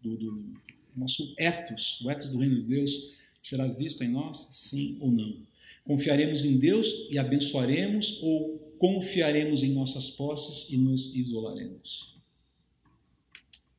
do, 0.02 0.18
do 0.18 0.54
nosso 0.94 1.34
etos, 1.38 2.02
o 2.02 2.12
etos 2.12 2.28
do 2.28 2.38
reino 2.40 2.58
de 2.58 2.68
Deus, 2.68 3.14
será 3.42 3.68
visto 3.68 4.04
em 4.04 4.10
nós, 4.10 4.36
sim 4.52 4.98
ou 5.00 5.10
não. 5.10 5.38
Confiaremos 5.86 6.44
em 6.44 6.60
Deus 6.60 7.08
e 7.10 7.18
abençoaremos 7.18 8.22
ou 8.22 8.60
confiaremos 8.78 9.64
em 9.64 9.72
nossas 9.72 10.10
posses 10.10 10.70
e 10.72 10.78
nos 10.78 11.16
isolaremos? 11.16 12.20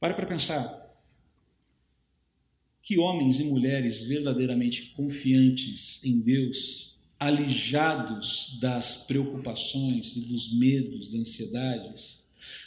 Pare 0.00 0.14
para 0.14 0.26
pensar. 0.26 0.81
Que 2.82 2.98
homens 2.98 3.38
e 3.40 3.44
mulheres 3.44 4.02
verdadeiramente 4.02 4.92
confiantes 4.96 6.04
em 6.04 6.20
Deus 6.20 6.92
alijados 7.22 8.58
das 8.60 9.04
preocupações 9.06 10.16
e 10.16 10.22
dos 10.22 10.52
medos, 10.54 11.08
das 11.08 11.20
ansiedades, 11.20 12.24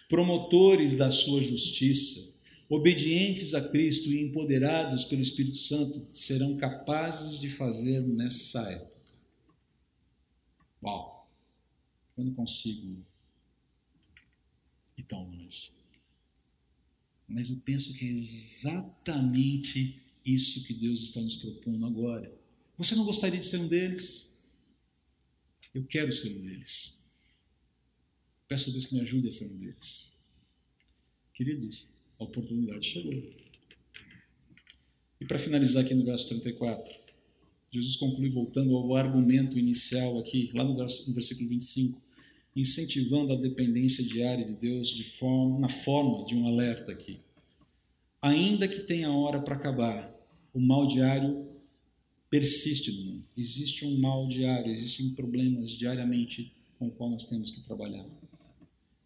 promotores 0.08 0.96
da 0.96 1.12
sua 1.12 1.42
justiça, 1.42 2.34
obedientes 2.70 3.54
a 3.54 3.62
Cristo 3.68 4.08
e 4.10 4.22
empoderados 4.22 5.04
pelo 5.04 5.22
Espírito 5.22 5.58
Santo, 5.58 6.08
serão 6.14 6.56
capazes 6.56 7.38
de 7.38 7.50
fazer 7.50 8.00
nessa 8.02 8.62
época. 8.72 8.96
Uau! 10.82 11.30
Eu 12.18 12.24
não 12.24 12.34
consigo 12.34 13.06
ir 14.98 15.04
tão 15.04 15.22
longe. 15.24 15.74
Mas 17.28 17.50
eu 17.50 17.58
penso 17.58 17.94
que 17.94 18.06
é 18.06 18.10
exatamente 18.10 20.02
isso 20.26 20.64
que 20.64 20.74
Deus 20.74 21.02
está 21.02 21.22
nos 21.22 21.36
propondo 21.36 21.86
agora. 21.86 22.34
Você 22.78 22.96
não 22.96 23.06
gostaria 23.06 23.40
de 23.40 23.46
ser 23.46 23.58
um 23.58 23.68
deles? 23.68 24.34
Eu 25.74 25.86
quero 25.86 26.12
ser 26.12 26.36
um 26.36 26.42
deles. 26.42 27.04
Peço 28.48 28.70
a 28.70 28.72
Deus 28.72 28.86
que 28.86 28.96
me 28.96 29.02
ajude 29.02 29.28
a 29.28 29.32
ser 29.32 29.46
um 29.46 29.58
deles. 29.58 30.18
Queridos, 31.34 31.92
a 32.20 32.24
oportunidade 32.24 32.88
chegou. 32.88 33.14
E 35.20 35.26
para 35.26 35.40
finalizar 35.40 35.84
aqui 35.84 35.94
no 35.94 36.06
verso 36.06 36.28
34, 36.30 36.94
Jesus 37.72 37.98
conclui 37.98 38.30
voltando 38.30 38.76
ao 38.76 38.96
argumento 38.96 39.60
inicial 39.60 40.18
aqui, 40.20 40.52
lá 40.56 40.64
no, 40.64 40.76
verso, 40.76 41.08
no 41.10 41.14
versículo 41.14 41.50
25, 41.50 42.02
incentivando 42.56 43.34
a 43.34 43.36
dependência 43.36 44.04
diária 44.04 44.46
de 44.46 44.54
Deus 44.54 44.90
de 44.90 45.04
forma, 45.04 45.60
na 45.60 45.70
forma 45.70 46.26
de 46.26 46.36
um 46.36 46.48
alerta 46.48 46.92
aqui. 46.92 47.20
Ainda 48.22 48.68
que 48.68 48.80
tenha 48.80 49.12
hora 49.12 49.42
para 49.42 49.56
acabar, 49.56 50.15
o 50.56 50.60
mal 50.60 50.88
diário 50.88 51.46
persiste 52.30 52.92
no 52.92 53.04
mundo. 53.04 53.24
Existe 53.38 53.86
um 53.86 54.00
mal 54.00 54.28
diário, 54.28 54.72
existem 54.72 55.10
problemas 55.10 55.70
diariamente 55.72 56.54
com 56.80 56.88
o 56.88 56.92
qual 56.92 57.10
nós 57.10 57.26
temos 57.26 57.52
que 57.52 57.62
trabalhar. 57.62 58.06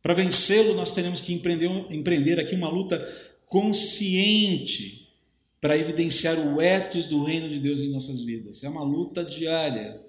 Para 0.01 0.13
vencê-lo, 0.13 0.73
nós 0.75 0.93
teremos 0.93 1.19
que 1.19 1.33
empreender, 1.33 1.67
empreender 1.89 2.39
aqui 2.39 2.55
uma 2.55 2.69
luta 2.69 2.97
consciente 3.47 5.07
para 5.59 5.77
evidenciar 5.77 6.39
o 6.39 6.61
ethos 6.61 7.05
do 7.05 7.23
reino 7.23 7.49
de 7.49 7.59
Deus 7.59 7.81
em 7.81 7.89
nossas 7.89 8.21
vidas. 8.21 8.63
É 8.63 8.69
uma 8.69 8.83
luta 8.83 9.25
diária. 9.25 10.01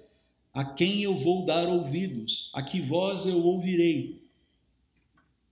A 0.53 0.63
quem 0.63 1.03
eu 1.03 1.15
vou 1.15 1.43
dar 1.43 1.67
ouvidos? 1.67 2.49
A 2.53 2.61
que 2.61 2.79
voz 2.79 3.25
eu 3.25 3.43
ouvirei? 3.43 4.21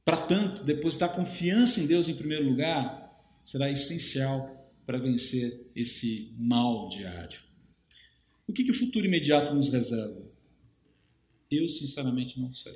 Para 0.06 0.18
tanto, 0.18 0.64
depositar 0.64 1.16
confiança 1.16 1.82
em 1.82 1.86
Deus 1.86 2.08
em 2.08 2.14
primeiro 2.14 2.48
lugar 2.48 3.10
será 3.44 3.70
essencial 3.70 4.59
para 4.90 4.98
vencer 4.98 5.68
esse 5.76 6.34
mal 6.36 6.90
diário. 6.90 7.40
O 8.48 8.52
que, 8.52 8.64
que 8.64 8.72
o 8.72 8.74
futuro 8.74 9.06
imediato 9.06 9.54
nos 9.54 9.72
reserva? 9.72 10.20
Eu, 11.52 11.70
sinceramente, 11.70 12.40
não 12.40 12.52
sei. 12.56 12.74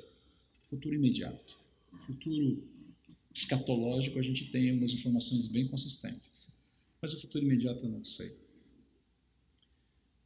Futuro 0.70 0.94
imediato. 0.94 1.58
Futuro 2.06 2.62
escatológico, 3.34 4.16
a 4.20 4.22
gente 4.22 4.44
tem 4.44 4.70
algumas 4.70 4.92
informações 4.92 5.48
bem 5.48 5.66
consistentes. 5.66 6.52
Mas 7.02 7.14
o 7.14 7.20
futuro 7.20 7.44
imediato 7.44 7.84
eu 7.84 7.90
não 7.90 8.04
sei. 8.04 8.32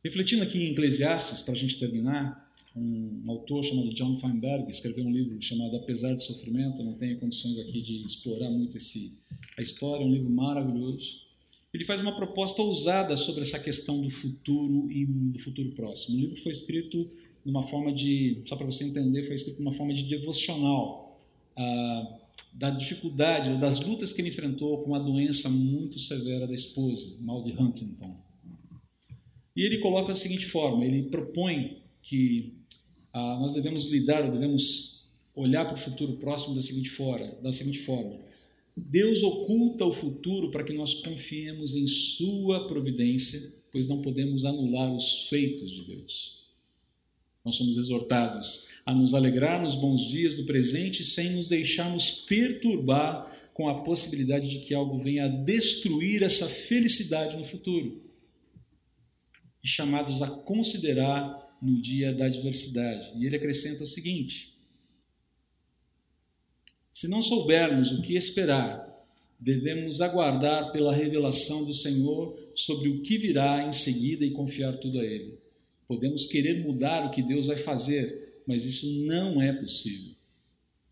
Refletindo 0.04 0.42
aqui 0.42 0.58
em 0.58 0.72
Eclesiastes, 0.72 1.40
para 1.40 1.54
a 1.54 1.56
gente 1.56 1.78
terminar, 1.78 2.52
um, 2.76 3.30
autor 3.30 3.64
chamado 3.64 3.94
John 3.94 4.14
Feinberg 4.14 4.70
escreveu 4.70 5.06
um 5.06 5.10
livro 5.10 5.40
chamado 5.40 5.74
Apesar 5.76 6.12
do 6.12 6.20
Sofrimento. 6.20 6.82
Eu 6.82 6.84
não 6.84 6.98
tenho 6.98 7.18
condições 7.18 7.58
aqui 7.58 7.80
de 7.80 8.04
explorar 8.04 8.50
muito 8.50 8.76
esse, 8.76 9.16
a 9.56 9.62
história, 9.62 10.04
é 10.04 10.06
um 10.06 10.12
livro 10.12 10.28
maravilhoso. 10.28 11.26
Ele 11.72 11.84
faz 11.84 12.00
uma 12.00 12.16
proposta 12.16 12.62
ousada 12.62 13.16
sobre 13.16 13.42
essa 13.42 13.58
questão 13.58 14.00
do 14.00 14.10
futuro 14.10 14.90
e 14.90 15.04
do 15.04 15.38
futuro 15.38 15.70
próximo. 15.72 16.16
O 16.16 16.20
livro 16.20 16.36
foi 16.36 16.52
escrito 16.52 17.10
numa 17.44 17.62
forma 17.62 17.92
de, 17.92 18.40
só 18.44 18.56
para 18.56 18.66
você 18.66 18.84
entender, 18.84 19.24
foi 19.24 19.34
escrito 19.34 19.58
numa 19.58 19.72
forma 19.72 19.92
de 19.92 20.04
devocional. 20.04 21.18
Ah, 21.56 22.18
da 22.52 22.70
dificuldade, 22.70 23.56
das 23.60 23.80
lutas 23.80 24.12
que 24.12 24.20
ele 24.20 24.30
enfrentou 24.30 24.82
com 24.82 24.94
a 24.94 24.98
doença 24.98 25.48
muito 25.48 25.98
severa 25.98 26.46
da 26.46 26.54
esposa, 26.54 27.16
mal 27.20 27.42
de 27.42 27.52
Huntington. 27.52 28.16
E 29.54 29.62
ele 29.62 29.78
coloca 29.78 30.08
da 30.08 30.14
seguinte 30.14 30.46
forma: 30.46 30.84
ele 30.84 31.04
propõe 31.04 31.82
que 32.02 32.54
ah, 33.12 33.38
nós 33.40 33.52
devemos 33.52 33.84
lidar, 33.84 34.28
devemos 34.30 35.04
olhar 35.34 35.64
para 35.66 35.74
o 35.74 35.78
futuro 35.78 36.16
próximo 36.16 36.54
da 36.54 36.62
seguinte 36.62 36.88
forma, 36.88 37.26
da 37.42 37.52
seguinte 37.52 37.78
forma: 37.80 38.18
Deus 38.86 39.22
oculta 39.22 39.84
o 39.84 39.92
futuro 39.92 40.50
para 40.50 40.64
que 40.64 40.72
nós 40.72 40.94
confiemos 40.94 41.74
em 41.74 41.86
Sua 41.86 42.66
providência, 42.66 43.52
pois 43.72 43.86
não 43.86 44.00
podemos 44.00 44.44
anular 44.44 44.94
os 44.94 45.28
feitos 45.28 45.70
de 45.70 45.84
Deus. 45.84 46.38
Nós 47.44 47.56
somos 47.56 47.78
exortados 47.78 48.66
a 48.84 48.94
nos 48.94 49.14
alegrar 49.14 49.62
nos 49.62 49.74
bons 49.74 50.02
dias 50.08 50.34
do 50.34 50.44
presente 50.44 51.04
sem 51.04 51.30
nos 51.30 51.48
deixarmos 51.48 52.10
perturbar 52.10 53.50
com 53.54 53.68
a 53.68 53.82
possibilidade 53.82 54.48
de 54.48 54.58
que 54.60 54.74
algo 54.74 54.98
venha 54.98 55.24
a 55.24 55.28
destruir 55.28 56.22
essa 56.22 56.48
felicidade 56.48 57.36
no 57.36 57.44
futuro. 57.44 58.02
E 59.64 59.68
chamados 59.68 60.22
a 60.22 60.28
considerar 60.28 61.58
no 61.60 61.80
dia 61.80 62.12
da 62.12 62.26
adversidade. 62.26 63.12
E 63.18 63.26
ele 63.26 63.36
acrescenta 63.36 63.82
o 63.82 63.86
seguinte: 63.86 64.57
se 66.98 67.06
não 67.06 67.22
soubermos 67.22 67.92
o 67.92 68.02
que 68.02 68.16
esperar, 68.16 69.06
devemos 69.38 70.00
aguardar 70.00 70.72
pela 70.72 70.92
revelação 70.92 71.64
do 71.64 71.72
Senhor 71.72 72.36
sobre 72.56 72.88
o 72.88 73.02
que 73.02 73.16
virá 73.16 73.62
em 73.62 73.72
seguida 73.72 74.24
e 74.24 74.32
confiar 74.32 74.76
tudo 74.78 74.98
a 74.98 75.04
Ele. 75.04 75.38
Podemos 75.86 76.26
querer 76.26 76.60
mudar 76.60 77.06
o 77.06 77.12
que 77.12 77.22
Deus 77.22 77.46
vai 77.46 77.56
fazer, 77.56 78.42
mas 78.44 78.64
isso 78.64 78.90
não 79.06 79.40
é 79.40 79.52
possível. 79.52 80.12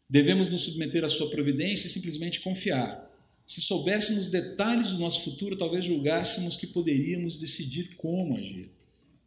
Devemos 0.09 0.49
nos 0.49 0.63
submeter 0.63 1.05
à 1.05 1.09
sua 1.09 1.29
providência 1.29 1.89
e 1.89 1.91
simplesmente 1.91 2.39
confiar. 2.39 3.13
Se 3.45 3.61
soubéssemos 3.61 4.29
detalhes 4.29 4.93
do 4.93 5.01
nosso 5.01 5.25
futuro, 5.25 5.57
talvez 5.57 5.87
julgássemos 5.87 6.57
que 6.57 6.69
poderíamos 6.69 7.37
decidir 7.37 7.97
como 7.97 8.37
agir. 8.37 8.71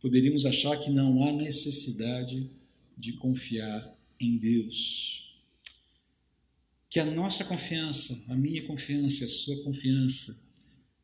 Poderíamos 0.02 0.46
achar 0.46 0.80
que 0.80 0.90
não 0.90 1.26
há 1.26 1.34
necessidade 1.34 2.50
de 2.98 3.12
confiar 3.18 3.94
em 4.18 4.38
Deus. 4.38 5.29
Que 6.90 7.00
a 7.00 7.06
nossa 7.06 7.46
confiança, 7.46 8.26
a 8.30 8.36
minha 8.36 8.66
confiança, 8.66 9.26
a 9.26 9.30
sua 9.30 9.64
confiança, 9.64 10.50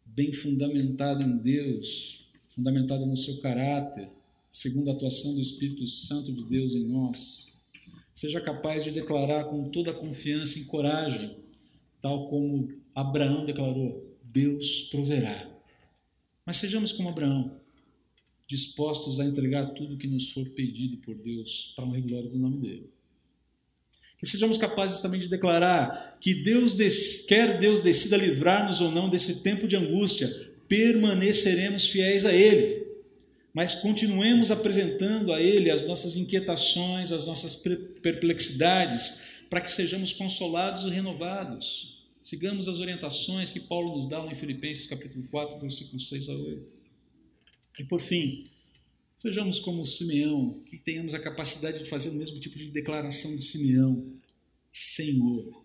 bem 0.05 0.33
fundamentada 0.33 1.23
em 1.23 1.37
Deus, 1.37 2.27
fundamentada 2.47 3.05
no 3.05 3.17
seu 3.17 3.39
caráter, 3.41 4.09
segundo 4.49 4.89
a 4.89 4.93
atuação 4.93 5.35
do 5.35 5.41
Espírito 5.41 5.85
Santo 5.85 6.33
de 6.33 6.43
Deus 6.45 6.73
em 6.73 6.85
nós, 6.85 7.61
seja 8.13 8.39
capaz 8.39 8.83
de 8.83 8.91
declarar 8.91 9.45
com 9.45 9.69
toda 9.69 9.91
a 9.91 9.93
confiança 9.93 10.57
e 10.57 10.63
coragem, 10.63 11.37
tal 12.01 12.29
como 12.29 12.69
Abraão 12.95 13.43
declarou: 13.43 14.17
Deus 14.23 14.83
proverá. 14.83 15.51
Mas 16.45 16.57
sejamos 16.57 16.93
como 16.93 17.09
Abraão, 17.09 17.59
dispostos 18.47 19.19
a 19.19 19.25
entregar 19.25 19.73
tudo 19.73 19.95
o 19.95 19.97
que 19.97 20.07
nos 20.07 20.31
for 20.31 20.47
pedido 20.51 20.97
por 20.97 21.15
Deus 21.15 21.73
para 21.75 21.85
a 21.85 21.99
glória 21.99 22.29
do 22.29 22.37
nome 22.37 22.57
dele. 22.59 22.94
Que 24.25 24.31
sejamos 24.31 24.57
capazes 24.57 25.01
também 25.01 25.19
de 25.19 25.27
declarar 25.27 26.17
que 26.19 26.33
Deus 26.33 26.73
quer 27.27 27.59
Deus 27.59 27.81
decida 27.81 28.17
livrar-nos 28.17 28.81
ou 28.81 28.91
não 28.91 29.07
desse 29.07 29.41
tempo 29.43 29.67
de 29.67 29.75
angústia, 29.75 30.51
permaneceremos 30.67 31.85
fiéis 31.85 32.25
a 32.25 32.33
Ele 32.33 32.85
mas 33.55 33.73
continuemos 33.73 34.51
apresentando 34.51 35.31
a 35.31 35.41
Ele 35.41 35.71
as 35.71 35.81
nossas 35.81 36.17
inquietações, 36.17 37.13
as 37.13 37.25
nossas 37.25 37.55
perplexidades, 38.01 39.21
para 39.49 39.61
que 39.61 39.71
sejamos 39.71 40.11
consolados 40.11 40.83
e 40.83 40.89
renovados. 40.89 42.03
Sigamos 42.21 42.67
as 42.67 42.81
orientações 42.81 43.49
que 43.49 43.61
Paulo 43.61 43.95
nos 43.95 44.09
dá 44.09 44.21
lá 44.21 44.29
em 44.29 44.35
Filipenses 44.35 44.87
capítulo 44.87 45.25
4, 45.31 45.57
versículos 45.57 46.09
6 46.09 46.27
a 46.27 46.33
8. 46.33 46.73
E 47.79 47.85
por 47.85 48.01
fim, 48.01 48.43
sejamos 49.17 49.59
como 49.59 49.85
Simeão, 49.85 50.61
que 50.65 50.77
tenhamos 50.77 51.13
a 51.13 51.19
capacidade 51.19 51.79
de 51.79 51.89
fazer 51.89 52.09
o 52.09 52.15
mesmo 52.15 52.39
tipo 52.39 52.57
de 52.57 52.69
declaração 52.71 53.35
de 53.35 53.43
Simeão. 53.43 54.13
Senhor, 54.71 55.63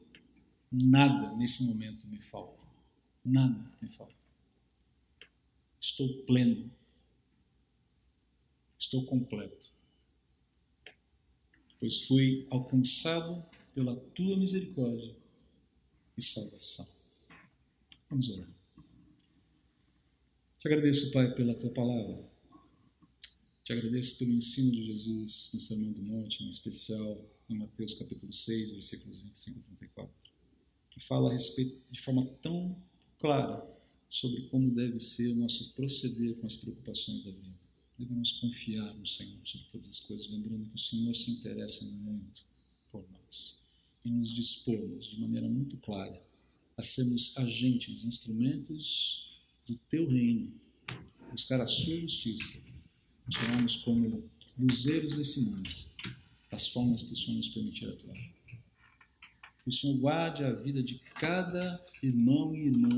nada 0.70 1.34
nesse 1.36 1.64
momento 1.64 2.06
me 2.06 2.20
falta. 2.20 2.64
Nada 3.24 3.70
me 3.80 3.88
falta. 3.88 4.14
Estou 5.80 6.08
pleno 6.24 6.70
estou 8.80 9.04
completo, 9.04 9.70
pois 11.78 12.06
fui 12.06 12.46
alcançado 12.50 13.44
pela 13.74 13.94
tua 13.94 14.36
misericórdia 14.38 15.14
e 16.16 16.22
salvação. 16.22 16.88
Vamos 18.08 18.28
orar. 18.30 18.48
Te 20.58 20.68
agradeço, 20.68 21.12
Pai, 21.12 21.32
pela 21.34 21.54
tua 21.54 21.70
palavra. 21.70 22.29
Te 23.70 23.74
agradeço 23.74 24.18
pelo 24.18 24.32
ensino 24.32 24.72
de 24.72 24.84
Jesus 24.84 25.52
no 25.54 25.60
Sermão 25.60 25.92
do 25.92 26.02
Monte, 26.02 26.42
em 26.42 26.50
especial 26.50 27.24
em 27.48 27.54
Mateus 27.54 27.94
capítulo 27.94 28.32
6, 28.32 28.72
versículos 28.72 29.20
25 29.20 29.60
e 29.60 29.62
34, 29.62 30.12
que 30.90 30.98
fala 30.98 31.30
a 31.30 31.32
respeito 31.32 31.80
de 31.88 32.00
forma 32.00 32.26
tão 32.42 32.76
clara 33.20 33.64
sobre 34.10 34.48
como 34.48 34.74
deve 34.74 34.98
ser 34.98 35.28
o 35.28 35.36
nosso 35.36 35.72
proceder 35.74 36.34
com 36.34 36.48
as 36.48 36.56
preocupações 36.56 37.22
da 37.22 37.30
vida. 37.30 37.60
Devemos 37.96 38.32
confiar 38.32 38.92
no 38.94 39.06
Senhor 39.06 39.38
sobre 39.44 39.68
todas 39.68 39.88
as 39.88 40.00
coisas, 40.00 40.28
lembrando 40.28 40.68
que 40.68 40.74
o 40.74 40.78
Senhor 40.80 41.14
se 41.14 41.30
interessa 41.30 41.84
muito 41.92 42.42
por 42.90 43.08
nós 43.12 43.56
e 44.04 44.10
nos 44.10 44.34
dispomos 44.34 45.06
de 45.06 45.20
maneira 45.20 45.48
muito 45.48 45.76
clara 45.76 46.20
a 46.76 46.82
sermos 46.82 47.36
agentes, 47.36 48.02
instrumentos 48.02 49.30
do 49.64 49.76
teu 49.88 50.08
reino, 50.08 50.52
buscar 51.30 51.60
a 51.60 51.68
sua 51.68 52.00
justiça, 52.00 52.68
nos 53.60 53.76
como 53.76 54.28
luzeiros 54.58 55.16
desse 55.16 55.40
mundo, 55.40 55.70
das 56.50 56.68
formas 56.68 57.02
que 57.02 57.12
o 57.12 57.16
Senhor 57.16 57.36
nos 57.36 57.48
permitir 57.48 57.88
atuar. 57.88 58.16
Que 58.16 59.68
o 59.68 59.72
Senhor 59.72 59.96
guarde 59.98 60.44
a 60.44 60.52
vida 60.52 60.82
de 60.82 60.98
cada 61.14 61.84
irmão 62.02 62.54
e 62.54 62.66
irmã 62.66 62.88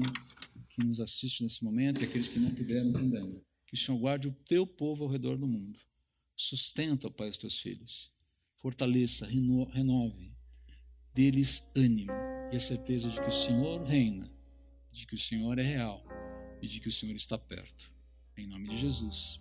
que 0.71 0.85
nos 0.85 1.01
assiste 1.01 1.43
nesse 1.43 1.63
momento 1.65 2.01
e 2.01 2.05
aqueles 2.05 2.29
que 2.29 2.39
não 2.39 2.55
puderam 2.55 2.93
também 2.93 3.43
que 3.73 3.77
o 3.77 3.79
Senhor 3.79 3.99
guarde 3.99 4.29
o 4.29 4.37
teu 4.45 4.67
povo 4.67 5.05
ao 5.05 5.11
redor 5.11 5.39
do 5.39 5.47
mundo, 5.47 5.81
Sustenta, 6.37 7.11
Pai, 7.11 7.31
os 7.31 7.39
teus 7.39 7.59
filhos. 7.59 8.13
Fortaleça, 8.59 9.25
reno, 9.25 9.65
renove. 9.65 10.37
Dê-lhes 11.15 11.67
ânimo 11.75 12.13
e 12.53 12.57
a 12.57 12.61
certeza 12.61 13.09
de 13.09 13.19
que 13.19 13.29
o 13.29 13.33
Senhor 13.33 13.83
reina, 13.83 14.31
de 14.91 15.07
que 15.07 15.15
o 15.15 15.19
Senhor 15.19 15.59
é 15.59 15.63
real 15.63 16.05
e 16.61 16.69
de 16.69 16.81
que 16.81 16.89
o 16.89 16.93
Senhor 16.93 17.15
está 17.17 17.39
perto. 17.39 17.91
Em 18.37 18.47
nome 18.47 18.69
de 18.69 18.77
Jesus. 18.77 19.41